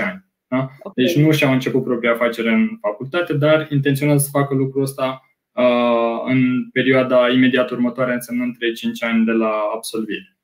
3-5 0.00 0.04
ani. 0.04 0.24
Da? 0.48 0.56
Okay. 0.82 1.04
Deci 1.04 1.16
nu 1.16 1.32
și-au 1.32 1.52
început 1.52 1.84
propria 1.84 2.12
afacere 2.12 2.50
în 2.50 2.68
facultate, 2.80 3.32
dar 3.32 3.66
intenționează 3.70 4.24
să 4.24 4.38
facă 4.38 4.54
lucrul 4.54 4.82
ăsta 4.82 5.20
uh, 5.52 6.22
în 6.24 6.70
perioada 6.72 7.28
imediat 7.28 7.70
următoare, 7.70 8.12
însemnând 8.12 8.54
3-5 8.54 8.58
ani 9.00 9.24
de 9.24 9.32
la 9.32 9.52
absolvire. 9.74 10.35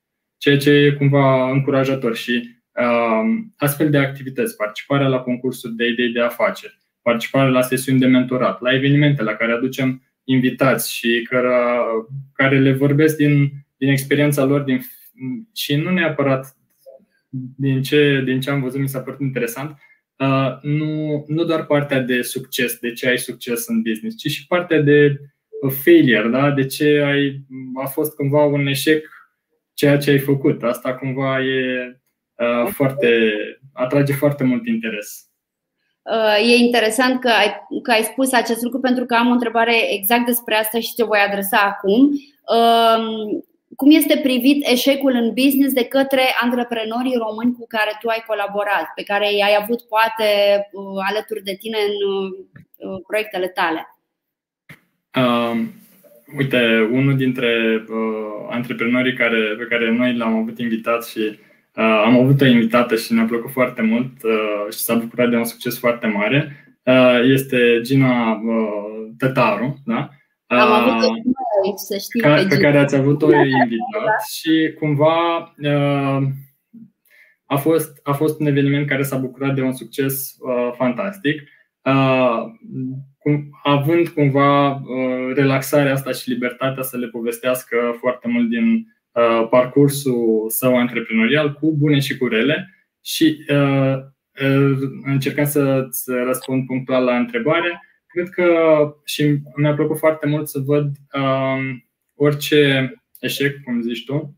Ceea 0.43 0.59
ce 0.59 0.71
e 0.71 0.91
cumva 0.91 1.51
încurajator 1.51 2.17
și 2.17 2.57
uh, 2.75 3.45
astfel 3.57 3.91
de 3.91 3.99
activități, 3.99 4.57
participarea 4.57 5.09
la 5.09 5.19
concursuri 5.19 5.75
de 5.75 5.87
idei 5.87 6.13
de 6.13 6.21
afaceri, 6.21 6.79
participarea 7.03 7.51
la 7.51 7.63
sesiuni 7.63 7.99
de 7.99 8.07
mentorat, 8.07 8.61
la 8.61 8.75
evenimente 8.75 9.23
la 9.23 9.33
care 9.33 9.53
aducem 9.53 10.03
invitați 10.25 10.93
și 10.93 11.27
care, 11.31 11.49
care 12.33 12.59
le 12.59 12.73
vorbesc 12.73 13.17
din 13.17 13.63
din 13.83 13.91
experiența 13.91 14.45
lor 14.45 14.61
din, 14.61 14.81
și 15.55 15.75
nu 15.75 15.91
neapărat 15.91 16.57
din 17.57 17.83
ce, 17.83 18.23
din 18.25 18.41
ce 18.41 18.51
am 18.51 18.63
văzut 18.63 18.81
mi 18.81 18.89
s-a 18.89 19.01
părut 19.01 19.21
interesant, 19.21 19.79
uh, 20.19 20.59
nu, 20.63 21.25
nu 21.27 21.45
doar 21.45 21.67
partea 21.67 22.01
de 22.01 22.23
succes, 22.23 22.79
de 22.79 22.93
ce 22.93 23.09
ai 23.09 23.19
succes 23.19 23.67
în 23.67 23.83
business, 23.83 24.17
ci 24.17 24.31
și 24.31 24.47
partea 24.47 24.81
de 24.81 25.21
failure, 25.83 26.29
da? 26.29 26.51
de 26.51 26.67
ce 26.67 27.01
ai, 27.01 27.45
a 27.83 27.87
fost 27.87 28.15
cumva 28.15 28.45
un 28.45 28.67
eșec 28.67 29.12
ceea 29.75 29.99
ce 29.99 30.11
ai 30.11 30.19
făcut. 30.19 30.63
Asta 30.63 30.95
cumva 30.95 31.41
e 31.41 32.01
uh, 32.35 32.71
foarte, 32.73 33.33
atrage 33.73 34.13
foarte 34.13 34.45
mult 34.45 34.67
interes. 34.67 35.27
Uh, 36.03 36.51
e 36.51 36.55
interesant 36.55 37.21
că 37.21 37.29
ai, 37.29 37.67
că 37.83 37.91
ai 37.91 38.03
spus 38.03 38.33
acest 38.33 38.63
lucru 38.63 38.81
pentru 38.81 39.05
că 39.05 39.15
am 39.15 39.29
o 39.29 39.33
întrebare 39.33 39.93
exact 39.93 40.27
despre 40.27 40.55
asta 40.55 40.81
și 40.81 40.95
te 40.95 41.05
voi 41.05 41.19
adresa 41.19 41.59
acum. 41.59 42.11
Uh, 42.57 43.43
cum 43.77 43.91
este 43.91 44.19
privit 44.23 44.69
eșecul 44.69 45.13
în 45.13 45.33
business 45.33 45.73
de 45.73 45.85
către 45.85 46.23
antreprenorii 46.41 47.17
români 47.17 47.57
cu 47.59 47.67
care 47.69 47.99
tu 48.01 48.09
ai 48.09 48.25
colaborat, 48.27 48.93
pe 48.95 49.03
care 49.03 49.35
i-ai 49.35 49.57
avut 49.61 49.83
poate 49.83 50.29
uh, 50.73 51.03
alături 51.09 51.43
de 51.43 51.57
tine 51.59 51.79
în 51.79 51.95
uh, 52.89 53.01
proiectele 53.07 53.49
tale? 53.49 53.97
Uh, 55.19 55.67
uite, 56.37 56.89
unul 56.93 57.17
dintre 57.17 57.83
uh, 57.89 58.47
antreprenorii 58.51 59.15
care, 59.15 59.55
pe 59.59 59.65
care 59.65 59.93
noi 59.93 60.17
l-am 60.17 60.37
avut 60.37 60.59
invitat 60.59 61.07
și 61.07 61.39
uh, 61.77 62.03
am 62.05 62.19
avut 62.19 62.41
o 62.41 62.47
invitată 62.47 62.97
și 62.97 63.13
ne-a 63.13 63.25
plăcut 63.25 63.51
foarte 63.51 63.83
mult 63.83 64.23
uh, 64.23 64.73
și 64.73 64.79
s-a 64.79 64.95
bucurat 64.95 65.31
de 65.31 65.37
un 65.37 65.45
succes 65.45 65.79
foarte 65.79 66.07
mare, 66.07 66.67
uh, 66.85 67.21
este 67.23 67.81
Gina 67.83 68.33
uh, 68.33 69.09
Tătaru. 69.19 69.83
Da? 69.85 70.09
Am 70.47 70.73
avut 70.73 71.09
o 71.09 71.13
aici, 71.65 71.79
să 71.79 71.97
știi. 71.99 72.21
Ca, 72.21 72.47
pe 72.49 72.57
care 72.57 72.79
ați 72.79 72.97
avut-o 72.97 73.35
invitat 73.35 74.27
și 74.33 74.75
cumva 74.79 75.39
uh, 75.39 76.23
a 77.47 77.57
fost, 77.57 78.01
a 78.03 78.13
fost 78.13 78.41
un 78.41 78.47
eveniment 78.47 78.87
care 78.87 79.03
s-a 79.03 79.17
bucurat 79.17 79.55
de 79.55 79.63
un 79.63 79.73
succes 79.73 80.37
uh, 80.39 80.73
fantastic. 80.77 81.43
Uh, 81.83 82.45
cum, 83.23 83.61
având 83.63 84.09
cumva 84.09 84.71
uh, 84.71 85.35
relaxarea 85.35 85.93
asta 85.93 86.13
și 86.13 86.29
libertatea 86.29 86.83
să 86.83 86.97
le 86.97 87.07
povestească 87.07 87.97
foarte 87.99 88.29
mult 88.29 88.49
din 88.49 88.87
uh, 89.13 89.47
parcursul 89.51 90.45
său 90.49 90.79
antreprenorial, 90.79 91.53
cu 91.53 91.77
bune 91.77 91.99
și 91.99 92.17
cu 92.17 92.27
rele. 92.27 92.75
Și 93.05 93.45
uh, 93.49 93.95
uh, 94.43 94.79
încercând 95.05 95.47
să, 95.47 95.87
să 95.91 96.23
răspund 96.27 96.67
punctual 96.67 97.05
la 97.05 97.17
întrebare, 97.17 97.81
cred 98.07 98.29
că 98.29 98.47
și 99.05 99.39
mi-a 99.57 99.75
plăcut 99.75 99.99
foarte 99.99 100.27
mult 100.27 100.49
să 100.49 100.59
văd 100.59 100.87
um, 101.13 101.85
orice 102.15 102.93
eșec, 103.21 103.63
cum 103.63 103.81
zici 103.81 104.05
tu, 104.05 104.37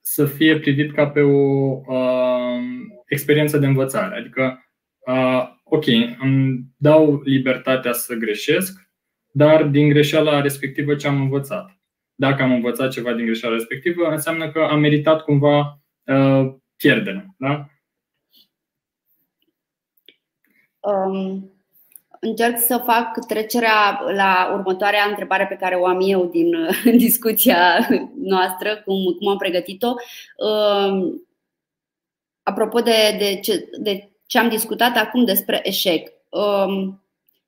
să 0.00 0.26
fie 0.26 0.58
privit 0.58 0.94
ca 0.94 1.08
pe 1.08 1.20
o 1.20 1.80
uh, 1.86 2.60
experiență 3.06 3.58
de 3.58 3.66
învățare. 3.66 4.16
Adică, 4.16 4.70
uh, 4.98 5.48
ok, 5.68 5.84
îmi 6.20 6.64
dau 6.76 7.20
libertatea 7.24 7.92
să 7.92 8.14
greșesc, 8.14 8.90
dar 9.30 9.62
din 9.64 9.88
greșeala 9.88 10.40
respectivă 10.40 10.94
ce 10.94 11.06
am 11.06 11.20
învățat. 11.20 11.78
Dacă 12.14 12.42
am 12.42 12.52
învățat 12.52 12.90
ceva 12.90 13.12
din 13.12 13.24
greșeala 13.24 13.54
respectivă, 13.54 14.08
înseamnă 14.08 14.50
că 14.50 14.60
am 14.60 14.80
meritat 14.80 15.22
cumva 15.22 15.80
uh, 16.04 16.54
pierderea. 16.76 17.34
Da? 17.38 17.68
Um, 20.80 21.52
încerc 22.20 22.58
să 22.58 22.82
fac 22.84 23.26
trecerea 23.26 24.00
la 24.14 24.50
următoarea 24.52 25.04
întrebare 25.08 25.46
pe 25.46 25.56
care 25.56 25.74
o 25.74 25.86
am 25.86 25.98
eu 26.00 26.26
din 26.26 26.50
discuția 27.06 27.88
noastră, 28.14 28.82
cum, 28.84 29.14
cum 29.18 29.28
am 29.28 29.36
pregătit-o. 29.36 29.94
Um, 30.46 31.22
apropo 32.42 32.80
de, 32.80 33.16
de, 33.18 33.40
ce, 33.42 33.70
de 33.80 34.10
ce 34.28 34.38
am 34.38 34.48
discutat 34.48 34.96
acum 34.96 35.24
despre 35.24 35.60
eșec, 35.62 36.12
um, 36.28 37.02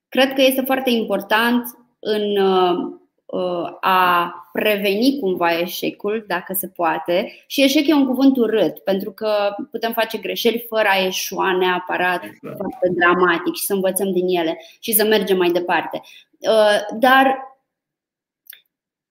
cred 0.09 0.33
că 0.33 0.43
este 0.43 0.61
foarte 0.61 0.91
important 0.91 1.65
în 1.99 2.37
uh, 2.37 3.77
a 3.81 4.35
preveni 4.53 5.19
cumva 5.21 5.59
eșecul, 5.59 6.25
dacă 6.27 6.53
se 6.53 6.69
poate. 6.69 7.45
Și 7.47 7.63
eșec 7.63 7.87
e 7.87 7.95
un 7.95 8.07
cuvânt 8.07 8.37
urât, 8.37 8.79
pentru 8.79 9.13
că 9.13 9.55
putem 9.71 9.93
face 9.93 10.19
greșeli 10.19 10.67
fără 10.69 10.89
a 10.89 11.05
eșua 11.05 11.57
neapărat 11.57 12.25
exact. 12.25 12.57
foarte 12.57 12.93
dramatic 12.95 13.55
și 13.55 13.65
să 13.65 13.75
învățăm 13.75 14.13
din 14.13 14.27
ele 14.27 14.59
și 14.81 14.93
să 14.93 15.05
mergem 15.05 15.37
mai 15.37 15.51
departe. 15.51 16.01
Uh, 16.39 16.99
dar 16.99 17.39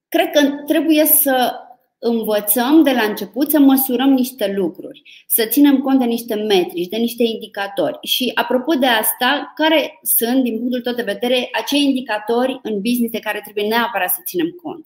cred 0.07 0.32
că 0.32 0.41
trebuie 0.65 1.05
să 1.05 1.53
învățăm 2.00 2.84
de 2.84 2.91
la 2.91 3.04
început 3.04 3.50
să 3.50 3.60
măsurăm 3.60 4.10
niște 4.10 4.54
lucruri, 4.56 5.26
să 5.28 5.45
ținem 5.50 5.78
cont 5.78 6.00
de 6.00 6.06
niște 6.06 6.36
metrici, 6.36 6.88
de 6.88 6.97
niște 6.97 7.24
indicatori. 7.24 7.97
Și 8.02 8.32
apropo 8.34 8.74
de 8.74 8.86
asta, 8.86 9.54
care 9.56 10.00
sunt, 10.02 10.43
din 10.43 10.58
punctul 10.58 10.82
tău 10.82 10.93
de 10.93 11.12
vedere, 11.14 11.50
acei 11.62 11.84
indicatori 11.84 12.60
în 12.64 12.82
business 12.82 13.12
de 13.12 13.20
care 13.20 13.39
trebuie 13.43 13.68
neapărat 13.68 14.10
să 14.10 14.22
ținem 14.26 14.50
cont? 14.64 14.86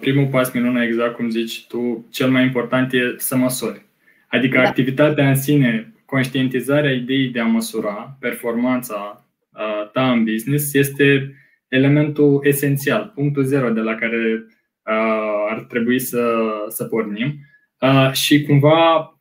Primul 0.00 0.26
pas 0.26 0.52
minună, 0.52 0.82
exact 0.82 1.14
cum 1.14 1.30
zici 1.30 1.66
tu, 1.66 2.06
cel 2.10 2.30
mai 2.30 2.42
important 2.42 2.92
e 2.92 2.98
să 3.16 3.36
măsori. 3.36 3.86
Adică 4.28 4.56
da. 4.56 4.68
activitatea 4.68 5.28
în 5.28 5.36
sine, 5.36 5.94
conștientizarea 6.04 6.92
ideii 6.92 7.28
de 7.28 7.40
a 7.40 7.46
măsura 7.46 8.16
performanța 8.20 9.24
ta 9.92 10.10
în 10.10 10.24
business 10.24 10.74
este 10.74 11.34
elementul 11.68 12.40
esențial, 12.42 13.12
punctul 13.14 13.42
zero 13.42 13.70
de 13.70 13.80
la 13.80 13.94
care 13.94 14.46
ar 15.50 15.64
trebui 15.68 15.98
să, 15.98 16.48
să 16.68 16.84
pornim. 16.84 17.34
Și 18.12 18.42
cumva, 18.42 19.18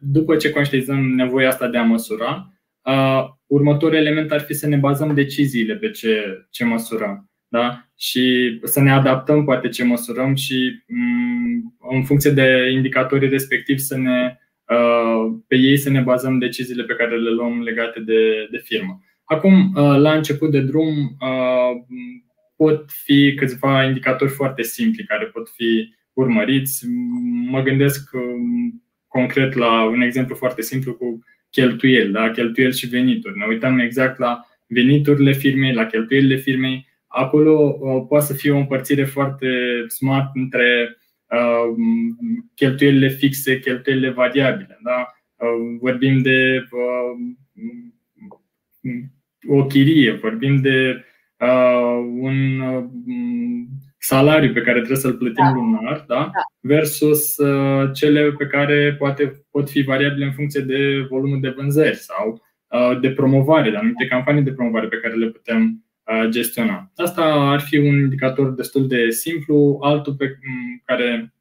după 0.00 0.36
ce 0.36 0.50
conștientizăm 0.50 1.14
nevoia 1.14 1.48
asta 1.48 1.68
de 1.68 1.78
a 1.78 1.82
măsura, 1.82 2.52
următorul 3.46 3.96
element 3.96 4.32
ar 4.32 4.40
fi 4.40 4.54
să 4.54 4.66
ne 4.68 4.76
bazăm 4.76 5.14
deciziile 5.14 5.74
pe 5.74 5.90
ce, 5.90 6.46
ce 6.50 6.64
măsurăm. 6.64 7.30
Da? 7.48 7.86
Și 7.96 8.58
să 8.62 8.80
ne 8.80 8.92
adaptăm 8.92 9.44
poate 9.44 9.68
ce 9.68 9.84
măsurăm 9.84 10.34
și 10.34 10.84
în 11.90 12.02
funcție 12.02 12.30
de 12.30 12.70
indicatorii 12.72 13.28
respectivi 13.28 13.78
să 13.78 13.96
ne, 13.98 14.36
pe 15.46 15.56
ei 15.56 15.76
să 15.76 15.90
ne 15.90 16.00
bazăm 16.00 16.38
deciziile 16.38 16.82
pe 16.82 16.94
care 16.94 17.16
le 17.16 17.30
luăm 17.30 17.62
legate 17.62 18.00
de, 18.00 18.48
de 18.50 18.58
firmă. 18.64 19.00
Acum, 19.24 19.72
la 19.74 20.12
început 20.12 20.50
de 20.50 20.60
drum, 20.60 21.16
pot 22.62 22.90
fi 22.90 23.34
câțiva 23.36 23.84
indicatori 23.84 24.30
foarte 24.30 24.62
simpli 24.62 25.04
care 25.04 25.24
pot 25.24 25.48
fi 25.48 25.94
urmăriți. 26.12 26.86
Mă 27.50 27.62
gândesc 27.62 28.10
um, 28.12 28.82
concret 29.08 29.54
la 29.54 29.84
un 29.84 30.00
exemplu 30.00 30.34
foarte 30.34 30.62
simplu 30.62 30.94
cu 30.94 31.18
cheltuieli, 31.50 32.12
da? 32.12 32.30
cheltuieli 32.30 32.76
și 32.76 32.86
venituri. 32.86 33.38
Ne 33.38 33.44
uităm 33.48 33.78
exact 33.78 34.18
la 34.18 34.46
veniturile 34.66 35.32
firmei, 35.32 35.72
la 35.72 35.86
cheltuielile 35.86 36.36
firmei. 36.36 36.88
Acolo 37.06 37.78
uh, 37.80 38.04
poate 38.08 38.24
să 38.24 38.32
fie 38.32 38.50
o 38.50 38.56
împărțire 38.56 39.04
foarte 39.04 39.48
smart 39.88 40.30
între 40.34 40.96
uh, 41.26 41.74
cheltuielile 42.54 43.08
fixe, 43.08 43.58
cheltuielile 43.58 44.10
variabile. 44.10 44.78
Da? 44.82 45.12
Uh, 45.36 45.78
vorbim 45.80 46.22
de 46.22 46.64
uh, 46.70 47.14
o 49.46 49.66
chirie, 49.66 50.12
vorbim 50.12 50.60
de 50.60 50.96
uh, 50.98 51.10
un 52.20 52.60
uh, 52.60 52.84
salariu 53.98 54.52
pe 54.52 54.60
care 54.60 54.76
trebuie 54.76 54.98
să-l 54.98 55.14
plătim 55.14 55.44
da. 55.44 55.52
lunar, 55.52 56.04
da? 56.06 56.30
da. 56.34 56.42
versus 56.60 57.36
uh, 57.36 57.90
cele 57.94 58.32
pe 58.32 58.46
care 58.46 58.94
poate 58.98 59.44
pot 59.50 59.70
fi 59.70 59.82
variabile 59.82 60.24
în 60.24 60.32
funcție 60.32 60.60
de 60.60 61.06
volumul 61.08 61.40
de 61.40 61.54
vânzări 61.56 61.96
sau 61.96 62.42
uh, 62.68 63.00
de 63.00 63.10
promovare, 63.10 63.70
de 63.70 63.76
anumite 63.76 64.06
campanii 64.06 64.42
de 64.42 64.52
promovare 64.52 64.86
pe 64.86 64.96
care 64.96 65.14
le 65.14 65.26
putem 65.26 65.84
uh, 66.04 66.28
gestiona. 66.28 66.90
Asta 66.96 67.22
ar 67.24 67.60
fi 67.60 67.78
un 67.78 67.98
indicator 67.98 68.54
destul 68.54 68.88
de 68.88 69.10
simplu, 69.10 69.78
altul 69.82 70.14
pe 70.14 70.38
care 70.84 71.34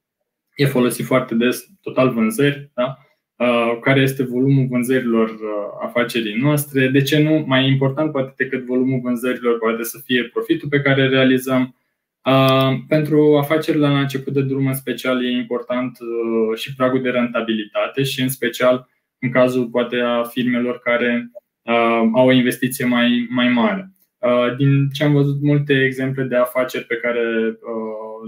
e 0.55 0.65
folosit 0.65 1.05
foarte 1.05 1.35
des, 1.35 1.65
total 1.81 2.13
vânzări, 2.13 2.71
da? 2.73 2.97
Uh, 3.41 3.79
care 3.81 4.01
este 4.01 4.23
volumul 4.23 4.67
vânzărilor 4.69 5.29
uh, 5.29 5.83
afacerii 5.83 6.39
noastre. 6.41 6.87
De 6.87 7.01
ce 7.01 7.23
nu? 7.23 7.43
Mai 7.47 7.67
important 7.67 8.11
poate 8.11 8.33
decât 8.37 8.65
volumul 8.65 8.99
vânzărilor 9.03 9.57
poate 9.57 9.83
să 9.83 9.97
fie 10.05 10.23
profitul 10.23 10.69
pe 10.69 10.81
care 10.81 11.07
realizăm. 11.07 11.75
Uh, 12.25 12.77
pentru 12.87 13.37
afacerile 13.37 13.87
la 13.87 13.99
început 13.99 14.33
de 14.33 14.41
drum 14.41 14.67
în 14.67 14.73
special 14.73 15.25
e 15.25 15.31
important 15.31 15.97
și 16.55 16.75
pragul 16.75 17.01
de 17.01 17.09
rentabilitate 17.09 18.03
și 18.03 18.21
în 18.21 18.29
special 18.29 18.89
în 19.19 19.31
cazul 19.31 19.67
poate 19.67 19.97
a 19.97 20.23
firmelor 20.23 20.79
care 20.79 21.31
au 22.13 22.27
o 22.27 22.31
investiție 22.31 22.85
mai, 22.85 23.27
mai 23.29 23.47
mare. 23.49 23.91
Din 24.57 24.89
ce 24.89 25.03
am 25.03 25.13
văzut 25.13 25.41
multe 25.41 25.83
exemple 25.83 26.23
de 26.23 26.35
afaceri 26.35 26.85
pe 26.85 26.95
care 26.95 27.21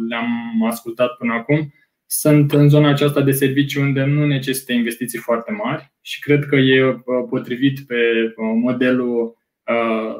le-am 0.09 0.63
ascultat 0.69 1.17
până 1.17 1.33
acum, 1.33 1.73
sunt 2.19 2.51
în 2.51 2.69
zona 2.69 2.89
aceasta 2.89 3.21
de 3.21 3.31
servicii 3.31 3.81
unde 3.81 4.03
nu 4.03 4.25
necesită 4.25 4.73
investiții 4.73 5.19
foarte 5.19 5.51
mari 5.51 5.91
și 6.01 6.19
cred 6.19 6.45
că 6.45 6.55
e 6.55 6.83
uh, 6.83 6.95
potrivit 7.29 7.79
pe 7.79 7.95
uh, 7.95 8.51
modelul 8.61 9.37
uh, 9.65 10.15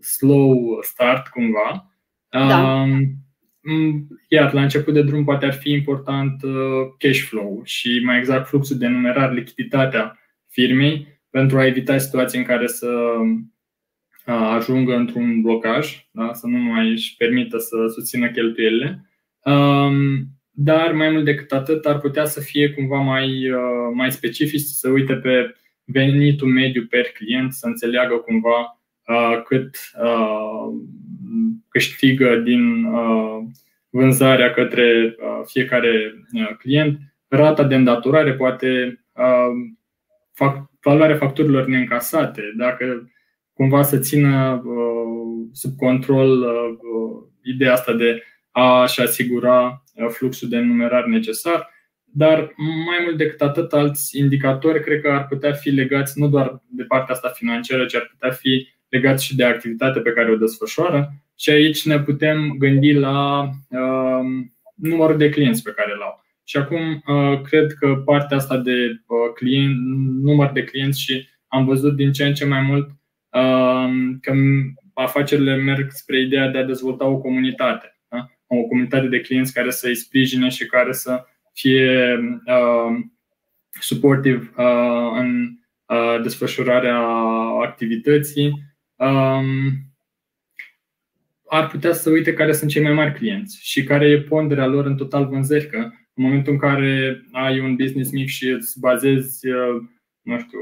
slow 0.00 0.78
start 0.82 1.26
cumva. 1.26 1.92
Da. 2.30 2.72
Um, 2.72 3.18
iar 4.28 4.52
la 4.52 4.62
început 4.62 4.94
de 4.94 5.02
drum 5.02 5.24
poate 5.24 5.46
ar 5.46 5.52
fi 5.52 5.70
important 5.70 6.42
cash 6.98 7.20
flow 7.20 7.60
și 7.64 8.00
mai 8.04 8.18
exact 8.18 8.48
fluxul 8.48 8.78
de 8.78 8.86
numerar, 8.86 9.32
lichiditatea 9.32 10.18
firmei 10.48 11.20
pentru 11.30 11.58
a 11.58 11.66
evita 11.66 11.98
situații 11.98 12.38
în 12.38 12.44
care 12.44 12.66
să 12.66 12.88
ajungă 14.24 14.94
într-un 14.94 15.40
blocaj, 15.40 16.06
da? 16.10 16.32
să 16.32 16.46
nu 16.46 16.58
mai 16.58 16.90
își 16.90 17.16
permită 17.16 17.58
să 17.58 17.76
susțină 17.94 18.30
cheltuielile. 18.30 19.10
Um, 19.44 20.37
dar 20.60 20.92
mai 20.92 21.10
mult 21.10 21.24
decât 21.24 21.52
atât 21.52 21.86
ar 21.86 21.98
putea 21.98 22.24
să 22.24 22.40
fie 22.40 22.70
cumva 22.70 22.96
mai, 22.96 23.50
uh, 23.50 23.90
mai 23.92 24.12
specific, 24.12 24.60
să 24.60 24.72
se 24.72 24.88
uite 24.88 25.14
pe 25.14 25.54
venitul 25.84 26.48
mediu 26.48 26.86
per 26.90 27.04
client, 27.12 27.52
să 27.52 27.66
înțeleagă 27.66 28.14
cumva 28.14 28.80
uh, 29.06 29.42
cât 29.42 29.76
uh, 30.02 30.74
câștigă 31.68 32.36
din 32.36 32.86
vânzarea 33.90 34.50
către 34.50 35.16
fiecare 35.44 36.14
client, 36.58 36.98
rata 37.28 37.64
de 37.64 37.74
îndatorare, 37.74 38.34
poate 38.34 39.00
valoarea 40.80 41.16
facturilor 41.16 41.66
neîncasate, 41.66 42.42
dacă 42.56 43.10
cumva 43.52 43.82
să 43.82 43.98
țină 43.98 44.62
sub 45.52 45.76
control 45.76 46.46
ideea 47.42 47.72
asta 47.72 47.92
de 47.92 48.22
a-și 48.50 49.00
asigura 49.00 49.84
uh, 49.94 50.08
fluxul 50.08 50.48
de 50.48 50.58
numerar 50.58 51.04
necesar, 51.04 51.70
dar 52.04 52.54
mai 52.56 52.98
mult 53.04 53.16
decât 53.16 53.40
atât, 53.40 53.72
alți 53.72 54.18
indicatori 54.18 54.82
cred 54.82 55.00
că 55.00 55.10
ar 55.10 55.26
putea 55.26 55.52
fi 55.52 55.70
legați 55.70 56.20
nu 56.20 56.28
doar 56.28 56.62
de 56.66 56.82
partea 56.82 57.14
asta 57.14 57.28
financiară, 57.28 57.84
ci 57.84 57.94
ar 57.94 58.08
putea 58.10 58.30
fi 58.30 58.68
legați 58.88 59.24
și 59.24 59.36
de 59.36 59.44
activitatea 59.44 60.02
pe 60.02 60.10
care 60.12 60.30
o 60.30 60.36
desfășoară. 60.36 61.12
Și 61.36 61.50
aici 61.50 61.86
ne 61.86 62.00
putem 62.00 62.54
gândi 62.58 62.92
la 62.92 63.42
uh, 63.68 64.48
numărul 64.74 65.16
de 65.16 65.28
clienți 65.28 65.62
pe 65.62 65.72
care 65.76 65.92
îl 65.94 66.02
au. 66.02 66.24
Și 66.44 66.56
acum 66.56 67.02
uh, 67.06 67.40
cred 67.40 67.72
că 67.72 68.02
partea 68.04 68.36
asta 68.36 68.56
de 68.56 68.72
uh, 69.06 69.32
client, 69.34 69.76
număr 70.22 70.50
de 70.52 70.64
clienți 70.64 71.00
și 71.00 71.28
am 71.48 71.64
văzut 71.64 71.96
din 71.96 72.12
ce 72.12 72.24
în 72.24 72.34
ce 72.34 72.44
mai 72.44 72.60
mult 72.60 72.88
uh, 73.30 73.88
că 74.20 74.32
afacerile 74.94 75.56
merg 75.56 75.90
spre 75.90 76.20
ideea 76.20 76.48
de 76.48 76.58
a 76.58 76.64
dezvolta 76.64 77.06
o 77.06 77.18
comunitate 77.18 77.97
o 78.48 78.62
comunitate 78.62 79.06
de 79.06 79.20
clienți 79.20 79.52
care 79.52 79.70
să 79.70 79.86
îi 79.86 79.94
sprijine 79.96 80.48
și 80.48 80.66
care 80.66 80.92
să 80.92 81.24
fie 81.52 82.18
uh, 82.46 83.04
supportive 83.80 84.52
uh, 84.56 85.10
în 85.18 85.48
uh, 85.86 86.22
desfășurarea 86.22 86.98
activității. 87.62 88.52
Um, 88.96 89.46
ar 91.48 91.66
putea 91.66 91.92
să 91.92 92.10
uite 92.10 92.32
care 92.32 92.52
sunt 92.52 92.70
cei 92.70 92.82
mai 92.82 92.92
mari 92.92 93.14
clienți 93.14 93.58
și 93.62 93.84
care 93.84 94.06
e 94.06 94.20
ponderea 94.20 94.66
lor 94.66 94.86
în 94.86 94.96
total 94.96 95.26
vânzări. 95.26 95.66
Că 95.66 95.76
în 96.14 96.24
momentul 96.24 96.52
în 96.52 96.58
care 96.58 97.22
ai 97.32 97.60
un 97.60 97.76
business 97.76 98.10
mic 98.10 98.28
și 98.28 98.48
îți 98.48 98.80
bazezi, 98.80 99.46
nu 100.22 100.38
știu, 100.38 100.58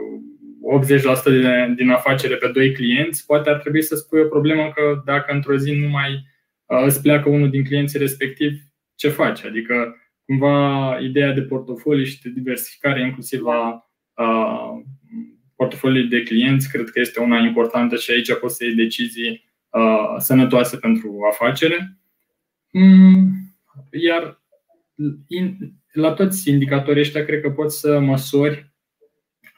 80% 1.72 1.76
din 1.76 1.90
afacere 1.90 2.34
pe 2.36 2.48
doi 2.48 2.72
clienți, 2.72 3.26
poate 3.26 3.50
ar 3.50 3.56
trebui 3.56 3.82
să 3.82 3.94
spui 3.94 4.20
o 4.20 4.28
problemă 4.28 4.72
că 4.74 5.02
dacă 5.04 5.32
într-o 5.32 5.56
zi 5.56 5.72
nu 5.72 5.88
mai 5.88 6.24
îți 6.66 7.02
pleacă 7.02 7.28
unul 7.28 7.50
din 7.50 7.64
clienții 7.64 7.98
respectiv, 7.98 8.60
ce 8.94 9.08
faci? 9.08 9.44
Adică 9.44 9.96
cumva 10.24 10.98
ideea 11.02 11.32
de 11.32 11.42
portofoliu 11.42 12.04
și 12.04 12.22
de 12.22 12.28
diversificare 12.28 13.00
inclusiv 13.00 13.46
a, 13.46 13.90
a 14.14 14.84
portofoliului 15.56 16.08
de 16.08 16.22
clienți 16.22 16.70
cred 16.70 16.90
că 16.90 17.00
este 17.00 17.20
una 17.20 17.38
importantă 17.38 17.96
și 17.96 18.10
aici 18.10 18.38
poți 18.38 18.56
să 18.56 18.64
iei 18.64 18.74
decizii 18.74 19.44
uh, 19.70 20.14
sănătoase 20.18 20.76
pentru 20.76 21.18
afacere. 21.32 21.98
Mm, 22.72 23.32
iar 23.90 24.42
in, 25.26 25.72
la 25.92 26.12
toți 26.12 26.50
indicatorii 26.50 27.00
ăștia 27.00 27.24
cred 27.24 27.40
că 27.40 27.50
poți 27.50 27.80
să 27.80 28.00
măsori 28.00 28.74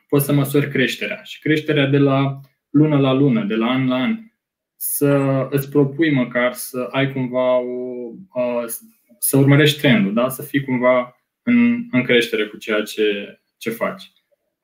poți 0.08 0.24
să 0.24 0.32
măsori 0.32 0.70
creșterea 0.70 1.22
și 1.22 1.40
creșterea 1.40 1.86
de 1.86 1.98
la 1.98 2.40
lună 2.70 2.98
la 2.98 3.12
lună, 3.12 3.44
de 3.44 3.54
la 3.54 3.66
an 3.66 3.88
la 3.88 3.96
an. 3.96 4.18
Să 4.80 5.46
îți 5.50 5.70
propui 5.70 6.14
măcar 6.14 6.52
să 6.52 6.88
ai 6.90 7.12
cumva 7.12 7.58
o, 7.58 8.10
uh, 8.34 8.64
să 9.18 9.36
urmărești 9.36 9.80
trendul, 9.80 10.14
da? 10.14 10.28
să 10.28 10.42
fii 10.42 10.64
cumva 10.64 11.16
în, 11.42 11.86
în 11.90 12.02
creștere 12.02 12.46
cu 12.46 12.56
ceea 12.56 12.82
ce, 12.82 13.38
ce 13.56 13.70
faci. 13.70 14.12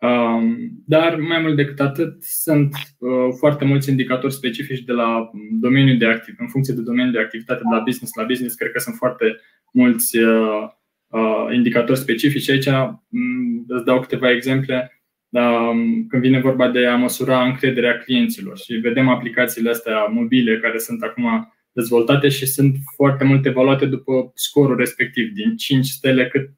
Um, 0.04 0.70
dar 0.86 1.16
mai 1.16 1.40
mult 1.40 1.56
decât 1.56 1.80
atât, 1.80 2.22
sunt 2.22 2.74
uh, 2.98 3.34
foarte 3.38 3.64
mulți 3.64 3.90
indicatori 3.90 4.32
specifici 4.32 4.84
de 4.84 4.92
la 4.92 5.30
domeniul 5.60 5.98
de 5.98 6.06
activ, 6.06 6.34
în 6.38 6.48
funcție 6.48 6.74
de 6.74 6.80
domeniul 6.80 7.12
de 7.12 7.20
activitate, 7.20 7.62
de 7.62 7.76
la 7.76 7.82
business 7.82 8.14
la 8.14 8.24
business, 8.24 8.54
cred 8.54 8.70
că 8.70 8.78
sunt 8.78 8.94
foarte 8.94 9.40
mulți 9.72 10.18
uh, 10.18 10.68
uh, 11.06 11.46
indicatori 11.52 11.98
specifici. 11.98 12.48
Aici 12.48 12.66
um, 12.66 13.64
îți 13.68 13.84
dau 13.84 14.00
câteva 14.00 14.30
exemple. 14.30 14.93
Um, 15.34 16.06
când 16.06 16.22
vine 16.22 16.40
vorba 16.40 16.68
de 16.68 16.86
a 16.86 16.96
măsura 16.96 17.44
încrederea 17.44 17.98
clienților 17.98 18.58
și 18.58 18.74
vedem 18.74 19.08
aplicațiile 19.08 19.70
astea 19.70 20.04
mobile 20.04 20.58
care 20.58 20.78
sunt 20.78 21.02
acum 21.02 21.52
dezvoltate 21.72 22.28
și 22.28 22.46
sunt 22.46 22.76
foarte 22.96 23.24
multe 23.24 23.48
evaluate 23.48 23.86
după 23.86 24.30
scorul 24.34 24.76
respectiv, 24.76 25.32
din 25.32 25.56
5 25.56 25.86
stele 25.86 26.28
cât, 26.28 26.50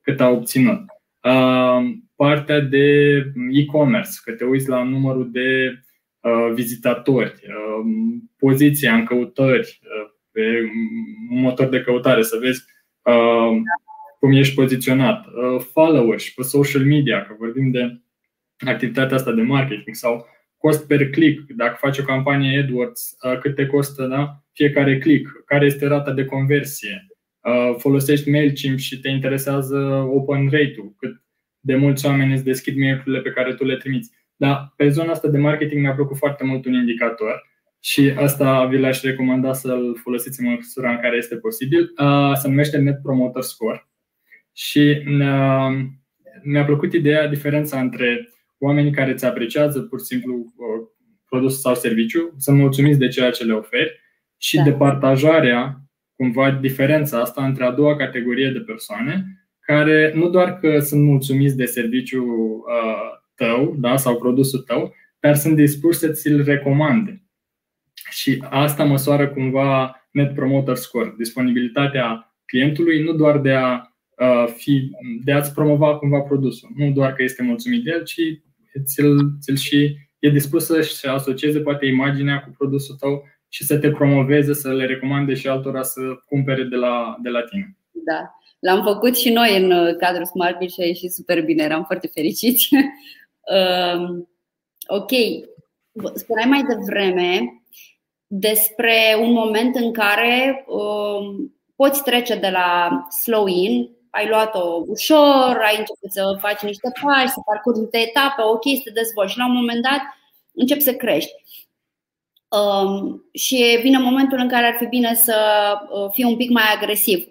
cât 0.00 0.20
au 0.20 0.34
obținut. 0.34 0.80
Partea 2.16 2.60
de 2.60 3.14
e-commerce, 3.50 4.10
că 4.24 4.32
te 4.32 4.44
uiți 4.44 4.68
la 4.68 4.82
numărul 4.82 5.30
de 5.30 5.78
vizitatori, 6.54 7.34
poziția 8.38 8.94
în 8.94 9.04
căutări, 9.04 9.80
pe 10.30 10.60
un 11.30 11.40
motor 11.40 11.68
de 11.68 11.80
căutare, 11.80 12.22
să 12.22 12.38
vezi 12.40 12.64
cum 14.18 14.32
ești 14.32 14.54
poziționat, 14.54 15.26
followers 15.72 16.28
pe 16.28 16.42
social 16.42 16.84
media, 16.84 17.26
că 17.26 17.34
vorbim 17.38 17.70
de 17.70 18.00
activitatea 18.60 19.16
asta 19.16 19.32
de 19.32 19.42
marketing 19.42 19.94
sau 19.94 20.26
cost 20.56 20.86
per 20.86 21.10
click, 21.10 21.50
dacă 21.50 21.76
faci 21.80 21.98
o 21.98 22.02
campanie 22.02 22.58
AdWords, 22.58 23.16
cât 23.40 23.54
te 23.54 23.66
costă 23.66 24.06
da? 24.06 24.42
fiecare 24.52 24.98
click, 24.98 25.44
care 25.44 25.66
este 25.66 25.86
rata 25.86 26.12
de 26.12 26.24
conversie, 26.24 27.06
folosești 27.78 28.30
MailChimp 28.30 28.78
și 28.78 29.00
te 29.00 29.08
interesează 29.08 29.78
open 30.10 30.42
rate-ul, 30.42 30.94
cât 30.98 31.22
de 31.60 31.74
mulți 31.74 32.06
oameni 32.06 32.32
îți 32.32 32.44
deschid 32.44 32.76
mail 32.76 33.20
pe 33.22 33.30
care 33.30 33.54
tu 33.54 33.64
le 33.64 33.76
trimiți. 33.76 34.10
Dar 34.36 34.72
pe 34.76 34.88
zona 34.88 35.10
asta 35.10 35.28
de 35.28 35.38
marketing 35.38 35.80
mi-a 35.80 35.94
plăcut 35.94 36.16
foarte 36.16 36.44
mult 36.44 36.64
un 36.64 36.72
indicator 36.72 37.48
și 37.82 38.12
asta 38.16 38.66
vi 38.66 38.78
l-aș 38.78 39.02
recomanda 39.02 39.52
să-l 39.52 39.96
folosiți 40.02 40.40
în 40.40 40.50
măsura 40.50 40.90
în 40.90 41.00
care 41.00 41.16
este 41.16 41.36
posibil. 41.36 41.92
Se 42.34 42.48
numește 42.48 42.78
Net 42.78 43.02
Promoter 43.02 43.42
Score 43.42 43.88
și 44.52 45.02
mi-a 46.42 46.64
plăcut 46.64 46.92
ideea, 46.92 47.28
diferența 47.28 47.80
între 47.80 48.28
oamenii 48.60 48.92
care 48.92 49.12
îți 49.12 49.24
apreciază 49.24 49.80
pur 49.80 49.98
și 49.98 50.04
simplu 50.04 50.52
produs 51.28 51.60
sau 51.60 51.74
serviciu, 51.74 52.34
sunt 52.38 52.58
mulțumiți 52.58 52.98
de 52.98 53.08
ceea 53.08 53.30
ce 53.30 53.44
le 53.44 53.52
oferi 53.52 54.00
și 54.36 54.56
da. 54.56 54.62
de 54.62 54.72
partajarea, 54.72 55.80
cumva, 56.16 56.50
diferența 56.50 57.20
asta 57.20 57.44
între 57.44 57.64
a 57.64 57.70
doua 57.70 57.96
categorie 57.96 58.50
de 58.50 58.60
persoane 58.60 59.40
care 59.60 60.12
nu 60.14 60.28
doar 60.28 60.58
că 60.58 60.78
sunt 60.78 61.02
mulțumiți 61.02 61.56
de 61.56 61.64
serviciul 61.64 62.28
uh, 62.28 63.20
tău 63.34 63.74
da, 63.78 63.96
sau 63.96 64.18
produsul 64.18 64.58
tău, 64.58 64.94
dar 65.20 65.34
sunt 65.34 65.56
dispuși 65.56 65.98
să 65.98 66.08
ți-l 66.08 66.44
recomande. 66.44 67.22
Și 68.10 68.44
asta 68.48 68.84
măsoară 68.84 69.28
cumva 69.28 70.00
Net 70.10 70.34
Promoter 70.34 70.74
Score, 70.74 71.14
disponibilitatea 71.18 72.34
clientului 72.44 73.02
nu 73.02 73.12
doar 73.12 73.38
de 73.38 73.52
a 73.52 73.80
uh, 74.18 74.46
fi, 74.56 74.90
de 75.24 75.32
a-ți 75.32 75.54
promova 75.54 75.96
cumva 75.96 76.20
produsul, 76.20 76.70
nu 76.74 76.90
doar 76.90 77.12
că 77.12 77.22
este 77.22 77.42
mulțumit 77.42 77.84
de 77.84 77.90
el, 77.90 78.04
ci 78.04 78.20
ți-l, 78.84 79.36
ți-l 79.40 79.56
și 79.56 79.96
e 80.18 80.30
dispus 80.30 80.64
să-și 80.64 81.06
asocieze 81.06 81.60
poate 81.60 81.86
imaginea 81.86 82.40
cu 82.40 82.54
produsul 82.58 82.94
tău 82.94 83.22
și 83.48 83.64
să 83.64 83.78
te 83.78 83.90
promoveze, 83.90 84.54
să 84.54 84.72
le 84.72 84.86
recomande 84.86 85.34
și 85.34 85.48
altora 85.48 85.82
să 85.82 86.00
cumpere 86.26 86.62
de 86.62 86.76
la, 86.76 87.16
de 87.22 87.28
la 87.28 87.42
tine. 87.42 87.76
Da. 87.90 88.34
L-am 88.58 88.84
făcut 88.84 89.16
și 89.16 89.32
noi 89.32 89.62
în 89.62 89.70
uh, 89.70 89.96
cadrul 89.96 90.26
Smart 90.26 90.60
și 90.70 90.80
a 90.80 90.84
ieșit 90.84 91.12
super 91.12 91.44
bine, 91.44 91.62
eram 91.62 91.84
foarte 91.84 92.06
fericiți. 92.06 92.68
Um, 93.50 94.28
ok, 94.86 95.10
spuneai 96.14 96.48
mai 96.48 96.62
devreme 96.62 97.62
despre 98.26 99.16
un 99.20 99.32
moment 99.32 99.74
în 99.76 99.92
care 99.92 100.64
um, 100.66 101.54
poți 101.76 102.02
trece 102.02 102.36
de 102.36 102.48
la 102.48 102.90
slow 103.22 103.46
in, 103.46 103.90
ai 104.10 104.28
luat-o 104.28 104.84
ușor, 104.86 105.60
ai 105.62 105.76
început 105.78 106.12
să 106.12 106.36
faci 106.40 106.60
niște 106.60 106.92
pași, 107.02 107.28
să 107.28 107.40
parcurgi 107.44 107.80
niște 107.80 107.98
etape, 107.98 108.42
ok, 108.42 108.62
să 108.62 108.80
te 108.84 108.90
dezvolți 108.90 109.32
și 109.32 109.38
la 109.38 109.46
un 109.46 109.54
moment 109.54 109.82
dat 109.82 110.00
începi 110.54 110.80
să 110.80 110.94
crești. 110.94 111.32
Um, 112.48 113.24
și 113.32 113.78
vine 113.82 113.98
momentul 113.98 114.38
în 114.38 114.48
care 114.48 114.66
ar 114.66 114.76
fi 114.78 114.86
bine 114.86 115.14
să 115.14 115.38
uh, 115.90 116.10
fii 116.12 116.24
un 116.24 116.36
pic 116.36 116.50
mai 116.50 116.64
agresiv. 116.74 117.26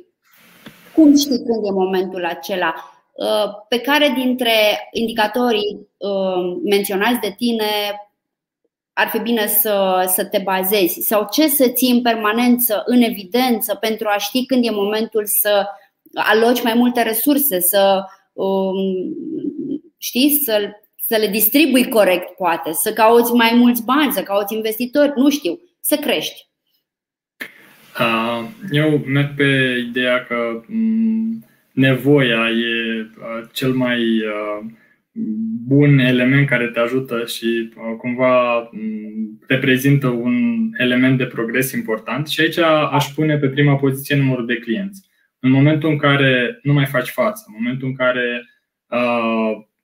Cum 0.96 1.16
știi 1.16 1.44
când 1.44 1.66
e 1.66 1.72
momentul 1.72 2.26
acela? 2.26 2.74
Uh, 3.12 3.52
pe 3.68 3.80
care 3.80 4.14
dintre 4.16 4.90
indicatorii 4.92 5.88
uh, 5.98 6.58
menționați 6.64 7.20
de 7.20 7.34
tine 7.38 7.66
ar 8.94 9.08
fi 9.08 9.20
bine 9.20 9.48
să, 9.48 10.06
să 10.08 10.26
te 10.26 10.38
bazezi? 10.38 11.02
Sau 11.02 11.28
ce 11.32 11.48
să 11.48 11.68
ții 11.68 11.92
în 11.92 12.02
permanență, 12.02 12.84
în 12.86 13.02
evidență, 13.02 13.76
pentru 13.76 14.08
a 14.08 14.18
ști 14.18 14.46
când 14.46 14.66
e 14.66 14.70
momentul 14.70 15.26
să 15.26 15.68
aloci 16.14 16.64
mai 16.64 16.74
multe 16.76 17.02
resurse, 17.02 17.60
să 17.60 18.04
um, 18.34 18.76
știi, 19.98 20.32
să 20.32 20.70
să 21.10 21.18
le 21.18 21.28
distribui 21.28 21.88
corect, 21.88 22.36
poate, 22.36 22.72
să 22.74 22.94
cauți 22.94 23.34
mai 23.34 23.52
mulți 23.56 23.84
bani, 23.86 24.12
să 24.12 24.22
cauți 24.22 24.56
investitori, 24.56 25.12
nu 25.16 25.30
știu, 25.30 25.60
să 25.82 25.96
crești. 25.96 26.48
Eu 28.72 29.02
merg 29.06 29.36
pe 29.36 29.78
ideea 29.88 30.26
că 30.26 30.64
mm, 30.68 31.46
nevoia 31.72 32.50
e 32.50 33.06
cel 33.52 33.74
mai 33.74 34.24
bun 35.68 36.00
element 36.00 36.48
care 36.48 36.68
te 36.68 36.80
ajută 36.80 37.26
și 37.26 37.74
cumva 37.98 38.70
mm, 38.72 39.40
te 39.48 39.56
prezintă 39.56 40.08
un 40.08 40.70
element 40.78 41.18
de 41.18 41.26
progres 41.26 41.72
important 41.72 42.28
și 42.28 42.42
aici 42.42 42.58
aș 42.92 43.06
pune 43.06 43.38
pe 43.38 43.48
prima 43.48 43.76
poziție 43.76 44.16
numărul 44.16 44.46
de 44.46 44.58
clienți. 44.58 45.09
În 45.40 45.52
momentul 45.52 45.90
în 45.90 45.98
care 45.98 46.60
nu 46.64 46.74
mai 46.74 46.86
faci 46.86 47.10
față, 47.10 47.44
în 47.48 47.54
momentul 47.58 47.88
în 47.88 47.96
care 47.96 48.46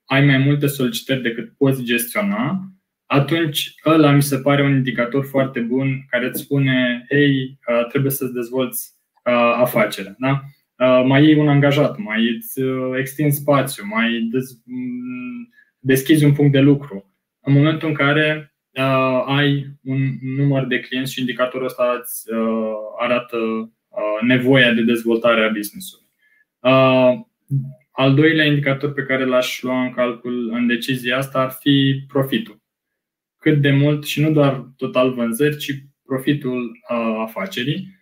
ai 0.05 0.25
mai 0.25 0.37
multe 0.37 0.67
solicitări 0.67 1.21
decât 1.21 1.53
poți 1.57 1.83
gestiona, 1.83 2.75
atunci 3.05 3.75
ăla 3.85 4.11
mi 4.11 4.23
se 4.23 4.37
pare 4.37 4.63
un 4.63 4.71
indicator 4.71 5.25
foarte 5.25 5.59
bun 5.59 6.05
care 6.09 6.25
îți 6.25 6.41
spune, 6.41 7.05
hei, 7.09 7.59
uh, 7.67 7.87
trebuie 7.87 8.11
să-ți 8.11 8.33
dezvolți 8.33 8.93
uh, 9.25 9.55
afacerea. 9.57 10.15
Da? 10.17 10.41
Uh, 10.77 11.03
mai 11.05 11.23
iei 11.23 11.35
un 11.35 11.47
angajat, 11.47 11.97
mai 11.97 12.35
îți 12.35 12.61
extinzi 12.99 13.39
spațiu, 13.39 13.83
mai 13.85 14.29
mm, 14.63 15.49
deschizi 15.79 16.25
un 16.25 16.33
punct 16.33 16.51
de 16.51 16.59
lucru. 16.59 17.09
În 17.41 17.53
momentul 17.53 17.87
în 17.87 17.93
care 17.93 18.49
ai 19.25 19.67
un 19.83 19.99
număr 20.21 20.65
de 20.65 20.79
clienți 20.79 21.13
și 21.13 21.19
indicatorul 21.19 21.65
ăsta 21.65 21.99
îți 22.01 22.23
arată 22.99 23.37
nevoia 24.21 24.73
de 24.73 24.81
dezvoltare 24.81 25.45
a 25.45 25.49
business-ului. 25.49 26.07
Al 27.91 28.13
doilea 28.15 28.45
indicator 28.45 28.93
pe 28.93 29.03
care 29.03 29.25
l-aș 29.25 29.61
lua 29.61 29.83
în 29.83 29.93
calcul 29.93 30.49
în 30.53 30.67
decizia 30.67 31.17
asta 31.17 31.39
ar 31.39 31.51
fi 31.51 32.03
profitul. 32.07 32.63
Cât 33.37 33.61
de 33.61 33.71
mult, 33.71 34.05
și 34.05 34.21
nu 34.21 34.31
doar 34.31 34.73
total 34.77 35.13
vânzări, 35.13 35.57
ci 35.57 35.83
profitul 36.05 36.79
afacerii, 37.17 37.93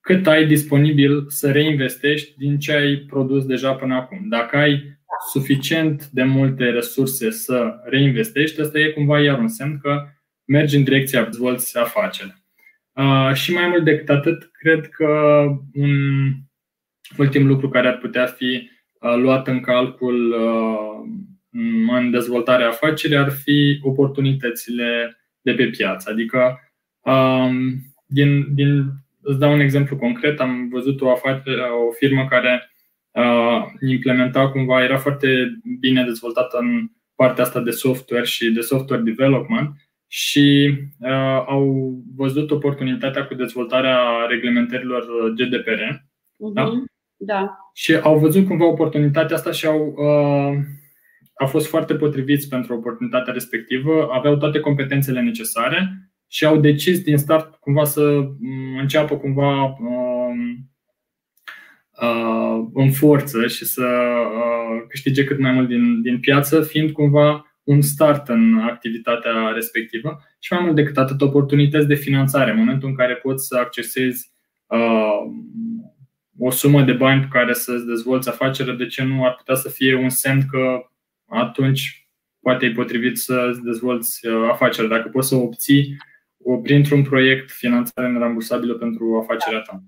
cât 0.00 0.26
ai 0.26 0.46
disponibil 0.46 1.28
să 1.28 1.50
reinvestești 1.50 2.34
din 2.36 2.58
ce 2.58 2.72
ai 2.72 2.96
produs 2.96 3.46
deja 3.46 3.74
până 3.74 3.94
acum. 3.94 4.28
Dacă 4.28 4.56
ai 4.56 5.00
suficient 5.32 6.06
de 6.06 6.22
multe 6.22 6.70
resurse 6.70 7.30
să 7.30 7.80
reinvestești, 7.84 8.60
asta 8.60 8.78
e 8.78 8.90
cumva 8.90 9.20
iar 9.20 9.38
un 9.38 9.48
semn 9.48 9.78
că 9.78 10.06
mergi 10.44 10.76
în 10.76 10.84
direcția 10.84 11.24
dezvolți 11.24 11.78
afacerea. 12.92 13.34
Și 13.34 13.52
mai 13.52 13.68
mult 13.68 13.84
decât 13.84 14.08
atât, 14.08 14.50
cred 14.52 14.88
că 14.88 15.44
un 15.74 15.90
ultim 17.18 17.46
lucru 17.46 17.68
care 17.68 17.88
ar 17.88 17.98
putea 17.98 18.26
fi 18.26 18.70
luat 19.16 19.48
în 19.48 19.60
calcul 19.60 20.34
în 21.96 22.10
dezvoltarea 22.10 22.68
afacerii 22.68 23.16
ar 23.16 23.30
fi 23.30 23.80
oportunitățile 23.82 25.20
de 25.40 25.52
pe 25.52 25.66
piață. 25.66 26.10
Adică, 26.10 26.60
din, 28.06 28.54
din, 28.54 28.84
îți 29.20 29.38
dau 29.38 29.52
un 29.52 29.60
exemplu 29.60 29.96
concret, 29.96 30.40
am 30.40 30.68
văzut 30.68 31.00
o, 31.00 31.10
afacere, 31.10 31.60
o 31.62 31.90
firmă 31.90 32.26
care 32.28 32.70
implementa 33.88 34.50
cumva, 34.50 34.82
era 34.82 34.98
foarte 34.98 35.60
bine 35.80 36.04
dezvoltată 36.04 36.58
în 36.58 36.90
partea 37.14 37.44
asta 37.44 37.60
de 37.60 37.70
software 37.70 38.24
și 38.24 38.50
de 38.50 38.60
software 38.60 39.02
development 39.02 39.89
și 40.12 40.74
uh, 40.98 41.44
au 41.46 41.94
văzut 42.16 42.50
oportunitatea 42.50 43.26
cu 43.26 43.34
dezvoltarea 43.34 43.98
reglementărilor 44.28 45.04
GDPR. 45.34 45.80
Uh-huh. 45.80 46.54
Da? 46.54 46.82
da. 47.16 47.56
Și 47.74 47.94
au 47.94 48.18
văzut 48.18 48.46
cumva 48.46 48.64
oportunitatea 48.64 49.36
asta 49.36 49.50
și 49.50 49.66
au, 49.66 49.94
uh, 49.96 50.58
au 51.34 51.46
fost 51.46 51.66
foarte 51.68 51.94
potriviți 51.94 52.48
pentru 52.48 52.74
oportunitatea 52.74 53.32
respectivă, 53.32 54.08
aveau 54.12 54.36
toate 54.36 54.60
competențele 54.60 55.20
necesare 55.20 56.10
și 56.26 56.44
au 56.44 56.56
decis 56.56 57.02
din 57.02 57.16
start 57.16 57.54
cumva 57.54 57.84
să 57.84 58.28
înceapă 58.80 59.16
cumva 59.16 59.64
uh, 59.64 60.56
uh, 62.00 62.68
în 62.74 62.90
forță 62.90 63.46
și 63.46 63.64
să 63.64 63.84
uh, 63.84 64.86
câștige 64.88 65.24
cât 65.24 65.38
mai 65.38 65.52
mult 65.52 65.68
din, 65.68 66.02
din 66.02 66.20
piață, 66.20 66.62
fiind 66.62 66.90
cumva 66.90 67.49
un 67.70 67.80
start 67.80 68.28
în 68.28 68.58
activitatea 68.58 69.50
respectivă 69.54 70.22
și 70.38 70.52
mai 70.52 70.62
mult 70.62 70.74
decât 70.74 70.98
atât 70.98 71.20
oportunități 71.20 71.86
de 71.86 71.94
finanțare. 71.94 72.50
În 72.50 72.56
momentul 72.56 72.88
în 72.88 72.94
care 72.94 73.14
poți 73.14 73.46
să 73.46 73.56
accesezi 73.56 74.32
uh, 74.66 75.20
o 76.38 76.50
sumă 76.50 76.82
de 76.82 76.92
bani 76.92 77.20
pe 77.20 77.28
care 77.30 77.52
să-ți 77.52 77.86
dezvolți 77.86 78.28
afacerea, 78.28 78.74
de 78.74 78.86
ce 78.86 79.02
nu 79.02 79.24
ar 79.24 79.34
putea 79.34 79.54
să 79.54 79.68
fie 79.68 79.94
un 79.94 80.08
semn 80.08 80.46
că 80.50 80.90
atunci 81.26 82.08
poate 82.40 82.66
e 82.66 82.72
potrivit 82.72 83.18
să-ți 83.18 83.62
dezvolți 83.62 84.26
uh, 84.26 84.48
afacerea, 84.50 84.96
dacă 84.96 85.08
poți 85.08 85.28
să 85.28 85.34
obții 85.34 85.96
printr-un 86.62 87.02
proiect 87.02 87.50
finanțare 87.50 88.08
nerambursabilă 88.08 88.74
pentru 88.74 89.18
afacerea 89.22 89.60
ta. 89.60 89.82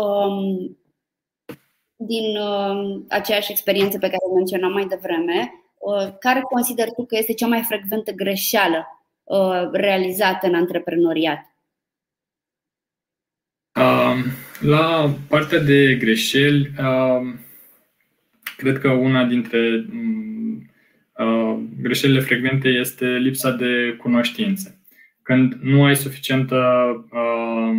Um, 0.00 0.78
din 1.96 2.36
uh, 2.36 3.04
aceeași 3.08 3.50
experiență 3.50 3.98
pe 3.98 4.06
care 4.06 4.22
o 4.30 4.34
menționam 4.34 4.72
mai 4.72 4.86
devreme, 4.86 5.52
uh, 5.52 5.67
care 6.20 6.40
consider 6.40 6.90
tu 6.90 7.06
că 7.06 7.16
este 7.16 7.32
cea 7.32 7.46
mai 7.46 7.62
frecventă 7.62 8.12
greșeală 8.12 8.86
uh, 9.24 9.68
realizată 9.72 10.46
în 10.46 10.54
antreprenoriat? 10.54 11.52
Uh, 13.74 14.24
la 14.60 15.14
partea 15.28 15.58
de 15.58 15.96
greșeli, 15.96 16.70
uh, 16.78 17.34
cred 18.56 18.78
că 18.78 18.90
una 18.90 19.24
dintre 19.24 19.86
uh, 21.18 21.58
greșelile 21.80 22.20
frecvente 22.20 22.68
este 22.68 23.06
lipsa 23.06 23.50
de 23.50 23.96
cunoștințe. 23.98 24.80
Când 25.22 25.52
nu 25.52 25.84
ai 25.84 25.96
suficientă 25.96 26.56
uh, 27.10 27.76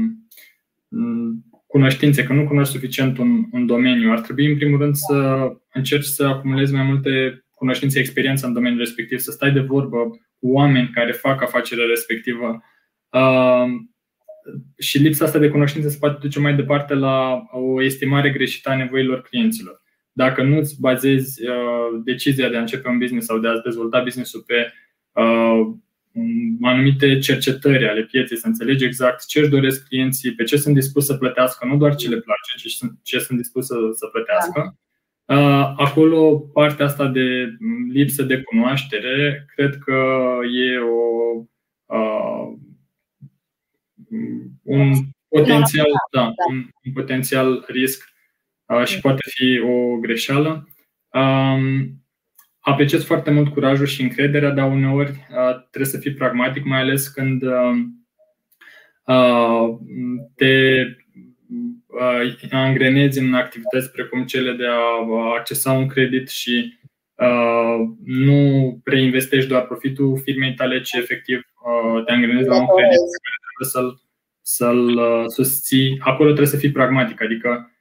cunoștințe, 1.68 2.24
că 2.24 2.34
nu 2.34 2.47
cunoști 2.47 2.74
suficient 2.74 3.18
un, 3.18 3.45
un 3.52 3.66
domeniu. 3.66 4.12
Ar 4.12 4.20
trebui, 4.20 4.52
în 4.52 4.58
primul 4.58 4.80
rând, 4.80 4.95
să 4.95 5.50
încerci 5.74 6.06
să 6.06 6.26
acumulezi 6.26 6.74
mai 6.74 6.84
multe 6.84 7.43
cunoștințe, 7.60 7.99
experiență 7.99 8.45
în 8.45 8.53
domeniul 8.53 8.80
respectiv, 8.80 9.20
să 9.20 9.32
stai 9.32 9.51
de 9.51 9.60
vorbă 9.60 9.97
cu 10.39 10.51
oameni 10.51 10.89
care 10.93 11.12
fac 11.12 11.41
afacerea 11.41 11.86
respectivă. 11.86 12.64
Uh, 13.10 13.66
și 14.78 14.97
lipsa 14.97 15.26
asta 15.26 15.39
de 15.39 15.49
cunoștințe 15.49 15.89
se 15.89 15.97
poate 15.99 16.18
duce 16.22 16.39
mai 16.39 16.55
departe 16.55 16.93
la 16.93 17.45
o 17.51 17.84
estimare 17.84 18.30
greșită 18.30 18.70
a 18.70 18.76
nevoilor 18.76 19.22
clienților. 19.22 19.82
Dacă 20.12 20.43
nu 20.43 20.57
îți 20.57 20.80
bazezi 20.80 21.47
uh, 21.47 22.01
decizia 22.03 22.49
de 22.49 22.57
a 22.57 22.60
începe 22.60 22.88
un 22.88 22.97
business 22.97 23.28
sau 23.28 23.39
de 23.39 23.47
a 23.47 23.62
dezvolta 23.64 24.01
businessul 24.01 24.43
pe 24.47 24.74
uh, 25.12 25.62
anumite 26.62 27.20
cercetări 27.20 27.88
ale 27.88 28.03
pieței, 28.03 28.38
să 28.38 28.47
înțelegi 28.47 28.86
exact 28.86 29.26
ce 29.26 29.39
își 29.39 29.49
doresc 29.49 29.88
clienții, 29.88 30.34
pe 30.34 30.43
ce 30.43 30.57
sunt 30.57 30.76
dispus 30.76 31.05
să 31.05 31.14
plătească, 31.14 31.66
nu 31.66 31.78
doar 31.78 31.95
ce 31.95 32.10
le 32.10 32.20
place, 32.20 32.68
ci 32.68 32.78
ce 33.03 33.20
sunt 33.20 33.38
dispus 33.38 33.66
să, 33.66 33.76
să 33.93 34.05
plătească. 34.05 34.78
Da. 35.30 35.74
Acolo, 35.78 36.40
partea 36.40 36.86
asta 36.86 37.08
de 37.08 37.58
lipsă 37.92 38.24
de 38.24 38.42
cunoaștere, 38.42 39.46
cred 39.56 39.78
că 39.78 39.94
e 40.44 40.78
o, 40.80 41.10
un 44.64 44.94
potențial, 45.28 45.88
da, 46.12 46.34
un, 46.50 46.68
un 46.84 46.92
potențial 46.94 47.66
risc 47.68 48.14
și 48.86 49.00
poate 49.00 49.22
fi 49.30 49.60
o 49.60 49.98
greșeală. 49.98 50.70
Apreciez 52.60 53.04
foarte 53.04 53.32
mult 53.32 53.54
curajul 53.54 53.86
și 53.86 54.02
încrederea, 54.02 54.50
dar 54.50 54.72
uneori 54.72 55.10
uh, 55.10 55.56
trebuie 55.70 55.92
să 55.92 55.98
fii 55.98 56.14
pragmatic, 56.14 56.64
mai 56.64 56.80
ales 56.80 57.08
când 57.08 57.42
uh, 57.42 57.78
uh, 59.04 59.78
te 60.36 60.82
angrenezi 62.52 63.20
în 63.20 63.34
activități 63.34 63.92
precum 63.92 64.26
cele 64.26 64.52
de 64.52 64.66
a 64.66 65.36
accesa 65.38 65.72
un 65.72 65.88
credit 65.88 66.30
și 66.30 66.78
nu 68.04 68.40
reinvestești 68.84 69.50
doar 69.50 69.66
profitul 69.66 70.22
firmei 70.24 70.54
tale, 70.54 70.82
ci 70.82 70.94
efectiv 70.94 71.42
te 72.06 72.12
angrenezi 72.12 72.48
la 72.48 72.56
un 72.56 72.68
credit 72.76 73.00
pe 73.14 73.20
care 73.24 73.38
trebuie 73.46 73.70
să-l, 73.72 74.02
să-l 74.42 75.00
susții. 75.30 75.98
Acolo 76.00 76.30
trebuie 76.30 76.54
să 76.54 76.58
fii 76.58 76.72
pragmatic, 76.72 77.22
adică 77.22 77.72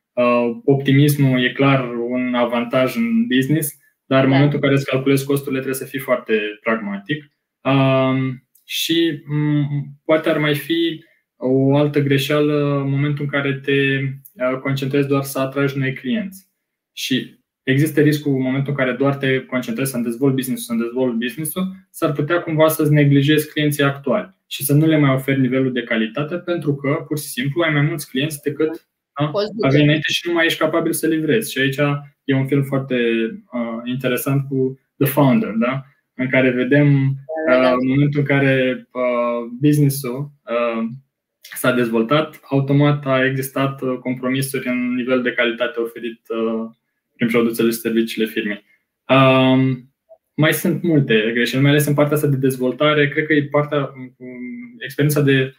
optimismul 0.65 1.45
e 1.45 1.53
clar 1.53 1.91
un 1.95 2.35
avantaj 2.35 2.97
în 2.97 3.27
business, 3.27 3.77
dar 4.07 4.25
în 4.25 4.31
da. 4.31 4.35
momentul 4.35 4.59
în 4.59 4.63
care 4.63 4.75
îți 4.75 4.91
calculezi 4.91 5.27
costurile, 5.27 5.61
trebuie 5.61 5.83
să 5.83 5.91
fii 5.91 5.99
foarte 5.99 6.41
pragmatic. 6.63 7.25
Um, 7.63 8.49
și 8.65 9.23
um, 9.31 9.67
poate 10.05 10.29
ar 10.29 10.39
mai 10.39 10.55
fi 10.55 11.05
o 11.39 11.77
altă 11.77 12.01
greșeală 12.01 12.81
în 12.85 12.91
momentul 12.91 13.25
în 13.25 13.31
care 13.31 13.55
te 13.55 13.73
uh, 13.73 14.59
concentrezi 14.63 15.09
doar 15.09 15.23
să 15.23 15.39
atragi 15.39 15.79
noi 15.79 15.93
clienți. 15.93 16.49
Și 16.93 17.41
există 17.63 18.01
riscul 18.01 18.35
în 18.35 18.43
momentul 18.43 18.71
în 18.71 18.85
care 18.85 18.93
doar 18.93 19.17
te 19.17 19.45
concentrezi 19.45 19.91
să 19.91 19.99
dezvolți 19.99 20.35
business-ul, 20.35 20.77
să 20.77 20.83
dezvolți 20.83 21.19
business-ul, 21.19 21.73
s-ar 21.91 22.13
putea 22.13 22.41
cumva 22.43 22.69
să-ți 22.69 22.93
neglijezi 22.93 23.51
clienții 23.51 23.83
actuali 23.83 24.37
și 24.47 24.65
să 24.65 24.75
nu 24.75 24.87
le 24.87 24.99
mai 24.99 25.15
oferi 25.15 25.41
nivelul 25.41 25.73
de 25.73 25.83
calitate 25.83 26.37
pentru 26.37 26.75
că, 26.75 27.05
pur 27.07 27.19
și 27.19 27.27
simplu, 27.27 27.63
ai 27.63 27.73
mai 27.73 27.83
mulți 27.83 28.11
clienți 28.11 28.43
decât 28.43 28.89
da? 29.21 29.31
aveai 29.63 29.83
înainte 29.83 30.13
și 30.13 30.27
nu 30.27 30.33
mai 30.33 30.45
ești 30.45 30.59
capabil 30.59 30.93
să 30.93 31.07
livrezi. 31.07 31.53
Și 31.53 31.59
aici 31.59 31.77
e 32.25 32.35
un 32.35 32.47
film 32.47 32.63
foarte 32.63 32.97
uh, 33.53 33.81
interesant 33.85 34.49
cu 34.49 34.79
The 34.97 35.07
Founder, 35.07 35.51
da? 35.51 35.85
în 36.15 36.29
care 36.29 36.51
vedem 36.51 36.87
uh, 37.49 37.73
în 37.81 37.89
momentul 37.89 38.21
în 38.21 38.27
care 38.27 38.89
uh, 38.93 39.51
business-ul 39.61 40.31
uh, 40.45 40.89
s-a 41.55 41.73
dezvoltat, 41.73 42.41
automat 42.43 43.07
a 43.07 43.25
existat 43.25 43.83
uh, 43.83 43.99
compromisuri 44.01 44.69
în 44.69 44.95
nivel 44.95 45.23
de 45.23 45.33
calitate 45.33 45.81
oferit 45.81 46.21
uh, 46.29 46.71
prin 47.17 47.29
produsele 47.29 47.71
și 47.71 47.77
serviciile 47.77 48.27
firmei. 48.27 48.65
Uh, 49.09 49.77
mai 50.35 50.53
sunt 50.53 50.83
multe 50.83 51.31
greșeli, 51.33 51.63
mai 51.63 51.71
ales 51.71 51.87
în 51.87 51.95
partea 51.95 52.15
asta 52.15 52.29
de 52.29 52.37
dezvoltare. 52.37 53.09
Cred 53.09 53.27
că 53.27 53.33
e 53.33 53.45
partea, 53.45 53.79
um, 53.79 54.77
experiența 54.79 55.21
de 55.21 55.55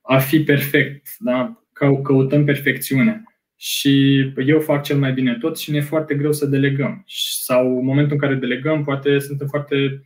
a 0.00 0.18
fi 0.18 0.40
perfect, 0.40 1.06
da? 1.18 1.64
căutăm 2.02 2.44
perfecțiune 2.44 3.22
și 3.56 4.20
eu 4.46 4.60
fac 4.60 4.82
cel 4.82 4.98
mai 4.98 5.12
bine 5.12 5.34
tot 5.34 5.58
și 5.58 5.70
ne 5.70 5.76
e 5.76 5.80
foarte 5.80 6.14
greu 6.14 6.32
să 6.32 6.46
delegăm. 6.46 7.04
Sau 7.40 7.78
în 7.78 7.84
momentul 7.84 8.12
în 8.12 8.18
care 8.18 8.34
delegăm, 8.34 8.84
poate 8.84 9.18
suntem 9.18 9.46
foarte 9.46 10.04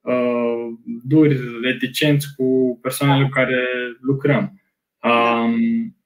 uh, 0.00 0.66
duri, 1.04 1.38
reticenți 1.62 2.26
cu 2.36 2.78
persoanele 2.82 3.24
cu 3.24 3.30
care 3.30 3.64
lucrăm. 4.00 4.62
Um, 5.04 5.96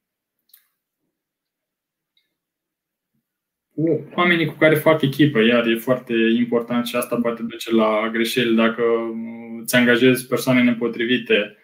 oamenii 4.14 4.46
cu 4.46 4.55
care 4.55 4.74
fac 4.74 5.03
echipă, 5.03 5.42
iar 5.42 5.66
e 5.66 5.76
foarte 5.76 6.14
important 6.14 6.86
și 6.86 6.96
asta 6.96 7.16
poate 7.16 7.42
duce 7.42 7.74
la 7.74 8.09
greșeli 8.12 8.57
dacă 8.57 8.82
îți 9.62 9.76
angajezi 9.76 10.26
persoane 10.26 10.62
nepotrivite. 10.62 11.57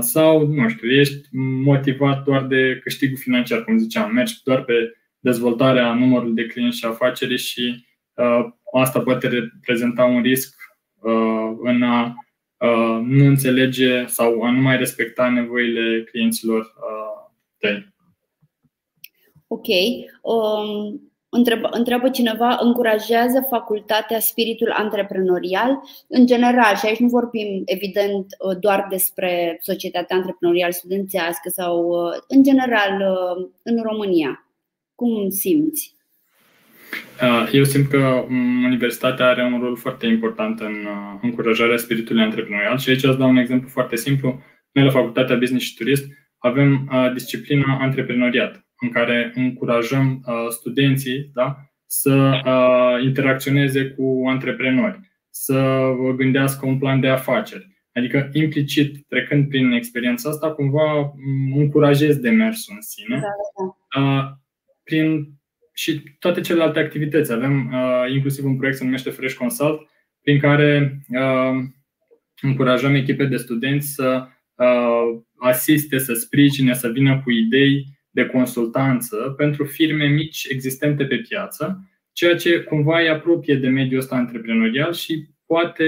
Sau, 0.00 0.46
nu 0.46 0.68
știu, 0.68 0.90
ești 0.90 1.28
motivat 1.62 2.24
doar 2.24 2.46
de 2.46 2.78
câștigul 2.82 3.16
financiar, 3.16 3.64
cum 3.64 3.78
ziceam, 3.78 4.12
mergi 4.12 4.42
doar 4.44 4.64
pe 4.64 4.92
dezvoltarea 5.18 5.94
numărului 5.94 6.34
de 6.34 6.46
clienți 6.46 6.78
și 6.78 6.84
afaceri 6.84 7.36
și 7.36 7.86
asta 8.72 9.00
poate 9.00 9.28
reprezenta 9.28 10.04
un 10.04 10.22
risc 10.22 10.56
în 11.62 11.82
a 11.82 12.14
nu 13.02 13.24
înțelege 13.24 14.06
sau 14.06 14.42
a 14.42 14.50
nu 14.50 14.60
mai 14.60 14.76
respecta 14.76 15.28
nevoile 15.28 16.04
clienților 16.04 16.72
tăi. 17.58 17.94
Ok. 19.46 19.66
Um, 20.22 21.08
Întreabă, 21.30 21.68
întreabă 21.70 22.10
cineva, 22.10 22.58
încurajează 22.60 23.46
facultatea 23.48 24.20
spiritul 24.20 24.70
antreprenorial? 24.72 25.80
În 26.06 26.26
general, 26.26 26.76
și 26.76 26.86
aici 26.86 26.98
nu 26.98 27.08
vorbim 27.08 27.62
evident 27.64 28.26
doar 28.60 28.86
despre 28.90 29.58
societatea 29.62 30.16
antreprenorial 30.16 30.72
studențească 30.72 31.48
sau 31.48 31.90
în 32.28 32.42
general 32.42 33.02
în 33.62 33.82
România. 33.82 34.48
Cum 34.94 35.28
simți? 35.30 35.96
Eu 37.52 37.64
simt 37.64 37.88
că 37.88 38.24
universitatea 38.64 39.28
are 39.28 39.42
un 39.42 39.60
rol 39.60 39.76
foarte 39.76 40.06
important 40.06 40.60
în 40.60 40.74
încurajarea 41.22 41.76
spiritului 41.76 42.22
antreprenorial 42.22 42.78
și 42.78 42.90
aici 42.90 43.02
îți 43.02 43.18
dau 43.18 43.28
un 43.28 43.36
exemplu 43.36 43.68
foarte 43.68 43.96
simplu. 43.96 44.42
Noi 44.72 44.84
la 44.84 44.90
Facultatea 44.90 45.36
Business 45.36 45.64
și 45.64 45.74
Turist 45.74 46.06
avem 46.38 46.90
disciplina 47.14 47.78
antreprenoriat 47.80 48.68
în 48.80 48.90
care 48.90 49.32
încurajăm 49.34 50.22
uh, 50.26 50.34
studenții 50.50 51.30
da, 51.34 51.56
să 51.86 52.40
uh, 52.44 53.04
interacționeze 53.04 53.88
cu 53.88 54.22
antreprenori, 54.28 55.00
să 55.30 55.90
gândească 56.16 56.66
un 56.66 56.78
plan 56.78 57.00
de 57.00 57.08
afaceri. 57.08 57.76
Adică, 57.92 58.28
implicit, 58.32 59.06
trecând 59.08 59.48
prin 59.48 59.72
experiența 59.72 60.28
asta, 60.30 60.52
cumva 60.52 61.12
încurajez 61.56 62.16
demersul 62.16 62.74
în 62.74 62.82
sine. 62.82 63.20
Da, 63.20 64.00
da. 64.00 64.00
Uh, 64.00 64.24
prin 64.84 65.37
și 65.78 66.02
toate 66.18 66.40
celelalte 66.40 66.78
activități. 66.78 67.32
Avem 67.32 67.74
inclusiv 68.12 68.44
un 68.44 68.56
proiect 68.56 68.78
se 68.78 68.84
numește 68.84 69.10
Fresh 69.10 69.34
Consult, 69.34 69.88
prin 70.22 70.38
care 70.38 71.00
încurajăm 72.42 72.94
echipe 72.94 73.24
de 73.24 73.36
studenți 73.36 73.94
să 73.94 74.26
asiste, 75.38 75.98
să 75.98 76.14
sprijine, 76.14 76.74
să 76.74 76.88
vină 76.88 77.20
cu 77.24 77.30
idei 77.30 77.84
de 78.10 78.26
consultanță 78.26 79.34
pentru 79.36 79.64
firme 79.64 80.06
mici 80.06 80.46
existente 80.50 81.04
pe 81.04 81.16
piață, 81.16 81.90
ceea 82.12 82.36
ce 82.36 82.60
cumva 82.60 83.00
îi 83.00 83.08
apropie 83.08 83.54
de 83.54 83.68
mediul 83.68 84.00
ăsta 84.00 84.16
antreprenorial 84.16 84.92
și 84.92 85.28
poate, 85.46 85.84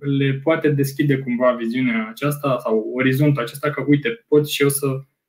le 0.00 0.40
poate 0.42 0.68
deschide 0.68 1.18
cumva 1.18 1.52
viziunea 1.52 2.08
aceasta 2.08 2.58
sau 2.58 2.92
orizontul 2.94 3.42
acesta 3.42 3.70
că, 3.70 3.84
uite, 3.86 4.24
pot 4.28 4.48
și 4.48 4.62
eu 4.62 4.68
să 4.68 4.86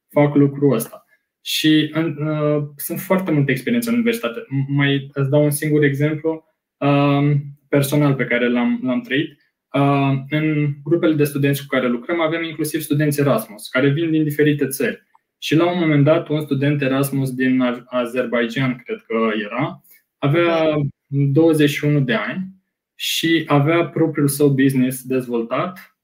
fac 0.10 0.36
lucrul 0.36 0.74
ăsta. 0.74 1.06
Și 1.42 1.94
uh, 1.96 2.64
sunt 2.76 3.00
foarte 3.00 3.32
multe 3.32 3.52
experiențe 3.52 3.90
în 3.90 3.96
universitate. 3.96 4.40
Mai 4.68 5.10
îți 5.14 5.30
dau 5.30 5.44
un 5.44 5.52
singur 5.52 5.84
exemplu 5.84 6.44
uh, 6.78 7.32
personal 7.70 8.16
pe 8.16 8.26
care 8.26 8.50
l-am, 8.50 8.80
l-am 8.84 9.02
trăit. 9.02 9.40
Uh, 9.74 10.14
în 10.30 10.74
grupele 10.84 11.14
de 11.14 11.24
studenți 11.24 11.62
cu 11.62 11.68
care 11.68 11.88
lucrăm 11.88 12.22
avem 12.22 12.44
inclusiv 12.44 12.82
studenți 12.82 13.20
Erasmus, 13.20 13.70
care 13.70 13.90
vin 13.90 14.12
din 14.12 14.24
diferite 14.24 14.68
țări. 14.68 15.04
Și 15.38 15.56
la 15.56 15.72
un 15.72 15.80
moment 15.80 16.04
dat, 16.04 16.28
un 16.28 16.42
student 16.42 16.82
Erasmus 16.82 17.34
din 17.34 17.84
Azerbaijan, 17.86 18.82
cred 18.86 19.04
că 19.08 19.16
era, 19.46 19.84
avea 20.18 20.76
21 21.08 22.00
de 22.00 22.14
ani 22.14 22.48
și 22.96 23.44
avea 23.48 23.86
propriul 23.86 24.28
său 24.28 24.50
business 24.50 25.04
dezvoltat, 25.04 25.96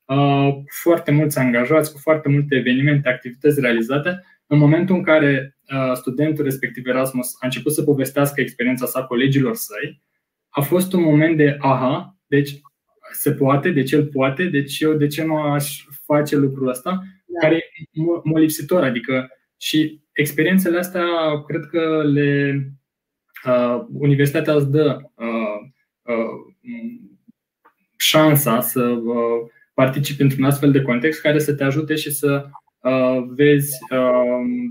foarte 0.81 1.11
mulți 1.11 1.39
angajați, 1.39 1.91
cu 1.91 1.97
foarte 1.97 2.29
multe 2.29 2.55
evenimente, 2.55 3.09
activități 3.09 3.59
realizate. 3.59 4.23
În 4.47 4.57
momentul 4.57 4.95
în 4.95 5.03
care 5.03 5.57
studentul 5.93 6.43
respectiv 6.43 6.87
Erasmus 6.87 7.33
a 7.33 7.45
început 7.45 7.73
să 7.73 7.83
povestească 7.83 8.41
experiența 8.41 8.85
sa 8.85 9.03
colegilor 9.03 9.55
săi, 9.55 10.01
a 10.49 10.61
fost 10.61 10.93
un 10.93 11.01
moment 11.01 11.37
de 11.37 11.57
aha, 11.59 12.17
deci 12.27 12.61
se 13.11 13.31
poate, 13.31 13.69
deci 13.69 13.91
el 13.91 14.05
poate, 14.05 14.43
deci 14.43 14.79
eu 14.79 14.93
de 14.93 15.07
ce 15.07 15.23
nu 15.23 15.37
aș 15.37 15.85
face 16.05 16.35
lucrul 16.35 16.67
ăsta? 16.67 17.03
da. 17.27 17.47
care 17.47 17.55
e 17.55 18.01
molipsitor. 18.23 18.83
Adică 18.83 19.27
și 19.57 20.01
experiențele 20.11 20.77
astea 20.77 21.05
cred 21.47 21.65
că 21.65 22.03
le 22.03 22.61
uh, 23.45 23.85
universitatea 23.93 24.53
îți 24.53 24.71
dă 24.71 24.99
uh, 25.15 25.59
uh, 26.01 26.61
șansa 27.97 28.61
să 28.61 28.81
uh, 28.81 29.49
participi 29.73 30.21
într-un 30.21 30.43
astfel 30.43 30.71
de 30.71 30.81
context 30.81 31.21
care 31.21 31.39
să 31.39 31.53
te 31.53 31.63
ajute 31.63 31.95
și 31.95 32.11
să 32.11 32.45
uh, 32.45 32.51
vezi 33.35 33.77
uh, 33.91 33.99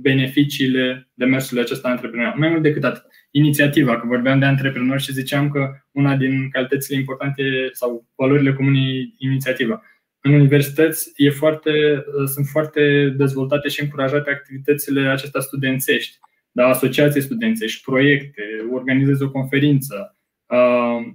beneficiile 0.03 1.09
demersului 1.15 1.63
acesta 1.63 1.89
antreprenorial. 1.89 2.39
Mai 2.39 2.49
mult 2.49 2.63
decât 2.63 2.85
atât, 2.85 3.05
inițiativa, 3.31 3.99
că 4.01 4.07
vorbeam 4.07 4.39
de 4.39 4.45
antreprenori 4.45 5.03
și 5.03 5.13
ziceam 5.13 5.51
că 5.51 5.73
una 5.93 6.17
din 6.17 6.49
calitățile 6.51 6.99
importante 6.99 7.43
sau 7.73 8.07
valorile 8.15 8.53
comune 8.53 8.79
e 8.79 9.09
inițiativa 9.19 9.83
în 10.27 10.33
universități 10.33 11.13
e 11.17 11.31
foarte, 11.31 12.05
sunt 12.27 12.47
foarte 12.47 13.15
dezvoltate 13.17 13.69
și 13.69 13.83
încurajate 13.83 14.31
activitățile 14.31 15.09
acestea 15.09 15.41
studențești, 15.41 16.19
da, 16.51 16.67
asociații 16.67 17.21
studențești, 17.21 17.83
proiecte, 17.85 18.43
organizezi 18.73 19.23
o 19.23 19.31
conferință. 19.31 20.17
Uh, 20.47 21.07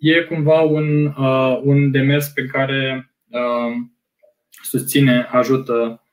e 0.00 0.20
cumva 0.20 0.60
un, 0.60 1.04
uh, 1.04 1.60
un 1.62 1.90
demers 1.90 2.28
pe 2.28 2.44
care 2.44 3.12
uh, 3.28 3.76
susține, 4.62 5.26
ajută 5.30 6.03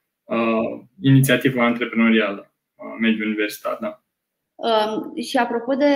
inițiativa 1.01 1.65
antreprenorială 1.65 2.53
a 2.75 2.95
mediului 2.99 3.27
universitar. 3.27 3.77
Da. 3.81 4.03
Um, 4.55 5.15
și 5.15 5.37
apropo 5.37 5.73
de 5.73 5.95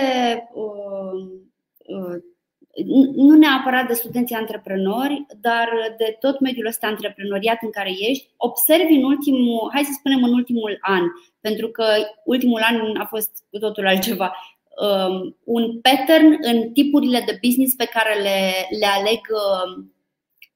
nu 3.14 3.36
neapărat 3.36 3.86
de 3.86 3.94
studenții 3.94 4.36
antreprenori, 4.36 5.26
dar 5.40 5.68
de 5.96 6.16
tot 6.20 6.40
mediul 6.40 6.66
ăsta 6.66 6.86
antreprenoriat 6.86 7.58
în 7.62 7.70
care 7.70 7.90
ești, 7.98 8.30
observi 8.36 8.92
în 8.92 9.04
ultimul, 9.04 9.70
hai 9.72 9.84
să 9.84 9.92
spunem 9.98 10.22
în 10.22 10.32
ultimul 10.32 10.78
an, 10.80 11.02
pentru 11.40 11.68
că 11.68 11.84
ultimul 12.24 12.60
an 12.60 12.96
a 12.96 13.04
fost 13.04 13.44
cu 13.50 13.58
totul 13.58 13.86
altceva, 13.86 14.36
um, 14.82 15.36
un 15.44 15.80
pattern 15.80 16.36
în 16.40 16.72
tipurile 16.72 17.22
de 17.26 17.38
business 17.42 17.74
pe 17.74 17.90
care 17.92 18.20
le, 18.22 18.38
le 18.78 18.86
aleg 18.86 19.20
um, 19.30 19.94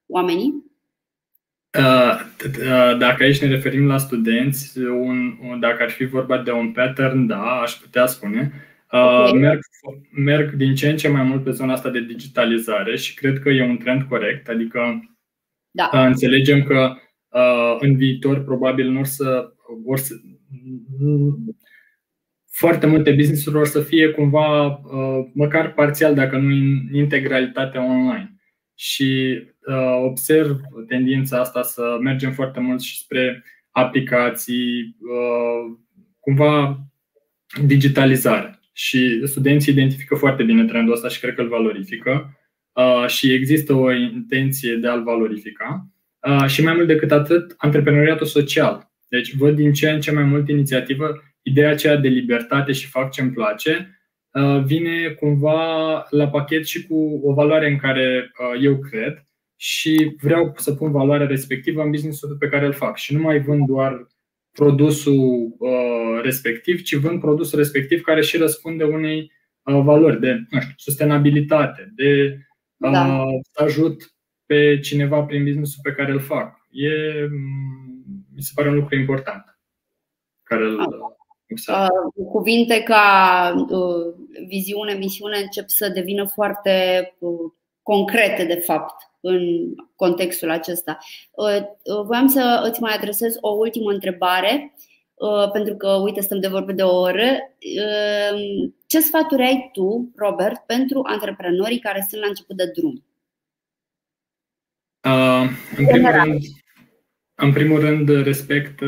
oamenii? 0.06 0.69
Uh, 1.78 2.20
uh, 2.44 2.98
dacă 2.98 3.22
aici 3.22 3.40
ne 3.40 3.48
referim 3.48 3.86
la 3.86 3.98
studenți, 3.98 4.78
un, 4.78 5.38
dacă 5.60 5.82
ar 5.82 5.90
fi 5.90 6.04
vorba 6.04 6.38
de 6.38 6.50
un 6.50 6.72
pattern, 6.72 7.26
da, 7.26 7.42
aș 7.42 7.72
putea 7.72 8.06
spune. 8.06 8.52
Okay. 8.88 9.32
Merg, 9.32 9.60
merg 10.10 10.52
din 10.52 10.74
ce 10.74 10.88
în 10.88 10.96
ce 10.96 11.08
mai 11.08 11.22
mult 11.22 11.44
pe 11.44 11.50
zona 11.50 11.72
asta 11.72 11.90
de 11.90 12.00
digitalizare 12.00 12.96
și 12.96 13.14
cred 13.14 13.38
că 13.38 13.48
e 13.48 13.62
un 13.62 13.76
trend 13.76 14.02
corect. 14.02 14.48
Adică 14.48 15.10
da. 15.70 16.06
înțelegem 16.06 16.62
că 16.62 16.96
în 17.78 17.96
viitor 17.96 18.44
probabil 18.44 18.90
nu 18.90 18.98
or 18.98 19.04
să, 19.04 19.52
or 19.84 19.98
să 19.98 20.14
foarte 22.50 22.86
multe 22.86 23.12
business-uri 23.12 23.56
or 23.56 23.66
să 23.66 23.80
fie 23.80 24.08
cumva 24.08 24.80
măcar 25.32 25.72
parțial, 25.72 26.14
dacă 26.14 26.36
nu 26.36 26.48
în 26.48 26.94
integralitate 26.94 27.78
online. 27.78 28.39
Și 28.82 29.40
observ 30.04 30.60
tendința 30.88 31.40
asta 31.40 31.62
să 31.62 31.98
mergem 32.00 32.32
foarte 32.32 32.60
mult 32.60 32.80
și 32.80 32.98
spre 32.98 33.44
aplicații, 33.70 34.96
cumva 36.20 36.78
digitalizare 37.66 38.60
și 38.72 39.26
studenții 39.26 39.72
identifică 39.72 40.14
foarte 40.14 40.42
bine 40.42 40.64
trendul 40.64 40.94
ăsta 40.94 41.08
și 41.08 41.20
cred 41.20 41.34
că 41.34 41.40
îl 41.40 41.48
valorifică 41.48 42.38
uh, 42.72 43.06
și 43.06 43.32
există 43.32 43.72
o 43.72 43.92
intenție 43.92 44.74
de 44.74 44.88
a-l 44.88 45.02
valorifica. 45.02 45.88
Uh, 46.28 46.46
și 46.46 46.62
mai 46.62 46.74
mult 46.74 46.86
decât 46.86 47.10
atât, 47.10 47.54
antreprenoriatul 47.56 48.26
social. 48.26 48.90
Deci 49.08 49.34
văd 49.34 49.56
din 49.56 49.72
ce 49.72 49.90
în 49.90 50.00
ce 50.00 50.12
mai 50.12 50.24
mult 50.24 50.48
inițiativă, 50.48 51.22
ideea 51.42 51.70
aceea 51.70 51.96
de 51.96 52.08
libertate 52.08 52.72
și 52.72 52.86
fac 52.86 53.10
ce 53.10 53.20
îmi 53.20 53.32
place, 53.32 53.70
uh, 53.70 53.99
vine 54.64 55.08
cumva 55.08 56.06
la 56.10 56.28
pachet 56.28 56.66
și 56.66 56.86
cu 56.86 57.20
o 57.22 57.32
valoare 57.32 57.70
în 57.70 57.78
care 57.78 58.32
eu 58.60 58.78
cred 58.78 59.24
și 59.56 60.16
vreau 60.20 60.52
să 60.56 60.74
pun 60.74 60.90
valoarea 60.90 61.26
respectivă 61.26 61.82
în 61.82 61.90
businessul 61.90 62.36
pe 62.38 62.48
care 62.48 62.66
îl 62.66 62.72
fac 62.72 62.96
și 62.96 63.14
nu 63.14 63.20
mai 63.20 63.40
vând 63.40 63.66
doar 63.66 64.06
produsul 64.52 65.54
uh, 65.58 66.20
respectiv, 66.22 66.82
ci 66.82 66.94
vând 66.94 67.20
produsul 67.20 67.58
respectiv 67.58 68.02
care 68.02 68.22
și 68.22 68.36
răspunde 68.36 68.84
unei 68.84 69.32
uh, 69.62 69.80
valori 69.82 70.20
de 70.20 70.32
nu 70.50 70.60
știu, 70.60 70.74
sustenabilitate, 70.76 71.92
de 71.94 72.38
uh, 72.76 72.90
da. 72.90 73.24
să 73.52 73.62
ajut 73.62 74.14
pe 74.46 74.78
cineva 74.78 75.22
prin 75.22 75.44
businessul 75.44 75.80
pe 75.82 75.92
care 75.92 76.12
îl 76.12 76.20
fac. 76.20 76.66
E, 76.70 76.88
mm, 77.30 78.26
mi 78.34 78.42
se 78.42 78.52
pare 78.54 78.68
un 78.68 78.74
lucru 78.74 78.96
important 78.96 79.58
care 80.42 80.64
îl 80.64 80.78
uh, 81.66 82.24
Cuvinte 82.30 82.82
ca 82.82 83.52
uh, 83.68 84.14
viziune, 84.46 84.92
misiune 84.92 85.38
încep 85.38 85.68
să 85.68 85.88
devină 85.88 86.24
foarte 86.26 87.06
uh, 87.18 87.52
concrete, 87.82 88.44
de 88.44 88.54
fapt 88.54 89.10
în 89.20 89.40
contextul 89.96 90.50
acesta. 90.50 90.98
Uh, 91.30 91.56
uh, 91.56 92.04
voiam 92.04 92.26
să 92.26 92.66
îți 92.70 92.80
mai 92.80 92.94
adresez 92.94 93.36
o 93.40 93.48
ultimă 93.48 93.90
întrebare, 93.90 94.74
uh, 95.14 95.50
pentru 95.52 95.74
că, 95.74 95.88
uite, 95.88 96.20
stăm 96.20 96.40
de 96.40 96.48
vorbă 96.48 96.72
de 96.72 96.82
o 96.82 97.00
oră. 97.00 97.28
Ce 98.86 99.00
sfaturi 99.00 99.42
ai 99.42 99.70
tu, 99.72 100.12
Robert, 100.16 100.58
pentru 100.66 101.02
antreprenorii 101.04 101.78
care 101.78 102.06
sunt 102.08 102.20
la 102.20 102.28
început 102.28 102.56
de 102.56 102.72
drum? 102.76 103.04
Uh, 105.04 105.50
în, 105.76 105.86
primul 105.86 106.10
rând, 106.10 106.42
în 107.34 107.52
primul 107.52 107.80
rând, 107.80 108.08
respect 108.08 108.78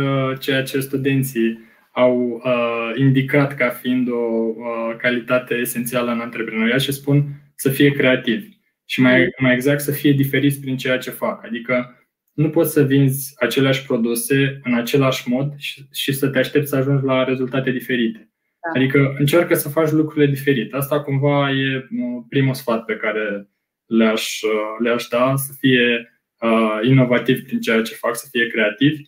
ceea 0.40 0.62
ce 0.62 0.80
studenții 0.80 1.58
au 1.92 2.40
uh, 2.44 2.92
indicat 2.98 3.56
ca 3.56 3.68
fiind 3.68 4.08
o 4.08 4.14
uh, 4.14 4.96
calitate 4.98 5.54
esențială 5.54 6.10
în 6.10 6.20
antreprenoriat 6.20 6.80
și 6.80 6.92
spun 6.92 7.24
să 7.54 7.68
fie 7.68 7.90
creativi 7.90 8.48
și 8.84 9.00
mai, 9.00 9.26
mai 9.38 9.54
exact 9.54 9.80
să 9.80 9.92
fie 9.92 10.12
diferiți 10.12 10.60
prin 10.60 10.76
ceea 10.76 10.98
ce 10.98 11.10
fac. 11.10 11.44
Adică 11.44 11.96
nu 12.32 12.50
poți 12.50 12.72
să 12.72 12.82
vinzi 12.82 13.32
aceleași 13.36 13.86
produse 13.86 14.60
în 14.64 14.74
același 14.74 15.28
mod 15.28 15.54
și, 15.56 15.86
și 15.92 16.12
să 16.12 16.28
te 16.28 16.38
aștepți 16.38 16.68
să 16.68 16.76
ajungi 16.76 17.04
la 17.04 17.24
rezultate 17.24 17.70
diferite. 17.70 18.30
Da. 18.62 18.80
Adică 18.80 19.14
încearcă 19.18 19.54
să 19.54 19.68
faci 19.68 19.90
lucrurile 19.90 20.32
diferite. 20.32 20.76
Asta 20.76 21.02
cumva 21.02 21.50
e 21.50 21.88
primul 22.28 22.54
sfat 22.54 22.84
pe 22.84 22.96
care 22.96 23.48
le-aș, 23.86 24.40
le-aș 24.78 25.06
da, 25.06 25.36
să 25.36 25.52
fie 25.58 26.12
uh, 26.38 26.78
inovativ 26.82 27.44
prin 27.44 27.60
ceea 27.60 27.82
ce 27.82 27.94
fac, 27.94 28.16
să 28.16 28.28
fie 28.30 28.46
creativ, 28.46 28.98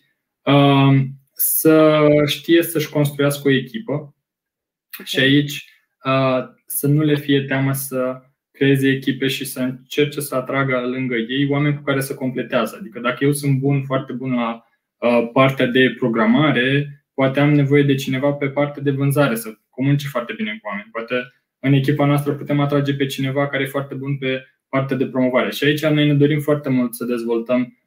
uh, 0.41 1.05
să 1.35 2.07
știe 2.25 2.63
să-și 2.63 2.89
construiască 2.89 3.47
o 3.47 3.51
echipă 3.51 3.93
okay. 3.93 5.05
și 5.05 5.19
aici 5.19 5.69
uh, 6.03 6.43
să 6.65 6.87
nu 6.87 7.01
le 7.01 7.15
fie 7.15 7.41
teamă 7.41 7.73
să 7.73 8.21
creeze 8.51 8.89
echipe 8.89 9.27
și 9.27 9.45
să 9.45 9.59
încerce 9.59 10.19
să 10.19 10.35
atragă 10.35 10.79
lângă 10.79 11.15
ei 11.15 11.47
oameni 11.49 11.75
cu 11.75 11.81
care 11.81 12.01
să 12.01 12.15
completează. 12.15 12.77
Adică 12.79 12.99
dacă 12.99 13.23
eu 13.23 13.31
sunt 13.31 13.59
bun, 13.59 13.83
foarte 13.83 14.13
bun 14.13 14.33
la 14.33 14.65
uh, 14.97 15.29
partea 15.33 15.65
de 15.65 15.93
programare, 15.97 16.89
poate 17.13 17.39
am 17.39 17.53
nevoie 17.53 17.83
de 17.83 17.95
cineva 17.95 18.31
pe 18.31 18.49
partea 18.49 18.81
de 18.81 18.91
vânzare, 18.91 19.35
să 19.35 19.57
comunice 19.69 20.07
foarte 20.07 20.33
bine 20.33 20.59
cu 20.61 20.67
oameni. 20.67 20.89
Poate 20.91 21.15
în 21.59 21.73
echipa 21.73 22.05
noastră 22.05 22.33
putem 22.33 22.59
atrage 22.59 22.93
pe 22.93 23.05
cineva 23.05 23.47
care 23.47 23.63
e 23.63 23.67
foarte 23.67 23.95
bun 23.95 24.17
pe 24.17 24.45
partea 24.69 24.97
de 24.97 25.07
promovare. 25.07 25.51
Și 25.51 25.63
aici 25.63 25.85
noi 25.85 26.07
ne 26.07 26.13
dorim 26.13 26.39
foarte 26.39 26.69
mult 26.69 26.93
să 26.93 27.05
dezvoltăm 27.05 27.77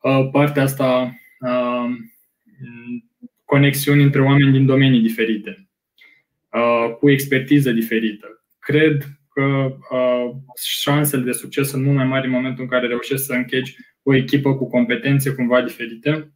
uh, 0.00 0.28
partea 0.32 0.62
asta, 0.62 1.14
uh, 1.40 1.90
conexiuni 3.44 4.02
între 4.02 4.22
oameni 4.22 4.52
din 4.52 4.66
domenii 4.66 5.00
diferite, 5.00 5.68
uh, 6.52 6.94
cu 6.98 7.10
expertiză 7.10 7.70
diferită. 7.70 8.26
Cred 8.58 9.04
că 9.30 9.76
uh, 9.90 10.30
șansele 10.80 11.22
de 11.22 11.32
succes 11.32 11.68
sunt 11.68 11.84
mult 11.84 11.96
mai 11.96 12.06
mari 12.06 12.26
în 12.26 12.32
momentul 12.32 12.62
în 12.62 12.68
care 12.68 12.86
reușești 12.86 13.24
să 13.24 13.32
închegi 13.32 13.76
o 14.02 14.14
echipă 14.14 14.54
cu 14.54 14.68
competențe 14.68 15.34
cumva 15.34 15.62
diferite 15.62 16.32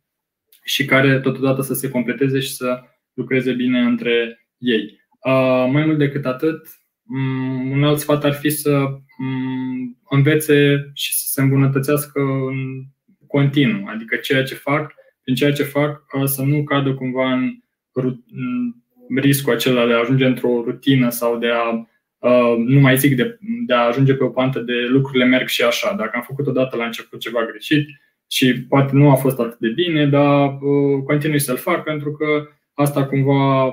și 0.65 0.85
care 0.85 1.21
totodată 1.21 1.63
să 1.63 1.75
se 1.75 1.89
completeze 1.89 2.41
și 2.41 2.55
să 2.55 2.83
lucreze 3.13 3.53
bine 3.53 3.81
între 3.81 4.47
ei. 4.59 5.01
Uh, 5.27 5.69
mai 5.73 5.85
mult 5.85 5.99
decât 5.99 6.27
atât, 6.27 6.69
um, 7.07 7.71
un 7.71 7.85
alt 7.85 7.99
sfat 7.99 8.25
ar 8.25 8.33
fi 8.33 8.51
să 8.51 8.79
um, 9.19 9.99
învețe 10.11 10.91
și 10.95 11.15
să 11.15 11.25
se 11.27 11.41
îmbunătățească 11.41 12.21
în 12.21 12.83
continuu, 13.27 13.87
adică 13.87 14.17
ceea 14.17 14.43
ce 14.43 14.55
fac, 14.55 14.95
prin 15.23 15.35
ceea 15.35 15.53
ce 15.53 15.63
fac, 15.63 16.05
uh, 16.15 16.25
să 16.25 16.43
nu 16.43 16.65
cadă 16.65 16.95
cumva 16.95 17.33
în, 17.33 17.51
în 17.93 19.21
riscul 19.21 19.53
acela 19.53 19.87
de 19.87 19.93
a 19.93 19.99
ajunge 19.99 20.25
într-o 20.25 20.63
rutină 20.65 21.11
sau 21.11 21.39
de 21.39 21.49
a 21.49 21.87
Uh, 22.23 22.55
nu 22.57 22.81
mai 22.81 22.97
zic 22.97 23.17
de, 23.17 23.39
de 23.67 23.75
a 23.75 23.87
ajunge 23.87 24.15
pe 24.15 24.25
o 24.25 24.29
pantă 24.29 24.59
de 24.59 24.73
lucrurile 24.89 25.25
merg 25.25 25.49
și 25.49 25.63
așa. 25.63 25.95
Dacă 25.95 26.11
am 26.15 26.23
făcut 26.23 26.47
odată 26.47 26.77
la 26.77 26.85
început 26.85 27.21
ceva 27.21 27.45
greșit 27.45 27.89
și 28.27 28.63
poate 28.69 28.91
nu 28.95 29.11
a 29.11 29.15
fost 29.15 29.39
atât 29.39 29.59
de 29.59 29.69
bine, 29.69 30.07
dar 30.07 30.47
uh, 30.47 31.03
continui 31.05 31.39
să-l 31.39 31.57
fac 31.57 31.83
pentru 31.83 32.13
că 32.13 32.49
asta 32.73 33.07
cumva 33.07 33.65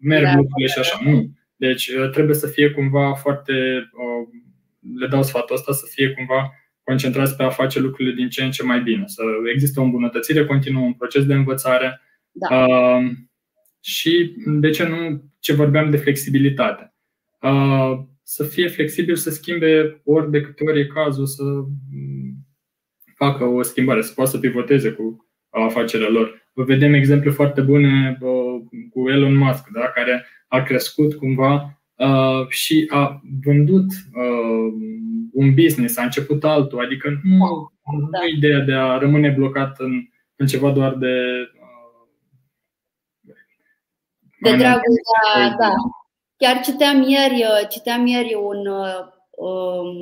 merg 0.00 0.24
da. 0.24 0.36
lucrurile 0.36 0.68
și 0.68 0.78
așa. 0.78 0.98
Nu. 1.04 1.30
Deci 1.56 1.86
uh, 1.88 2.10
trebuie 2.10 2.34
să 2.34 2.46
fie 2.46 2.70
cumva 2.70 3.14
foarte, 3.14 3.52
uh, 3.92 4.28
le 4.98 5.06
dau 5.06 5.22
sfatul 5.22 5.56
ăsta, 5.56 5.72
să 5.72 5.86
fie 5.90 6.10
cumva 6.10 6.50
concentrați 6.86 7.36
pe 7.36 7.42
a 7.42 7.48
face 7.48 7.80
lucrurile 7.80 8.14
din 8.14 8.28
ce 8.28 8.44
în 8.44 8.50
ce 8.50 8.62
mai 8.62 8.80
bine. 8.82 9.02
Să 9.06 9.22
există 9.52 9.80
o 9.80 9.82
îmbunătățire 9.82 10.46
continuă, 10.46 10.82
un 10.82 10.92
proces 10.92 11.26
de 11.26 11.34
învățare. 11.34 12.00
Da. 12.30 12.64
Uh, 12.64 13.10
și, 13.80 14.34
de 14.46 14.70
ce 14.70 14.86
nu, 14.86 15.22
ce 15.40 15.52
vorbeam 15.52 15.90
de 15.90 15.96
flexibilitate 15.96 16.90
să 18.28 18.44
fie 18.44 18.68
flexibil, 18.68 19.16
să 19.16 19.30
schimbe 19.30 20.00
ori 20.04 20.30
de 20.30 20.40
câte 20.40 20.64
ori 20.64 20.80
e 20.80 20.86
cazul 20.86 21.26
să 21.26 21.42
mm, 21.42 22.46
facă 23.14 23.44
o 23.44 23.62
schimbare, 23.62 24.02
să 24.02 24.12
poată 24.14 24.30
să 24.30 24.38
pivoteze 24.38 24.90
cu 24.90 25.26
afacerea 25.50 26.08
lor. 26.08 26.50
Vă 26.52 26.62
vedem 26.62 26.94
exemple 26.94 27.30
foarte 27.30 27.60
bune 27.60 28.18
cu 28.90 29.10
Elon 29.10 29.34
Musk, 29.34 29.68
da? 29.68 29.80
care 29.80 30.26
a 30.48 30.62
crescut 30.62 31.14
cumva 31.14 31.80
și 32.48 32.86
a 32.90 33.22
vândut 33.44 33.86
un 35.36 35.54
business, 35.54 35.96
a 35.96 36.02
început 36.02 36.44
altul, 36.44 36.84
adică 36.84 37.20
nu, 37.22 37.70
da. 38.10 38.18
nu 38.18 38.26
ideea 38.36 38.60
de 38.60 38.72
a 38.72 38.98
rămâne 38.98 39.30
blocat 39.30 39.78
în, 39.78 39.92
în 40.36 40.46
ceva 40.46 40.70
doar 40.70 40.94
de 40.94 41.14
de 44.40 44.56
dragul, 44.56 44.94
da, 45.34 45.54
da. 45.58 45.74
Chiar 46.36 46.60
citeam 46.60 47.02
ieri, 47.02 47.34
uh, 47.34 47.68
citeam 47.68 48.06
ieri 48.06 48.34
un 48.34 48.66
uh, 48.66 49.16
um, 49.36 49.94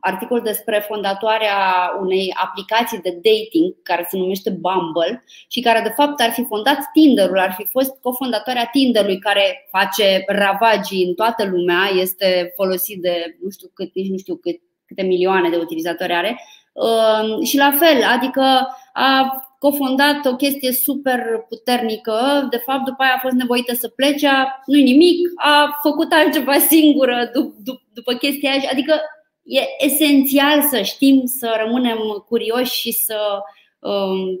articol 0.00 0.40
despre 0.40 0.84
fondatoarea 0.88 1.56
unei 2.00 2.34
aplicații 2.36 3.00
de 3.00 3.10
dating 3.10 3.82
care 3.82 4.06
se 4.08 4.16
numește 4.16 4.50
Bumble 4.50 5.24
și 5.48 5.60
care 5.60 5.80
de 5.80 5.92
fapt 5.96 6.20
ar 6.20 6.30
fi 6.30 6.44
fondat 6.44 6.78
Tinderul, 6.92 7.38
ar 7.38 7.52
fi 7.52 7.66
fost 7.70 8.00
cofondatoarea 8.00 8.68
Tinderului 8.72 9.18
care 9.18 9.68
face 9.70 10.24
ravagii 10.26 11.04
în 11.04 11.14
toată 11.14 11.44
lumea, 11.44 11.90
este 11.94 12.52
folosit 12.56 13.00
de 13.00 13.36
nu 13.42 13.50
știu 13.50 13.70
cât, 13.74 13.94
nici 13.94 14.10
nu 14.10 14.18
știu 14.18 14.36
cât, 14.36 14.60
câte 14.90 15.06
milioane 15.06 15.48
de 15.48 15.56
utilizatori 15.56 16.12
are. 16.12 16.40
Um, 16.72 17.42
și 17.42 17.56
la 17.56 17.72
fel, 17.78 18.02
adică 18.04 18.68
a 18.92 19.44
cofondat 19.58 20.26
o 20.26 20.36
chestie 20.36 20.72
super 20.72 21.20
puternică. 21.48 22.46
De 22.50 22.56
fapt, 22.56 22.84
după 22.84 23.02
aia 23.02 23.14
a 23.16 23.20
fost 23.22 23.34
nevoită 23.34 23.74
să 23.74 23.88
plece, 23.88 24.28
nu 24.66 24.78
nimic, 24.78 25.16
a 25.34 25.78
făcut 25.82 26.12
altceva 26.12 26.58
singură 26.58 27.30
dup- 27.30 27.82
după 27.92 28.12
chestia 28.12 28.50
aia. 28.50 28.68
Adică 28.72 29.00
e 29.42 29.60
esențial 29.84 30.62
să 30.62 30.82
știm 30.82 31.22
să 31.24 31.60
rămânem 31.64 31.98
curioși 32.28 32.80
și 32.80 32.92
să 32.92 33.42
um, 33.78 34.40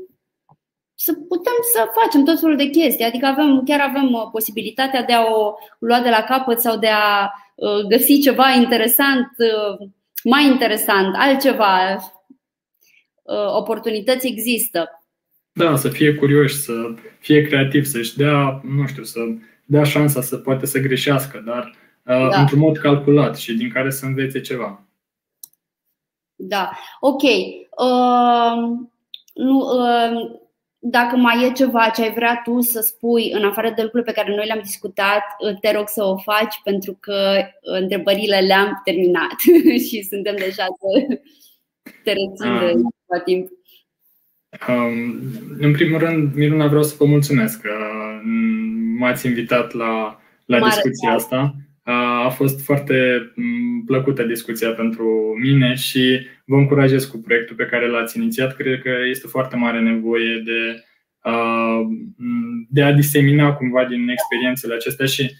să 0.94 1.12
putem 1.28 1.58
să 1.72 1.86
facem 2.02 2.24
tot 2.24 2.40
felul 2.40 2.56
de 2.56 2.70
chestii. 2.70 3.04
Adică 3.04 3.26
avem, 3.26 3.62
chiar 3.64 3.80
avem 3.80 4.12
uh, 4.12 4.28
posibilitatea 4.32 5.02
de 5.02 5.12
a 5.12 5.24
o 5.24 5.54
lua 5.78 6.00
de 6.00 6.08
la 6.08 6.22
capăt 6.22 6.60
sau 6.60 6.76
de 6.78 6.88
a 6.88 7.30
uh, 7.54 7.80
găsi 7.88 8.20
ceva 8.20 8.50
interesant, 8.50 9.28
uh, 9.38 9.88
mai 10.24 10.46
interesant, 10.46 11.14
altceva. 11.18 11.96
Oportunități 13.56 14.26
există. 14.26 15.00
Da, 15.52 15.76
să 15.76 15.88
fie 15.88 16.14
curioși, 16.14 16.54
să 16.54 16.72
fie 17.18 17.42
creativ, 17.42 17.84
să-și 17.84 18.16
dea, 18.16 18.60
nu 18.64 18.86
știu, 18.86 19.02
să 19.02 19.20
dea 19.64 19.84
șansa 19.84 20.22
să 20.22 20.36
poate 20.36 20.66
să 20.66 20.78
greșească, 20.78 21.42
dar 21.46 21.64
uh, 21.66 22.30
da. 22.30 22.40
într-un 22.40 22.58
mod 22.58 22.78
calculat 22.78 23.36
și 23.36 23.54
din 23.54 23.70
care 23.70 23.90
să 23.90 24.06
învețe 24.06 24.40
ceva. 24.40 24.82
Da, 26.36 26.70
ok. 27.00 27.22
Uh, 27.22 28.54
nu, 29.34 29.58
uh, 29.58 30.40
dacă 30.82 31.16
mai 31.16 31.46
e 31.46 31.52
ceva 31.52 31.88
ce 31.88 32.02
ai 32.02 32.12
vrea 32.12 32.40
tu 32.44 32.60
să 32.60 32.80
spui 32.80 33.30
în 33.32 33.44
afară 33.44 33.72
de 33.76 33.82
lucrurile 33.82 34.12
pe 34.12 34.20
care 34.20 34.34
noi 34.34 34.46
le-am 34.46 34.60
discutat, 34.62 35.22
uh, 35.38 35.58
te 35.60 35.72
rog 35.72 35.88
să 35.88 36.04
o 36.04 36.16
faci 36.16 36.60
pentru 36.64 36.96
că 37.00 37.32
întrebările 37.60 38.38
le-am 38.38 38.80
terminat 38.84 39.36
și 39.88 40.02
suntem 40.02 40.34
deja 40.36 40.64
să 40.64 41.16
te 42.04 42.12
rețin 42.12 42.58
de 42.58 42.72
uh. 43.06 43.22
timp. 43.24 43.48
Um, 44.68 45.20
în 45.58 45.72
primul 45.72 45.98
rând, 45.98 46.34
Miruna, 46.34 46.66
vreau 46.66 46.82
să 46.82 46.94
vă 46.98 47.04
mulțumesc 47.04 47.60
că 47.60 47.72
m-ați 48.98 49.26
invitat 49.26 49.72
la, 49.72 50.20
la 50.44 50.60
discuția 50.60 51.12
asta. 51.12 51.54
A 52.24 52.28
fost 52.28 52.64
foarte 52.64 53.32
plăcută 53.86 54.22
discuția 54.22 54.70
pentru 54.70 55.36
mine 55.40 55.74
și 55.74 56.26
vă 56.50 56.56
încurajez 56.56 57.04
cu 57.04 57.18
proiectul 57.18 57.56
pe 57.56 57.66
care 57.66 57.88
l-ați 57.88 58.18
inițiat. 58.18 58.56
Cred 58.56 58.82
că 58.82 58.90
este 59.08 59.26
foarte 59.26 59.56
mare 59.56 59.80
nevoie 59.80 60.42
de, 60.44 60.84
de 62.68 62.82
a 62.82 62.92
disemina 62.92 63.52
cumva 63.52 63.84
din 63.84 64.08
experiențele 64.08 64.74
acestea 64.74 65.06
și 65.06 65.32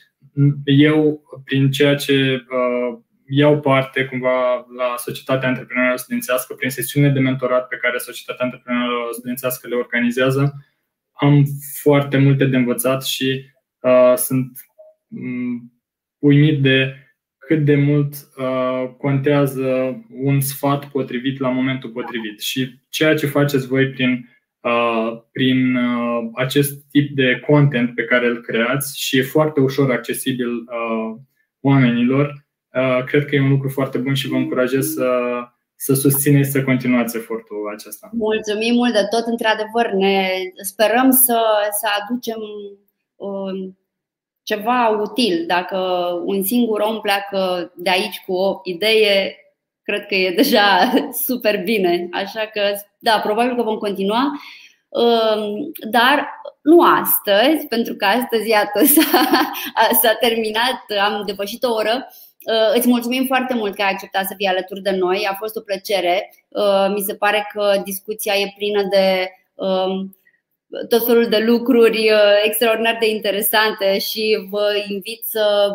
eu, 0.64 1.22
prin 1.44 1.70
ceea 1.70 1.94
ce 1.94 2.44
iau 3.26 3.60
parte 3.60 4.04
cumva 4.04 4.66
la 4.76 4.94
societatea 4.96 5.48
antreprenorială 5.48 5.96
studențească 5.96 6.54
prin 6.54 6.70
sesiunile 6.70 7.12
de 7.12 7.20
mentorat 7.20 7.68
pe 7.68 7.76
care 7.76 7.98
societatea 7.98 8.44
antreprenorială 8.44 9.08
studențească 9.12 9.68
le 9.68 9.74
organizează. 9.74 10.54
Am 11.12 11.44
foarte 11.82 12.18
multe 12.18 12.44
de 12.44 12.56
învățat 12.56 13.04
și 13.04 13.44
uh, 13.80 14.14
sunt 14.16 14.50
um, 15.08 15.72
uimit 16.18 16.62
de 16.62 16.94
cât 17.50 17.64
de 17.64 17.76
mult 17.76 18.14
uh, 18.14 18.90
contează 18.98 19.96
un 20.22 20.40
sfat 20.40 20.84
potrivit 20.84 21.40
la 21.40 21.48
momentul 21.48 21.90
potrivit. 21.90 22.40
Și 22.40 22.80
ceea 22.88 23.14
ce 23.14 23.26
faceți 23.26 23.66
voi 23.66 23.90
prin, 23.90 24.28
uh, 24.60 25.20
prin 25.32 25.76
uh, 25.76 26.30
acest 26.34 26.84
tip 26.90 27.14
de 27.14 27.42
content 27.46 27.94
pe 27.94 28.04
care 28.04 28.26
îl 28.26 28.40
creați 28.40 29.00
și 29.00 29.18
e 29.18 29.22
foarte 29.22 29.60
ușor 29.60 29.90
accesibil 29.90 30.48
uh, 30.48 31.16
oamenilor, 31.60 32.48
Uh, 32.74 33.04
cred 33.04 33.24
că 33.24 33.34
e 33.34 33.40
un 33.40 33.48
lucru 33.48 33.68
foarte 33.68 33.98
bun 33.98 34.14
și 34.14 34.28
vă 34.28 34.36
încurajez 34.36 34.86
să, 34.86 35.08
să 35.74 35.94
susțineți, 35.94 36.50
să 36.50 36.62
continuați 36.62 37.16
efortul 37.16 37.72
acesta. 37.74 38.10
Mulțumim 38.12 38.74
mult 38.74 38.92
de 38.92 39.06
tot, 39.10 39.26
într-adevăr. 39.26 39.92
Ne 39.92 40.28
sperăm 40.62 41.10
să, 41.10 41.38
să 41.80 41.86
aducem 42.00 42.38
ceva 44.42 44.88
util. 44.88 45.44
Dacă 45.46 45.76
un 46.24 46.42
singur 46.42 46.80
om 46.80 47.00
pleacă 47.00 47.72
de 47.76 47.90
aici 47.90 48.22
cu 48.26 48.32
o 48.32 48.60
idee, 48.64 49.36
cred 49.82 50.06
că 50.06 50.14
e 50.14 50.30
deja 50.30 50.92
super 51.26 51.62
bine. 51.62 52.08
Așa 52.12 52.50
că, 52.52 52.62
da, 52.98 53.20
probabil 53.22 53.56
că 53.56 53.62
vom 53.62 53.76
continua. 53.76 54.32
Dar 55.90 56.40
nu 56.62 56.80
astăzi, 56.80 57.66
pentru 57.66 57.94
că 57.94 58.04
astăzi, 58.04 58.48
iată, 58.48 58.84
s-a, 58.94 59.50
s-a 60.02 60.14
terminat, 60.20 60.84
am 61.04 61.22
depășit 61.26 61.62
o 61.64 61.72
oră. 61.72 62.08
Îți 62.74 62.88
mulțumim 62.88 63.26
foarte 63.26 63.54
mult 63.54 63.74
că 63.74 63.82
ai 63.82 63.90
acceptat 63.90 64.26
să 64.26 64.34
fii 64.36 64.46
alături 64.46 64.82
de 64.82 64.90
noi. 64.90 65.26
A 65.30 65.34
fost 65.38 65.56
o 65.56 65.60
plăcere. 65.60 66.34
Mi 66.94 67.00
se 67.00 67.14
pare 67.14 67.50
că 67.52 67.80
discuția 67.84 68.34
e 68.34 68.52
plină 68.56 68.82
de 68.82 69.30
tot 70.88 71.06
felul 71.06 71.26
de 71.26 71.38
lucruri 71.38 72.10
extraordinar 72.44 72.96
de 73.00 73.08
interesante 73.08 73.98
și 73.98 74.46
vă 74.50 74.84
invit 74.88 75.22
să 75.24 75.68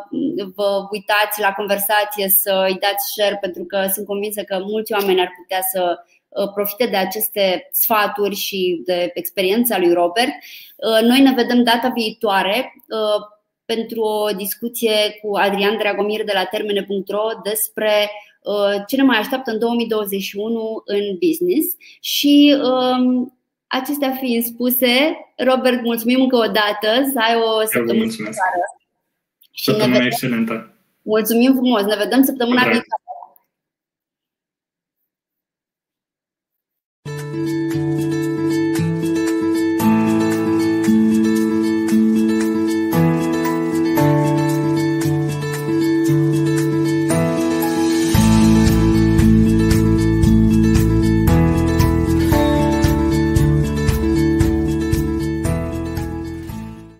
vă 0.55 0.87
uitați 0.91 1.39
la 1.39 1.51
conversație, 1.51 2.29
să 2.29 2.65
îi 2.67 2.77
dați 2.79 3.11
share 3.11 3.37
pentru 3.41 3.63
că 3.63 3.87
sunt 3.93 4.05
convinsă 4.05 4.41
că 4.41 4.59
mulți 4.59 4.93
oameni 4.93 5.21
ar 5.21 5.31
putea 5.41 5.61
să 5.71 5.99
Uh, 6.35 6.51
profite 6.53 6.85
de 6.85 6.95
aceste 6.95 7.67
sfaturi 7.71 8.35
și 8.35 8.81
de 8.85 9.11
experiența 9.13 9.77
lui 9.77 9.93
Robert. 9.93 10.29
Uh, 10.29 11.07
noi 11.07 11.21
ne 11.21 11.33
vedem 11.33 11.63
data 11.63 11.91
viitoare 11.95 12.73
uh, 12.89 13.25
pentru 13.65 14.01
o 14.01 14.29
discuție 14.37 15.19
cu 15.21 15.35
Adrian 15.35 15.77
Dragomir 15.77 16.23
de 16.23 16.31
la 16.33 16.43
termene.ro 16.43 17.23
despre 17.43 18.11
ce 18.87 18.95
ne 18.95 19.03
mai 19.03 19.17
așteaptă 19.17 19.51
în 19.51 19.59
2021 19.59 20.81
în 20.85 21.17
business 21.27 21.75
și 21.99 22.57
um, 22.63 23.37
acestea 23.82 24.11
fiind 24.11 24.43
spuse, 24.43 25.17
Robert, 25.38 25.82
mulțumim 25.82 26.21
încă 26.21 26.36
o 26.36 26.45
dată, 26.45 27.09
să 27.13 27.19
ai 27.19 27.36
o 27.36 27.65
săptămână 27.65 28.03
excelentă. 28.03 28.38
Săptămână 29.53 30.03
excelentă. 30.03 30.73
Mulțumim 31.01 31.53
frumos, 31.53 31.82
ne 31.82 31.95
vedem 31.95 32.23
săptămâna 32.23 32.61
viitoare. 32.61 33.05